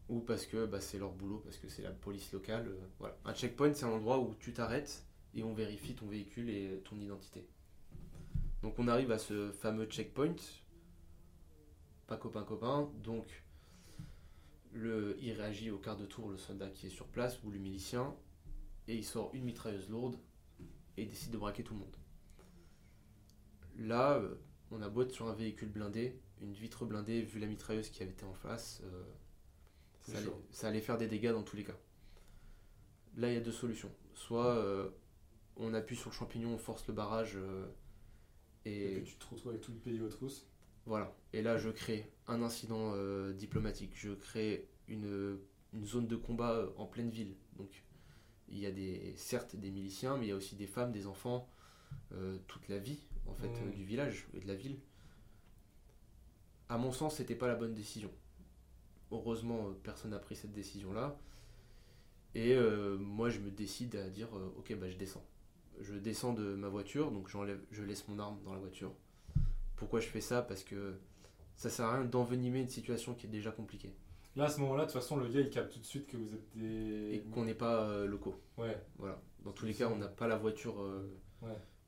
[0.10, 2.68] ou parce que bah, c'est leur boulot, parce que c'est la police locale.
[2.98, 3.16] voilà.
[3.26, 5.06] Un checkpoint, c'est un endroit où tu t'arrêtes
[5.36, 7.46] et on vérifie ton véhicule et ton identité.
[8.64, 10.36] Donc on arrive à ce fameux checkpoint,
[12.10, 13.44] pas copain copain, donc
[14.74, 17.60] le, il réagit au quart de tour le soldat qui est sur place ou le
[17.60, 18.16] milicien,
[18.88, 20.18] et il sort une mitrailleuse lourde
[20.98, 21.96] et il décide de braquer tout le monde.
[23.78, 24.36] Là, euh,
[24.72, 28.02] on a beau être sur un véhicule blindé, une vitre blindée, vu la mitrailleuse qui
[28.02, 29.04] avait été en face, euh,
[30.02, 30.46] ça, allait, chaud.
[30.52, 31.78] ça allait faire des dégâts dans tous les cas.
[33.18, 33.92] Là, il y a deux solutions.
[34.16, 34.90] Soit euh,
[35.58, 37.68] on appuie sur le champignon, on force le barrage, euh,
[38.66, 40.49] Et tu te retrouves avec tout le pays aux trousses.
[40.90, 41.16] Voilà.
[41.34, 43.92] Et là, je crée un incident euh, diplomatique.
[43.94, 45.38] Je crée une,
[45.74, 47.36] une zone de combat euh, en pleine ville.
[47.58, 47.84] Donc,
[48.50, 51.06] il y a des, certes des miliciens, mais il y a aussi des femmes, des
[51.06, 51.48] enfants,
[52.14, 53.68] euh, toute la vie en fait Mm.
[53.68, 54.80] euh, du village et de la ville.
[56.70, 58.10] À mon sens, c'était pas la bonne décision.
[59.12, 61.20] Heureusement, personne n'a pris cette décision-là.
[62.34, 65.26] Et euh, moi, je me décide à dire, ok, bah, je descends.
[65.82, 67.30] Je descends de ma voiture, donc
[67.72, 68.92] je laisse mon arme dans la voiture.
[69.80, 70.94] Pourquoi je fais ça Parce que
[71.56, 73.94] ça sert à rien d'envenimer une situation qui est déjà compliquée
[74.36, 76.16] Là, à ce moment-là, de toute façon, le gars, il capte tout de suite que
[76.16, 77.16] vous êtes des.
[77.16, 78.40] et qu'on n'est pas euh, locaux.
[78.58, 79.20] Ouais, Voilà.
[79.44, 80.80] Dans tous les cas, on n'a pas la voiture.
[80.82, 81.10] euh,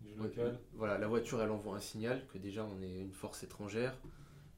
[0.02, 0.60] du local.
[0.74, 3.96] Voilà, la voiture, elle envoie un signal que déjà on est une force étrangère.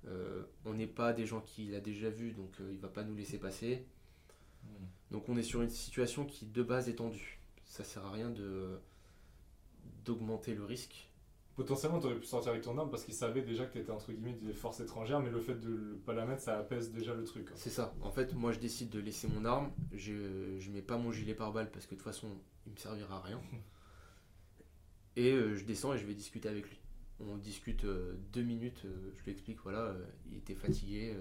[0.07, 3.15] Euh, on n'est pas des gens qu'il a déjà vus, donc il va pas nous
[3.15, 3.85] laisser passer.
[4.64, 4.85] Hmm.
[5.11, 7.41] Donc on est sur une situation qui de base est tendue.
[7.65, 8.80] Ça sert à rien de
[10.05, 11.10] d'augmenter le risque.
[11.55, 13.91] Potentiellement, tu aurais pu sortir avec ton arme parce qu'il savait déjà que tu étais
[13.91, 16.91] entre guillemets des forces étrangères, mais le fait de ne pas la mettre, ça apaise
[16.91, 17.49] déjà le truc.
[17.55, 17.93] C'est ça.
[18.01, 19.71] En fait, moi je décide de laisser mon arme.
[19.91, 22.27] Je, je mets pas mon gilet pare-balles parce que de toute façon,
[22.65, 23.39] il me servira à rien.
[25.15, 26.80] Et euh, je descends et je vais discuter avec lui.
[27.19, 28.81] On discute euh, deux minutes.
[28.85, 31.15] euh, je lui explique, voilà, il était fatigué.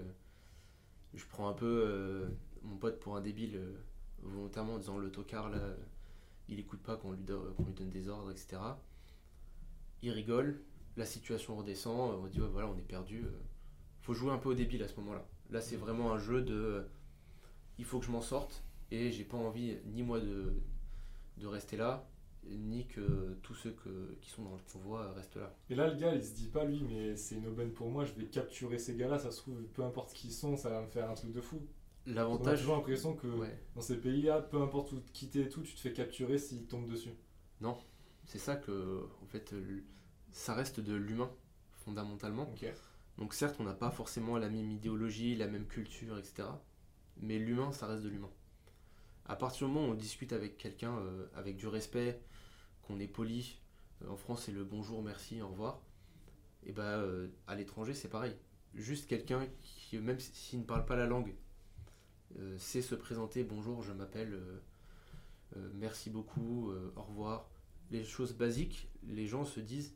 [1.13, 2.25] je prends un peu
[2.63, 3.61] mon pote pour un débile
[4.23, 5.59] volontairement en disant le tocard là,
[6.49, 8.57] il écoute pas quand on lui, qu'on lui donne des ordres, etc.
[10.03, 10.61] Il rigole.
[10.97, 12.11] La situation redescend.
[12.11, 13.23] euh, On dit, ouais, voilà, on est perdu.
[13.25, 13.31] euh,
[14.01, 15.25] faut jouer un peu au débile à ce moment-là.
[15.49, 16.53] Là, c'est vraiment un jeu de.
[16.53, 16.83] euh,
[17.79, 20.53] il faut que je m'en sorte et j'ai pas envie ni moi de,
[21.37, 22.07] de rester là,
[22.47, 25.55] ni que tous ceux que, qui sont dans le convoi restent là.
[25.69, 28.05] Et là, le gars, il se dit pas, lui, mais c'est une aubaine pour moi,
[28.05, 30.81] je vais capturer ces gars-là, ça se trouve, peu importe qui ils sont, ça va
[30.81, 31.61] me faire un truc de fou.
[32.05, 32.59] L'avantage.
[32.59, 35.73] toujours l'impression que Ouais, dans ces pays-là, peu importe où qui t'es et tout, tu
[35.73, 37.13] te fais capturer s'ils tombent dessus.
[38.25, 39.83] C'est ça que, en fait, euh,
[40.31, 41.31] ça reste de l'humain,
[41.71, 42.53] fondamentalement.
[43.17, 46.47] Donc, certes, on n'a pas forcément la même idéologie, la même culture, etc.
[47.17, 48.31] Mais l'humain, ça reste de l'humain.
[49.25, 52.19] À partir du moment où on discute avec quelqu'un euh, avec du respect,
[52.81, 53.57] qu'on est poli,
[54.01, 55.81] euh, en France c'est le bonjour, merci, au revoir,
[56.63, 58.35] et bah euh, à l'étranger c'est pareil.
[58.73, 61.35] Juste quelqu'un qui, même s'il ne parle pas la langue,
[62.57, 64.39] sait se présenter, bonjour, je m'appelle,
[65.75, 67.52] merci beaucoup, au revoir.
[67.93, 69.93] Les choses basiques, les gens se disent,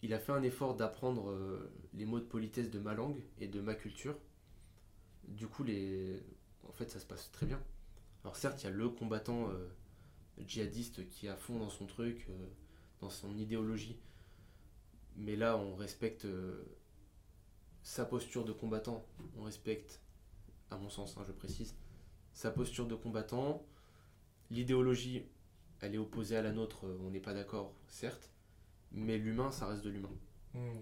[0.00, 3.46] il a fait un effort d'apprendre euh, les mots de politesse de ma langue et
[3.46, 4.16] de ma culture.
[5.28, 6.22] Du coup, les...
[6.66, 7.62] en fait, ça se passe très bien.
[8.24, 9.68] Alors certes, il y a le combattant euh,
[10.46, 12.46] djihadiste qui est fond dans son truc, euh,
[13.02, 13.98] dans son idéologie.
[15.16, 16.26] Mais là, on respecte
[17.82, 19.06] sa posture de combattant.
[19.36, 20.00] On respecte,
[20.70, 21.74] à mon sens, hein, je précise,
[22.32, 23.62] sa posture de combattant.
[24.50, 25.26] L'idéologie,
[25.82, 28.30] elle est opposée à la nôtre, euh, on n'est pas d'accord, certes.
[28.92, 30.10] Mais l'humain, ça reste de l'humain.
[30.54, 30.80] Hmm.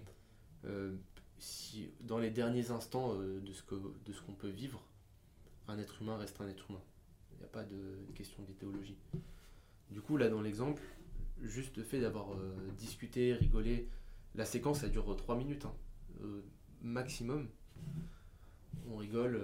[0.66, 0.94] Euh,
[1.39, 4.82] si, dans les derniers instants euh, de ce qu'on peut vivre,
[5.68, 6.82] un être humain reste un être humain.
[7.32, 8.98] Il n'y a pas de question d'idéologie.
[9.90, 10.82] Du coup, là, dans l'exemple,
[11.40, 13.89] juste le fait d'avoir euh, discuté, rigolé,
[14.35, 15.74] la séquence, elle dure 3 minutes, hein,
[16.82, 17.48] maximum.
[18.89, 19.40] On rigole,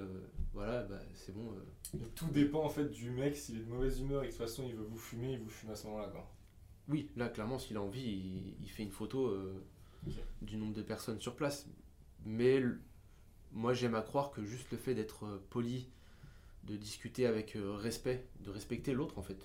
[0.57, 1.53] voilà, bah, c'est bon.
[1.53, 1.99] euh.
[2.15, 4.47] Tout dépend en fait du mec, s'il est de mauvaise humeur et que de toute
[4.47, 6.09] façon il veut vous fumer, il vous fume à ce moment-là.
[6.09, 6.33] quoi.
[6.89, 9.63] Oui, là, clairement, s'il a envie, il, il fait une photo euh,
[10.41, 11.67] du nombre de personnes sur place.
[12.25, 12.63] Mais
[13.53, 15.91] moi, j'aime à croire que juste le fait d'être euh, poli,
[16.65, 19.39] de discuter avec respect, de respecter l'autre, en fait,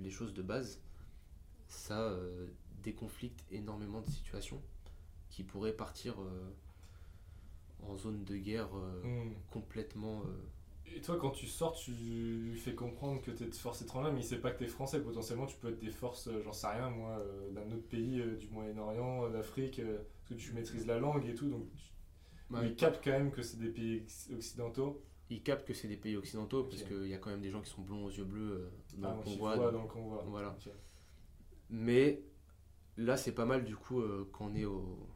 [0.00, 0.80] les choses de base,
[1.66, 2.16] ça
[2.82, 4.62] déconflicte énormément de situations
[5.28, 6.14] qui pourraient partir
[7.82, 9.32] en zone de guerre euh, Hmm.
[9.50, 10.22] complètement.
[10.26, 14.12] euh, Et toi, quand tu sors, tu lui fais comprendre que t'es de force étrangère,
[14.12, 15.00] mais il sait pas que t'es français.
[15.02, 18.20] Potentiellement, tu peux être des forces, euh, j'en sais rien, moi, euh, d'un autre pays,
[18.20, 21.92] euh, du Moyen-Orient, euh, d'Afrique, parce que tu maîtrises la langue et tout, donc tu-
[22.50, 24.02] bah, il capte quand même que c'est des pays
[24.34, 25.02] occidentaux.
[25.30, 26.88] ils captent que c'est des pays occidentaux parce Ok.
[26.88, 29.10] qu'il y a quand même des gens qui sont blonds aux yeux bleus euh, dans
[29.10, 29.56] Ah, le convoi.
[29.58, 30.24] donc- dans le convoi.
[30.26, 30.56] Voilà.
[31.70, 32.22] Mais
[32.96, 34.02] là, c'est pas mal du coup
[34.32, 35.06] quand on est au,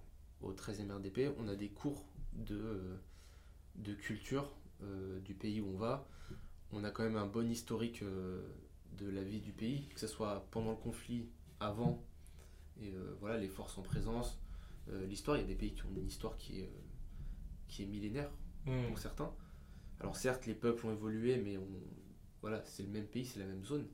[0.42, 2.96] au 13e RDP, on a des cours de, euh,
[3.76, 4.50] de culture
[4.82, 6.08] euh, du pays où on va.
[6.72, 8.42] On a quand même un bon historique euh,
[8.98, 11.28] de la vie du pays, que ce soit pendant le conflit,
[11.60, 12.04] avant
[12.80, 14.38] Et voilà, les forces en présence.
[15.06, 16.72] L'histoire, il y a des pays qui ont une histoire qui est,
[17.68, 18.30] qui est millénaire
[18.66, 18.88] hmm.
[18.88, 19.32] pour certains.
[20.00, 21.68] Alors certes, les peuples ont évolué, mais on,
[22.40, 23.86] voilà, c'est le même pays, c'est la même zone.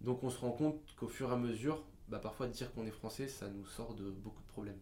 [0.00, 2.90] Donc on se rend compte qu'au fur et à mesure, bah, parfois dire qu'on est
[2.90, 4.80] français, ça nous sort de beaucoup de problèmes.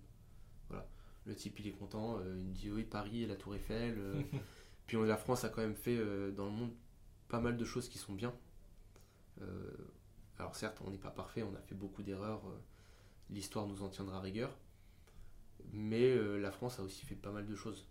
[1.27, 3.97] Le type il est content, euh, il dit oui Paris et la Tour Eiffel.
[3.99, 4.23] Euh.
[4.87, 6.73] puis la France a quand même fait euh, dans le monde
[7.29, 8.33] pas mal de choses qui sont bien.
[10.39, 12.43] alors certes, on n'est pas parfait, on a fait beaucoup d'erreurs.
[13.31, 14.57] L'histoire nous en tiendra rigueur.
[15.73, 17.89] Mais la France a aussi fait pas mal de choses.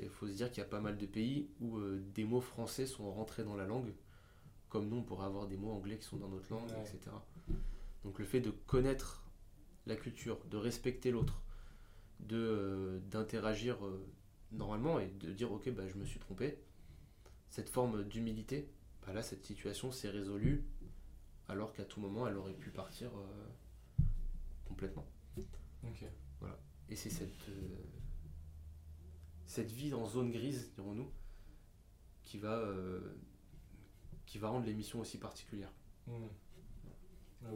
[0.00, 1.78] Il faut se dire qu'il y a pas mal de pays où
[2.14, 3.92] des mots français sont rentrés dans la langue
[4.72, 7.14] comme nous, on pourrait avoir des mots anglais qui sont dans notre langue, etc.
[8.04, 9.22] Donc le fait de connaître
[9.84, 11.42] la culture, de respecter l'autre,
[12.22, 14.06] d'interagir euh,
[14.52, 16.58] normalement et de dire ok bah, je me suis trompé,
[17.50, 18.70] cette forme d'humilité,
[19.06, 20.64] bah, là cette situation s'est résolue
[21.48, 24.04] alors qu'à tout moment elle aurait pu partir euh,
[24.64, 25.06] complètement.
[26.40, 26.58] Voilà.
[26.88, 27.48] Et c'est cette,
[29.46, 31.10] cette vie en zone grise, dirons-nous,
[32.22, 32.62] qui va
[34.26, 35.70] qui va rendre l'émission aussi particulière.
[36.06, 36.12] Mmh.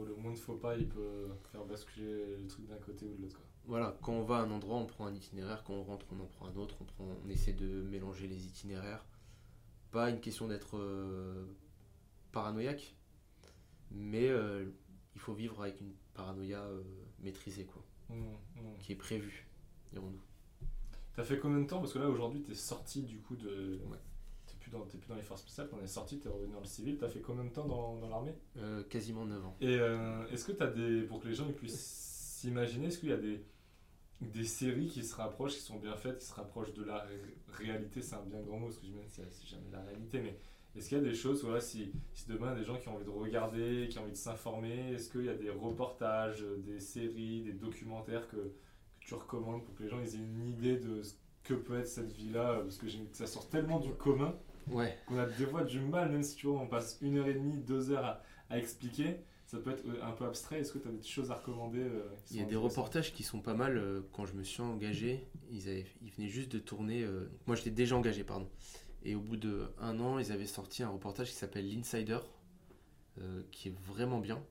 [0.05, 3.41] le monde faut pas, il peut faire basculer le truc d'un côté ou de l'autre.
[3.67, 6.21] Voilà, quand on va à un endroit, on prend un itinéraire, quand on rentre, on
[6.21, 9.05] en prend un autre, on, prend, on essaie de mélanger les itinéraires.
[9.91, 11.45] Pas une question d'être euh,
[12.31, 12.95] paranoïaque,
[13.91, 14.65] mais euh,
[15.15, 16.81] il faut vivre avec une paranoïa euh,
[17.19, 18.77] maîtrisée, quoi, mmh, mmh.
[18.79, 19.45] qui est prévue,
[19.91, 20.21] dirons-nous.
[21.13, 21.79] T'as fait combien de temps?
[21.79, 23.81] Parce que là, aujourd'hui, tu es sorti du coup de,
[24.61, 26.65] plus dans, plus dans les forces spéciales, on est sorti, tu es revenu dans le
[26.65, 26.97] civil.
[26.97, 28.35] Tu as fait combien de temps dans, dans l'armée?
[28.89, 29.57] Quasiment 9 ans.
[29.59, 29.73] Et
[30.31, 31.01] est-ce que tu as des.
[31.01, 33.43] Pour que les gens puissent s'imaginer, est-ce qu'il y a des,
[34.21, 37.05] des séries qui se rapprochent, qui sont bien faites, qui se rapprochent de la
[37.49, 40.19] réalité C'est un bien grand mot, parce que je me dis, c'est jamais la réalité,
[40.19, 40.37] mais
[40.75, 42.77] est-ce qu'il y a des choses, voilà, si, si demain il y a des gens
[42.77, 45.49] qui ont envie de regarder, qui ont envie de s'informer, est-ce qu'il y a des
[45.49, 48.51] reportages, des séries, des documentaires que, que,
[48.99, 51.13] tu recommandes pour que les gens aient une idée de ce
[51.43, 52.59] que peut être cette vie-là?
[52.61, 54.35] Parce que ça sort tellement du commun
[54.71, 54.97] Ouais.
[55.05, 57.33] Qu'on a des fois du mal, même si tu vois, on passe une heure et
[57.33, 59.17] demie, deux heures à, expliquer.
[59.47, 60.59] Ça peut être euh, un peu abstrait.
[60.59, 63.23] Est-ce que tu as des choses à recommander euh, Il y a des reportages qui
[63.23, 63.77] sont pas mal.
[63.77, 67.07] Euh, quand je me suis engagé, ils, avaient, ils venaient juste de tourner.
[67.45, 68.49] moi, j'étais déjà engagé, pardon.
[69.03, 72.19] Et au bout d'un an, ils avaient sorti un reportage qui s'appelle L'Insider,
[73.51, 74.43] qui est vraiment bien.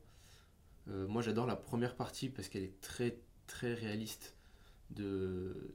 [0.86, 4.34] moi, j'adore la première partie parce qu'elle est très, très réaliste
[4.90, 5.74] de,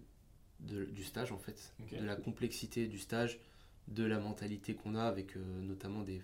[0.60, 1.76] du stage, en fait.
[1.92, 3.40] De la complexité du stage
[3.88, 6.22] de la mentalité qu'on a avec euh, notamment des,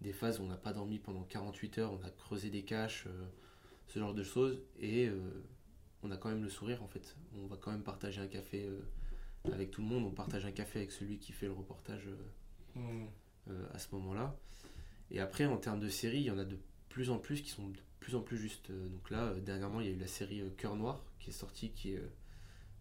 [0.00, 3.06] des, phases où on n'a pas dormi pendant 48 heures, on a creusé des caches,
[3.06, 3.26] euh,
[3.86, 5.18] ce genre de choses, et euh,
[6.02, 7.16] on a quand même le sourire en fait.
[7.36, 8.68] On va quand même partager un café
[9.52, 12.08] avec tout le monde, on partage un café avec celui qui fait le reportage
[12.74, 13.06] mmh.
[13.72, 14.36] à ce moment-là.
[15.10, 16.58] Et après, en termes de séries, il y en a de
[16.88, 18.70] plus en plus qui sont de plus en plus justes.
[18.70, 21.92] Donc là, dernièrement, il y a eu la série Cœur Noir qui est sortie, qui
[21.92, 22.02] est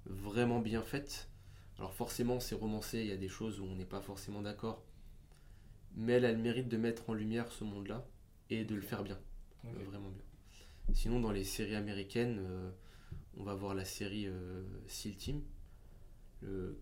[0.06, 1.30] vraiment bien faite.
[1.78, 4.84] Alors forcément, c'est romancé, il y a des choses où on n'est pas forcément d'accord,
[5.96, 8.06] mais elle a le mérite de mettre en lumière ce monde-là
[8.50, 9.20] et de le faire bien,
[9.66, 10.24] euh, vraiment bien.
[10.94, 12.70] Sinon, dans les séries américaines, euh,
[13.38, 15.42] on va voir la série euh, Seal Team,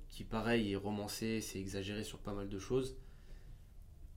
[0.09, 2.97] qui pareil est romancé, c'est exagéré sur pas mal de choses,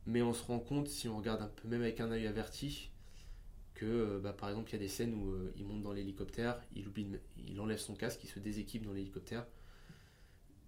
[0.05, 2.91] mais on se rend compte, si on regarde un peu, même avec un œil averti,
[3.75, 6.85] que bah, par exemple il y a des scènes où il monte dans l'hélicoptère, il,
[7.47, 9.47] il enlève son casque, il se déséquipe dans l'hélicoptère,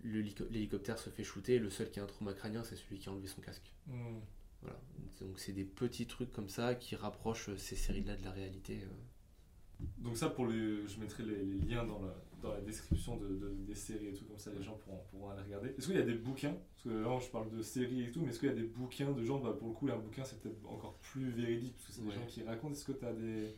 [0.05, 3.09] l'hélicoptère se fait shooter et le seul qui a un trauma crânien, c'est celui qui
[3.09, 3.73] a enlevé son casque.
[3.87, 4.19] Hmm.
[4.63, 4.79] Voilà.
[5.21, 8.81] Donc c'est des petits trucs comme ça qui rapprochent ces séries-là de la réalité.
[8.83, 9.85] Euh.
[9.99, 13.75] Donc ça, pour les, je mettrai les, liens dans la, dans la description de, des
[13.75, 15.69] séries et tout, comme ça les gens pourront, pourront aller regarder.
[15.79, 16.57] Est-ce qu'il y a des bouquins?
[16.75, 18.65] Parce que là, je parle de séries et tout, mais est-ce qu'il y a des
[18.65, 19.39] bouquins de gens?
[19.39, 22.13] Bah, Pour le coup, un bouquin, c'est peut-être encore plus véridique, parce que c'est des
[22.13, 22.73] gens qui racontent.
[22.73, 23.55] Est-ce que tu as des...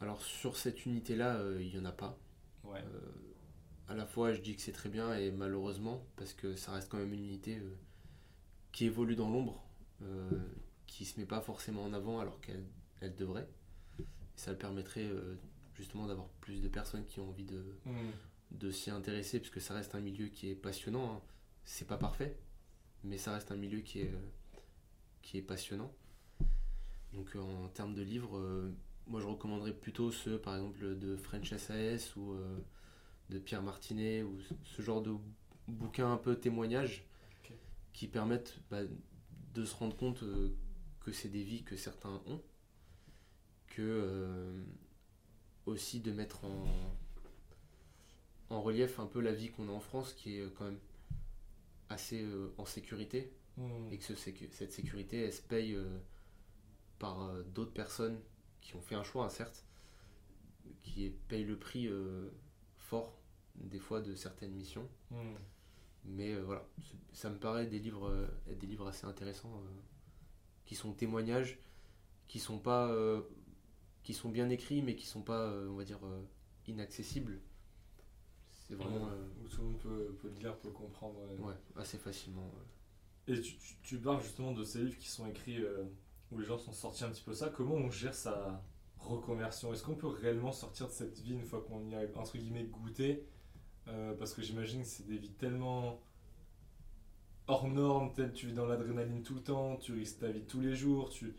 [0.00, 2.18] Alors sur cette unité-là, euh, il n'y en a pas.
[2.64, 2.78] Ouais.
[2.78, 3.27] Euh,
[3.88, 6.90] à la fois je dis que c'est très bien et malheureusement parce que ça reste
[6.90, 7.74] quand même une unité euh,
[8.70, 9.64] qui évolue dans l'ombre,
[10.02, 10.30] euh,
[10.86, 12.64] qui se met pas forcément en avant alors qu'elle
[13.00, 13.48] elle devrait.
[14.36, 15.36] ça le permettrait euh,
[15.74, 17.90] justement d'avoir plus de personnes qui ont envie de, mmh.
[18.52, 21.14] de s'y intéresser puisque ça reste un milieu qui est passionnant.
[21.14, 21.22] Hein.
[21.64, 22.36] C'est pas parfait,
[23.04, 24.12] mais ça reste un milieu qui est,
[25.22, 25.92] qui est passionnant.
[27.12, 28.70] Donc en termes de livres,
[29.06, 32.34] moi je recommanderais plutôt ceux par exemple de French SAS ou
[33.30, 35.14] de Pierre Martinet ou ce genre de
[35.68, 37.04] bouquins un peu témoignages
[37.92, 38.82] qui permettent bah,
[39.54, 40.54] de se rendre compte euh,
[41.00, 42.40] que c'est des vies que certains ont,
[43.66, 44.62] que euh,
[45.66, 46.64] aussi de mettre en,
[48.50, 50.78] en relief un peu la vie qu'on a en France qui est quand même
[51.88, 53.92] assez euh, en sécurité mmh.
[53.92, 55.76] et que cette sécurité elle se paye
[56.98, 58.20] par d'autres personnes
[58.60, 59.64] qui ont fait un choix, hein, certes,
[60.82, 61.88] qui qui paye le prix
[62.76, 63.17] fort
[63.58, 64.88] des fois de certaines missions.
[65.10, 65.34] Hmm.
[66.04, 66.66] Mais voilà,
[67.12, 69.62] ça me paraît des livres, être des livres assez intéressants
[70.64, 71.58] qui sont témoignages,
[72.28, 72.90] qui sont pas
[74.04, 75.98] qui sont bien écrits mais qui sont pas on va dire
[76.66, 77.42] inaccessibles
[78.68, 79.06] c'est vraiment.
[79.06, 81.18] Euh, où tout le monde peut, peut le lire, peut comprendre.
[81.40, 82.50] Ouais, assez facilement.
[83.26, 85.84] Et tu, tu, parles justement de ces livres qui sont écrits euh,
[86.30, 87.48] où les gens sont sortis un petit peu ça.
[87.48, 88.62] Comment on gère sa
[88.98, 89.72] reconversion?
[89.72, 92.64] Est-ce qu'on peut réellement sortir de cette vie une fois qu'on y a entre guillemets
[92.64, 93.26] goûté?
[93.88, 96.00] Euh, Parce que j'imagine que c'est des vies tellement
[97.46, 100.60] hors normes, tel tu vis dans l'adrénaline tout le temps, tu risques ta vie tous
[100.60, 101.34] les jours, tu,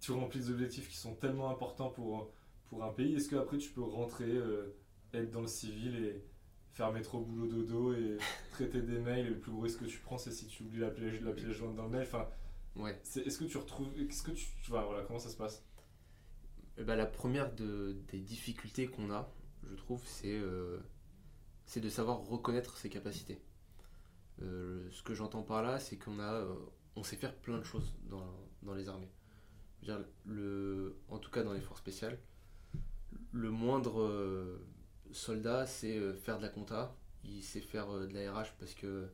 [0.00, 2.32] tu remplis des objectifs qui sont tellement importants pour,
[2.66, 3.14] pour un pays.
[3.14, 4.38] Est-ce qu'après tu peux rentrer
[5.14, 6.24] être dans le civil et
[6.72, 8.16] faire métro boulot dodo et
[8.52, 10.80] traiter des mails et le plus gros risque que tu prends c'est si tu oublies
[10.80, 12.02] la pièce la pièce jointe dans le mail.
[12.02, 12.28] Enfin
[12.76, 12.98] ouais.
[13.16, 15.64] est-ce que tu retrouves qu'est-ce que tu voilà comment ça se passe?
[16.78, 19.30] Ben, la première de, des difficultés qu'on a
[19.70, 20.78] je trouve c'est euh,
[21.72, 23.40] c'est de savoir reconnaître ses capacités.
[24.42, 26.54] Euh, ce que j'entends par là c'est qu'on a euh,
[26.96, 29.10] on sait faire plein de choses dans, dans les armées.
[29.88, 32.18] En tout cas dans les forces spéciales
[33.32, 34.58] le moindre
[35.12, 38.74] soldat, c'est euh, faire de la compta, il sait faire euh, de la RH parce
[38.74, 39.08] que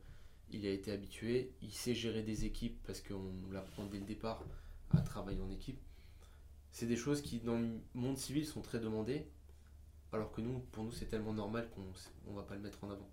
[0.51, 4.43] il a été habitué, il sait gérer des équipes parce qu'on l'apprend dès le départ
[4.91, 5.79] à travailler en équipe.
[6.71, 9.27] C'est des choses qui dans le monde civil sont très demandées,
[10.11, 12.91] alors que nous, pour nous, c'est tellement normal qu'on ne va pas le mettre en
[12.91, 13.09] avant.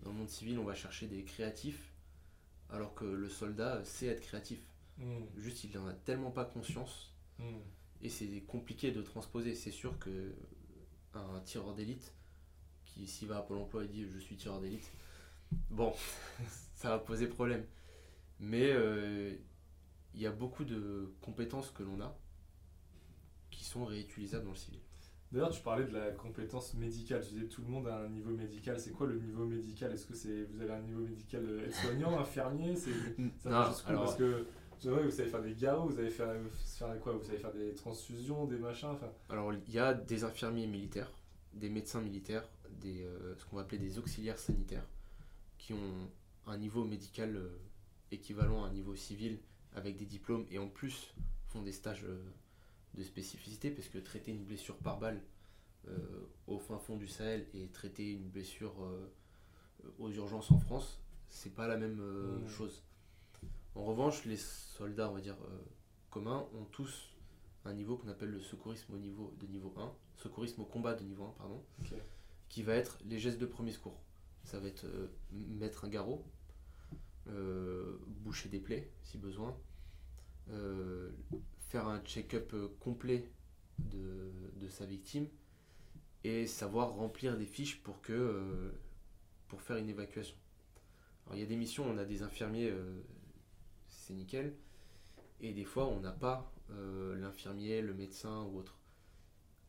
[0.00, 1.92] Dans le monde civil, on va chercher des créatifs,
[2.70, 4.60] alors que le soldat sait être créatif.
[4.98, 5.24] Hmm.
[5.36, 7.60] Juste, il n'en a tellement pas conscience, hmm.
[8.02, 9.54] et c'est compliqué de transposer.
[9.54, 10.34] C'est sûr que
[11.14, 12.12] un tireur d'élite
[12.84, 14.90] qui, s'il va à Pôle emploi et dit je suis tireur d'élite,
[15.70, 15.94] bon,
[16.74, 17.64] ça va poser problème.
[18.40, 19.34] Mais euh,
[20.14, 22.18] il y a beaucoup de compétences que l'on a
[23.50, 24.80] qui sont réutilisables dans le civil.
[25.32, 27.22] D'ailleurs, tu parlais de la compétence médicale.
[27.26, 28.78] Tu disais tout le monde a un niveau médical.
[28.78, 29.90] C'est quoi le niveau médical?
[29.92, 32.76] Est-ce que c'est vous avez un niveau médical euh, soignant, infirmier?
[32.76, 32.92] C'est
[33.42, 34.46] ça alors, parce que
[34.84, 36.34] vous savez faire des garrots, vous savez faire,
[36.78, 37.12] faire quoi?
[37.12, 38.96] Vous savez faire des transfusions, des machins.
[39.28, 41.10] Alors, il y a des infirmiers militaires,
[41.54, 42.48] des médecins militaires,
[42.80, 44.86] des, euh, ce qu'on va appeler des auxiliaires sanitaires,
[45.56, 46.10] qui ont
[46.46, 47.48] un niveau médical euh,
[48.10, 49.38] équivalent à un niveau civil
[49.74, 51.14] avec des diplômes et en plus
[51.46, 52.20] font des stages euh,
[52.94, 55.20] de spécificité parce que traiter une blessure par balle
[56.46, 58.74] au fin fond du Sahel et traiter une blessure
[59.98, 62.48] aux urgences en France, c'est pas la même mmh.
[62.48, 62.84] chose.
[63.74, 65.58] En revanche, les soldats, on va dire, euh,
[66.10, 67.08] communs, ont tous
[67.64, 71.04] un niveau qu'on appelle le secourisme au niveau de niveau 1, secourisme au combat de
[71.04, 71.64] niveau 1, pardon,
[72.48, 73.98] qui va être les gestes de premier secours.
[74.44, 76.24] Ça va être euh, mettre un garrot,
[77.28, 79.56] euh, boucher des plaies si besoin,
[81.72, 83.28] faire un check-up complet
[83.78, 85.26] de, de, sa victime
[86.22, 88.72] et savoir remplir des fiches pour, que,
[89.48, 90.36] pour faire une évacuation.
[91.26, 92.72] Alors il y a des missions, on a des infirmiers
[93.92, 94.54] c'est nickel.
[95.40, 98.78] Et des fois, on n'a pas euh, l'infirmier, le médecin ou autre.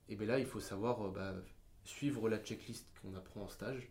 [0.10, 1.36] Et bien là, il faut savoir euh, bah,
[1.84, 3.90] suivre la checklist qu'on apprend en stage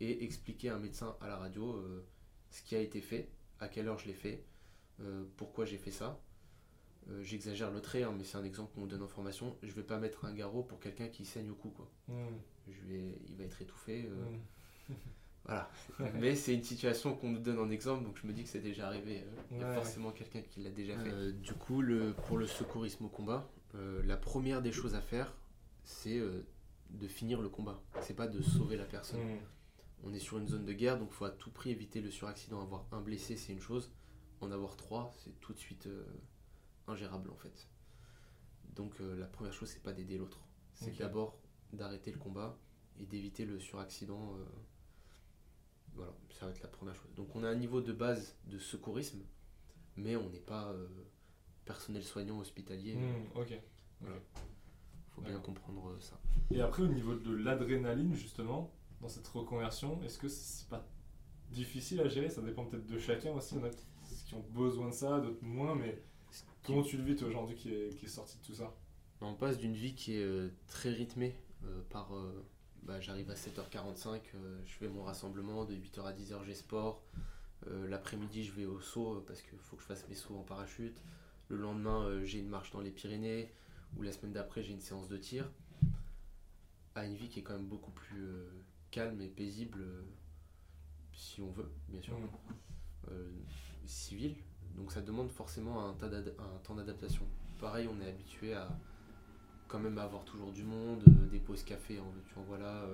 [0.00, 2.04] et expliquer à un médecin à la radio euh,
[2.50, 3.30] ce qui a été fait,
[3.60, 4.44] à quelle heure je l'ai fait,
[5.36, 6.20] pourquoi j'ai fait ça.
[7.20, 9.56] J'exagère le trait, hein, mais c'est un exemple qu'on donne en formation.
[9.62, 11.70] Je vais pas mettre un garrot pour quelqu'un qui saigne au cou.
[11.70, 11.90] Quoi.
[12.08, 12.14] Mmh.
[12.68, 14.08] Je vais, il va être étouffé.
[14.88, 14.94] Mmh.
[15.46, 15.70] Voilà.
[16.14, 18.60] Mais c'est une situation qu'on nous donne en exemple, donc je me dis que c'est
[18.60, 19.18] déjà arrivé.
[19.18, 21.10] Euh, il y a forcément quelqu'un qui l'a déjà fait.
[21.10, 25.02] Euh, du coup, le, pour le secourisme au combat, euh, la première des choses à
[25.02, 25.34] faire,
[25.84, 26.18] c'est
[26.90, 27.82] de finir le combat.
[28.00, 29.20] C'est pas de sauver la personne.
[29.20, 29.38] Mm.
[30.04, 32.10] On est sur une zone de guerre, donc il faut à tout prix éviter le
[32.10, 32.62] suraccident.
[32.62, 33.92] Avoir un blessé, c'est une chose.
[34.40, 35.88] En avoir trois, c'est tout de suite
[36.86, 37.68] ingérable en fait.
[38.74, 40.40] Donc la première chose, c'est pas d'aider l'autre.
[40.74, 41.38] C'est d'abord
[41.72, 42.58] d'arrêter le combat
[42.98, 44.36] et d'éviter le suraccident
[45.96, 47.14] voilà, ça va être la première chose.
[47.14, 49.22] Donc on a un niveau de base de secourisme,
[49.96, 50.88] mais on n'est pas euh,
[51.64, 52.96] personnel soignant hospitalier.
[52.96, 53.60] Mmh, ok.
[54.00, 54.16] Voilà.
[55.14, 56.18] Faut bien comprendre euh, ça.
[56.50, 60.86] Et après au niveau de l'adrénaline justement, dans cette reconversion, est-ce que c'est pas
[61.50, 62.28] difficile à gérer?
[62.28, 63.54] Ça dépend peut-être de chacun aussi.
[63.54, 63.70] Il y en a
[64.26, 66.02] qui ont besoin de ça, d'autres moins, mais
[66.64, 68.74] comment tu le vis toi aujourd'hui qui est, qui est sorti de tout ça?
[69.20, 71.34] On passe d'une vie qui est euh, très rythmée
[71.88, 72.12] par
[72.84, 77.02] bah, j'arrive à 7h45, euh, je fais mon rassemblement, de 8h à 10h j'ai sport.
[77.66, 80.36] Euh, l'après-midi je vais au saut euh, parce qu'il faut que je fasse mes sauts
[80.36, 81.00] en parachute.
[81.48, 83.50] Le lendemain j'ai une marche dans les Pyrénées
[83.96, 85.50] ou la semaine d'après j'ai une séance de tir.
[86.94, 88.28] À une vie qui est quand même beaucoup plus
[88.90, 89.84] calme et paisible
[91.12, 92.18] si on veut, bien sûr.
[92.18, 93.12] Mmh.
[93.86, 94.36] civil.
[94.76, 97.24] Donc ça demande forcément un, un temps d'adaptation.
[97.58, 98.68] Pareil, on est habitué à
[99.68, 102.84] quand même avoir toujours du monde, des pauses café en veux-tu en voilà,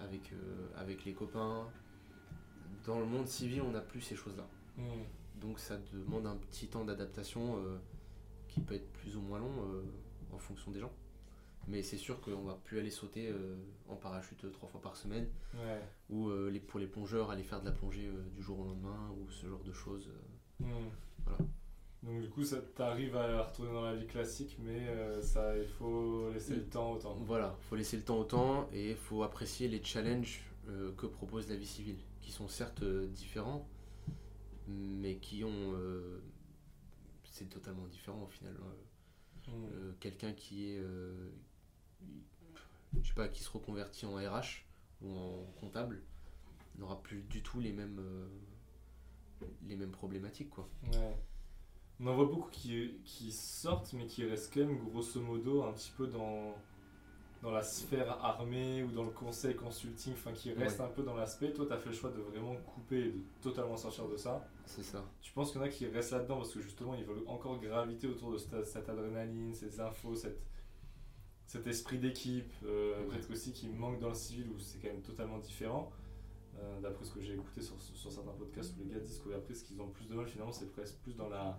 [0.00, 0.32] avec,
[0.76, 1.66] avec les copains.
[2.84, 4.46] Dans le monde civil, on n'a plus ces choses-là.
[4.76, 5.04] Hmm.
[5.40, 7.58] Donc ça demande un petit temps d'adaptation
[8.48, 9.52] qui peut être plus ou moins long
[10.32, 10.92] en fonction des gens.
[11.68, 13.56] Mais c'est sûr qu'on va plus aller sauter euh,
[13.88, 15.28] en parachute euh, trois fois par semaine.
[16.08, 19.10] Ou euh, les, pour les plongeurs, aller faire de la plongée du jour au lendemain
[19.18, 20.08] ou ce genre de choses.
[20.60, 20.88] Hmm.
[21.24, 21.38] Voilà.
[22.02, 24.86] Donc du coup, ça t'arrive à retourner dans la vie classique, mais
[25.20, 27.16] ça, il faut laisser le temps au temps.
[27.20, 30.42] Voilà, il faut laisser le temps au temps et il faut apprécier les challenges
[30.96, 33.66] que propose la vie civile, qui sont certes différents,
[34.68, 35.74] mais qui ont...
[37.24, 38.54] c'est totalement différent au final.
[39.48, 39.92] Hmm.
[40.00, 40.82] Quelqu'un qui est
[43.02, 44.64] je sais pas, qui se reconvertit en RH
[45.02, 46.02] ou en comptable
[46.76, 48.28] n'aura plus du tout les mêmes, euh,
[49.66, 50.50] les mêmes problématiques.
[50.50, 50.68] Quoi.
[52.00, 55.72] On en voit beaucoup qui, qui sortent, mais qui restent quand même grosso modo un
[55.72, 56.54] petit peu dans,
[57.42, 61.14] dans la sphère armée ou dans le conseil consulting, enfin qui restent un peu dans
[61.14, 61.52] l'aspect.
[61.52, 64.46] Toi, tu as fait le choix de vraiment couper et de totalement sortir de ça.
[64.64, 65.04] C'est ça.
[65.20, 67.58] Tu penses qu'il y en a qui restent là-dedans parce que justement, ils veulent encore
[67.58, 70.40] graviter autour de cette, cette adrénaline, ces infos, cette
[71.48, 75.00] cet esprit d'équipe, euh, peut-être aussi qui manque dans le civil où c'est quand même
[75.00, 75.90] totalement différent.
[76.60, 79.54] Euh, d'après ce que j'ai écouté sur, sur, certains podcasts où les gars disent qu'après
[79.54, 81.56] ce qu'ils ont plus de mal finalement c'est presque plus dans la,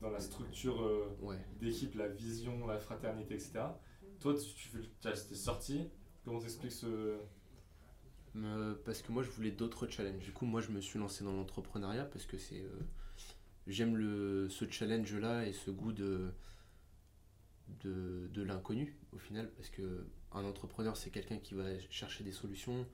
[0.00, 3.60] dans la structure euh, d'équipe, la vision, la fraternité, etc.
[4.20, 5.88] Toi tu, tu es sorti,
[6.24, 7.18] comment t'expliques ce...
[8.84, 10.22] parce que moi je voulais d'autres challenges.
[10.22, 12.64] Du coup moi je me suis lancé dans l'entrepreneuriat parce que c'est...
[13.66, 13.96] J'aime
[14.48, 16.32] ce challenge là et ce goût de
[17.82, 22.86] de, l'inconnu au final, parce que un entrepreneur, c'est quelqu'un qui va chercher des solutions,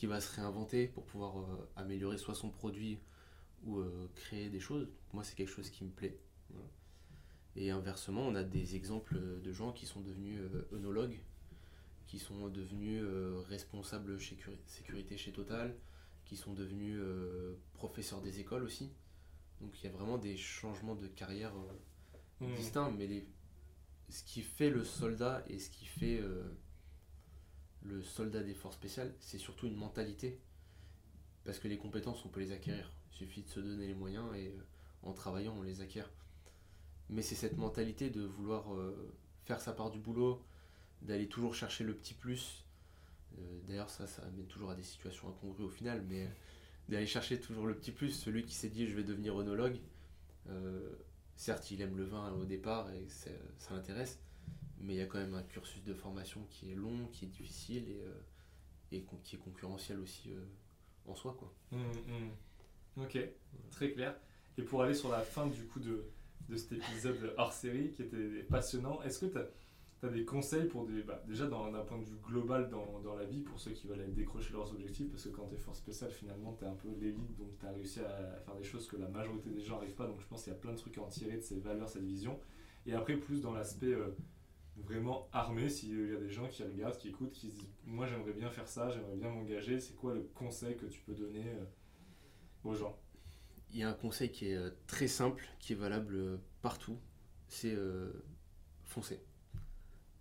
[0.00, 2.98] qui va se réinventer pour pouvoir euh, améliorer soit son produit
[3.64, 4.88] ou euh, créer des choses.
[5.12, 6.18] Moi, c'est quelque chose qui me plaît.
[7.54, 11.20] Et inversement, on a des exemples de gens qui sont devenus euh, œnologues,
[12.06, 13.04] qui sont devenus
[13.46, 15.76] responsables sécurité chez Total,
[16.24, 16.98] qui sont devenus
[17.74, 18.90] professeurs des écoles aussi.
[19.60, 21.52] Donc il y a vraiment des changements de carrière
[22.40, 22.54] mmh.
[22.54, 23.28] distincts, mais les,
[24.08, 26.42] ce qui fait le soldat et ce qui fait euh,
[27.82, 30.38] le soldat des forces spéciales, c'est surtout une mentalité.
[31.44, 32.92] Parce que les compétences, on peut les acquérir.
[33.12, 34.62] Il suffit de se donner les moyens et euh,
[35.02, 36.10] en travaillant, on les acquiert.
[37.08, 39.12] Mais c'est cette mentalité de vouloir euh,
[39.44, 40.44] faire sa part du boulot,
[41.02, 42.64] d'aller toujours chercher le petit plus.
[43.66, 46.28] D'ailleurs, ça, ça amène toujours à des situations incongrues au final, mais
[46.88, 48.10] d'aller chercher toujours le petit plus.
[48.10, 49.78] Celui qui s'est dit je vais devenir onologue,
[51.36, 53.30] certes, il aime le vin au départ et ça
[53.74, 54.18] l'intéresse,
[54.80, 57.28] mais il y a quand même un cursus de formation qui est long, qui est
[57.28, 60.44] difficile et, euh, qui est concurrentiel aussi euh,
[61.06, 61.36] en soi.
[61.38, 61.52] Quoi.
[61.72, 63.02] Mmh, mmh.
[63.02, 63.18] Ok,
[63.70, 64.16] très clair.
[64.58, 66.04] Et pour aller sur la fin du coup de,
[66.48, 69.38] de cet épisode hors série qui était passionnant, est-ce que tu
[70.06, 71.02] as des conseils pour des.
[71.02, 74.12] Bah, déjà, d'un point de vue global dans, dans, la vie, pour ceux qui veulent
[74.14, 76.88] décrocher leurs objectifs, parce que quand tu es force spéciale, finalement, tu es un peu
[76.98, 79.94] l'élite, donc tu as réussi à, faire des choses que la majorité des gens n'arrivent
[79.94, 80.06] pas.
[80.06, 81.88] Donc je pense qu'il y a plein de trucs à en tirer de ces valeurs,
[81.88, 82.38] cette vision.
[82.86, 84.16] Et après, plus dans l'aspect euh,
[84.84, 88.32] vraiment armé, s'il y a des gens qui regardent, qui écoutent, qui disent Moi, j'aimerais
[88.32, 91.64] bien faire ça, j'aimerais bien m'engager, c'est quoi le conseil que tu peux donner euh,
[92.64, 92.98] aux gens?
[93.72, 96.98] Il y a un conseil qui est euh, très simple, qui est valable partout
[97.52, 97.76] c'est
[98.84, 99.20] foncer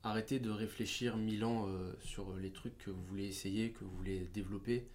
[0.04, 3.96] arrêtez de réfléchir mille ans euh, sur les trucs que vous voulez essayer, que vous
[3.96, 4.90] voulez développer.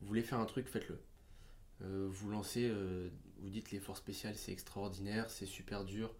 [0.00, 1.00] Vous voulez faire un truc, faites-le.
[1.82, 3.08] Euh, vous lancez, euh,
[3.38, 6.14] vous dites les forces spéciales, c'est extraordinaire, c'est super dur.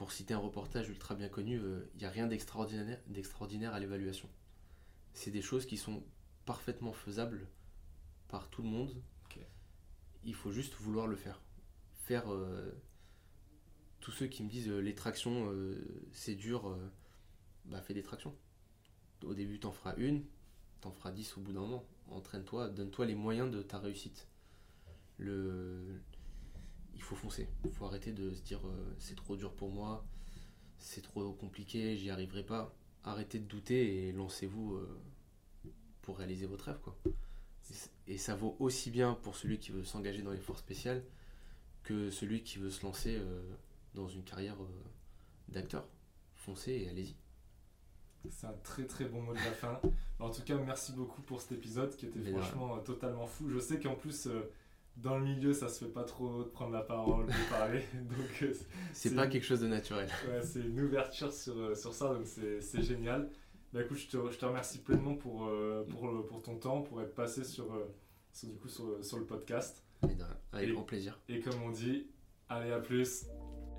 [0.00, 1.60] Pour citer un reportage ultra bien connu,
[1.92, 4.30] il n'y a rien d'extraordinaire à l'évaluation.
[5.12, 6.02] C'est des choses qui sont
[6.46, 7.46] parfaitement faisables
[8.28, 8.96] par tout le monde.
[10.24, 11.42] Il faut juste vouloir le faire.
[11.92, 12.24] Faire
[14.00, 15.54] tous ceux qui me disent les tractions
[16.12, 16.74] c'est dur,
[17.66, 18.34] bah, fais des tractions.
[19.22, 20.24] Au début, t'en feras une,
[20.80, 21.84] t'en feras dix au bout d'un moment.
[22.08, 24.28] Entraîne-toi, donne-toi les moyens de ta réussite.
[25.18, 26.00] Le...
[27.00, 27.48] Il faut foncer.
[27.64, 30.04] Il faut arrêter de se dire euh, c'est trop dur pour moi,
[30.78, 32.76] c'est trop compliqué, j'y arriverai pas.
[33.04, 35.00] Arrêtez de douter et lancez-vous euh,
[36.02, 36.78] pour réaliser votre rêve.
[36.82, 36.94] Quoi.
[38.06, 41.02] Et ça vaut aussi bien pour celui qui veut s'engager dans les forces spéciales
[41.84, 43.40] que celui qui veut se lancer euh,
[43.94, 44.58] dans une carrière
[45.48, 45.88] d'acteur.
[46.34, 47.16] Foncez et allez-y.
[48.28, 49.80] C'est un très très bon mot de la fin.
[50.18, 53.48] En tout cas, merci beaucoup pour cet épisode qui était franchement totalement fou.
[53.48, 54.50] Je sais qu'en plus, euh,
[55.02, 57.84] dans le milieu, ça se fait pas trop de prendre la parole, de parler.
[57.94, 58.52] donc euh,
[58.92, 60.08] c'est pas quelque chose de naturel.
[60.28, 63.30] Ouais, c'est une ouverture sur, sur ça, donc c'est génial.
[63.72, 65.50] Bah écoute, je te, je te remercie pleinement pour,
[65.88, 67.66] pour, pour, ton temps, pour être passé sur,
[68.32, 69.84] sur du coup, sur, sur le podcast.
[70.52, 71.20] Avec grand plaisir.
[71.28, 72.08] Et comme on dit,
[72.48, 73.26] allez à plus.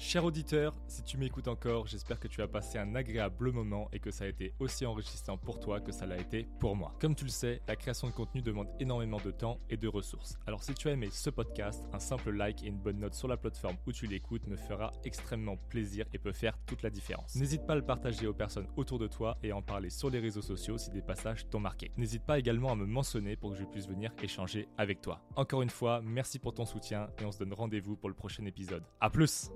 [0.04, 4.00] Cher auditeur, si tu m'écoutes encore, j'espère que tu as passé un agréable moment et
[4.00, 6.96] que ça a été aussi enrichissant pour toi que ça l'a été pour moi.
[7.00, 10.40] Comme tu le sais, la création de contenu demande énormément de temps et de ressources.
[10.48, 13.28] Alors si tu as aimé ce podcast, un simple like et une bonne note sur
[13.28, 17.36] la plateforme où tu l'écoutes me fera extrêmement plaisir et peut faire toute la différence.
[17.36, 20.10] N'hésite pas à le partager aux personnes autour de toi et à en parler sur
[20.10, 21.92] les réseaux sociaux si des passages t'ont marqué.
[21.98, 25.22] N'hésite pas également à me mentionner pour que je puisse venir échanger avec toi.
[25.36, 28.46] Encore une fois, merci pour ton soutien et on se donne rendez-vous pour le prochain
[28.46, 28.84] épisode.
[29.00, 29.52] A plus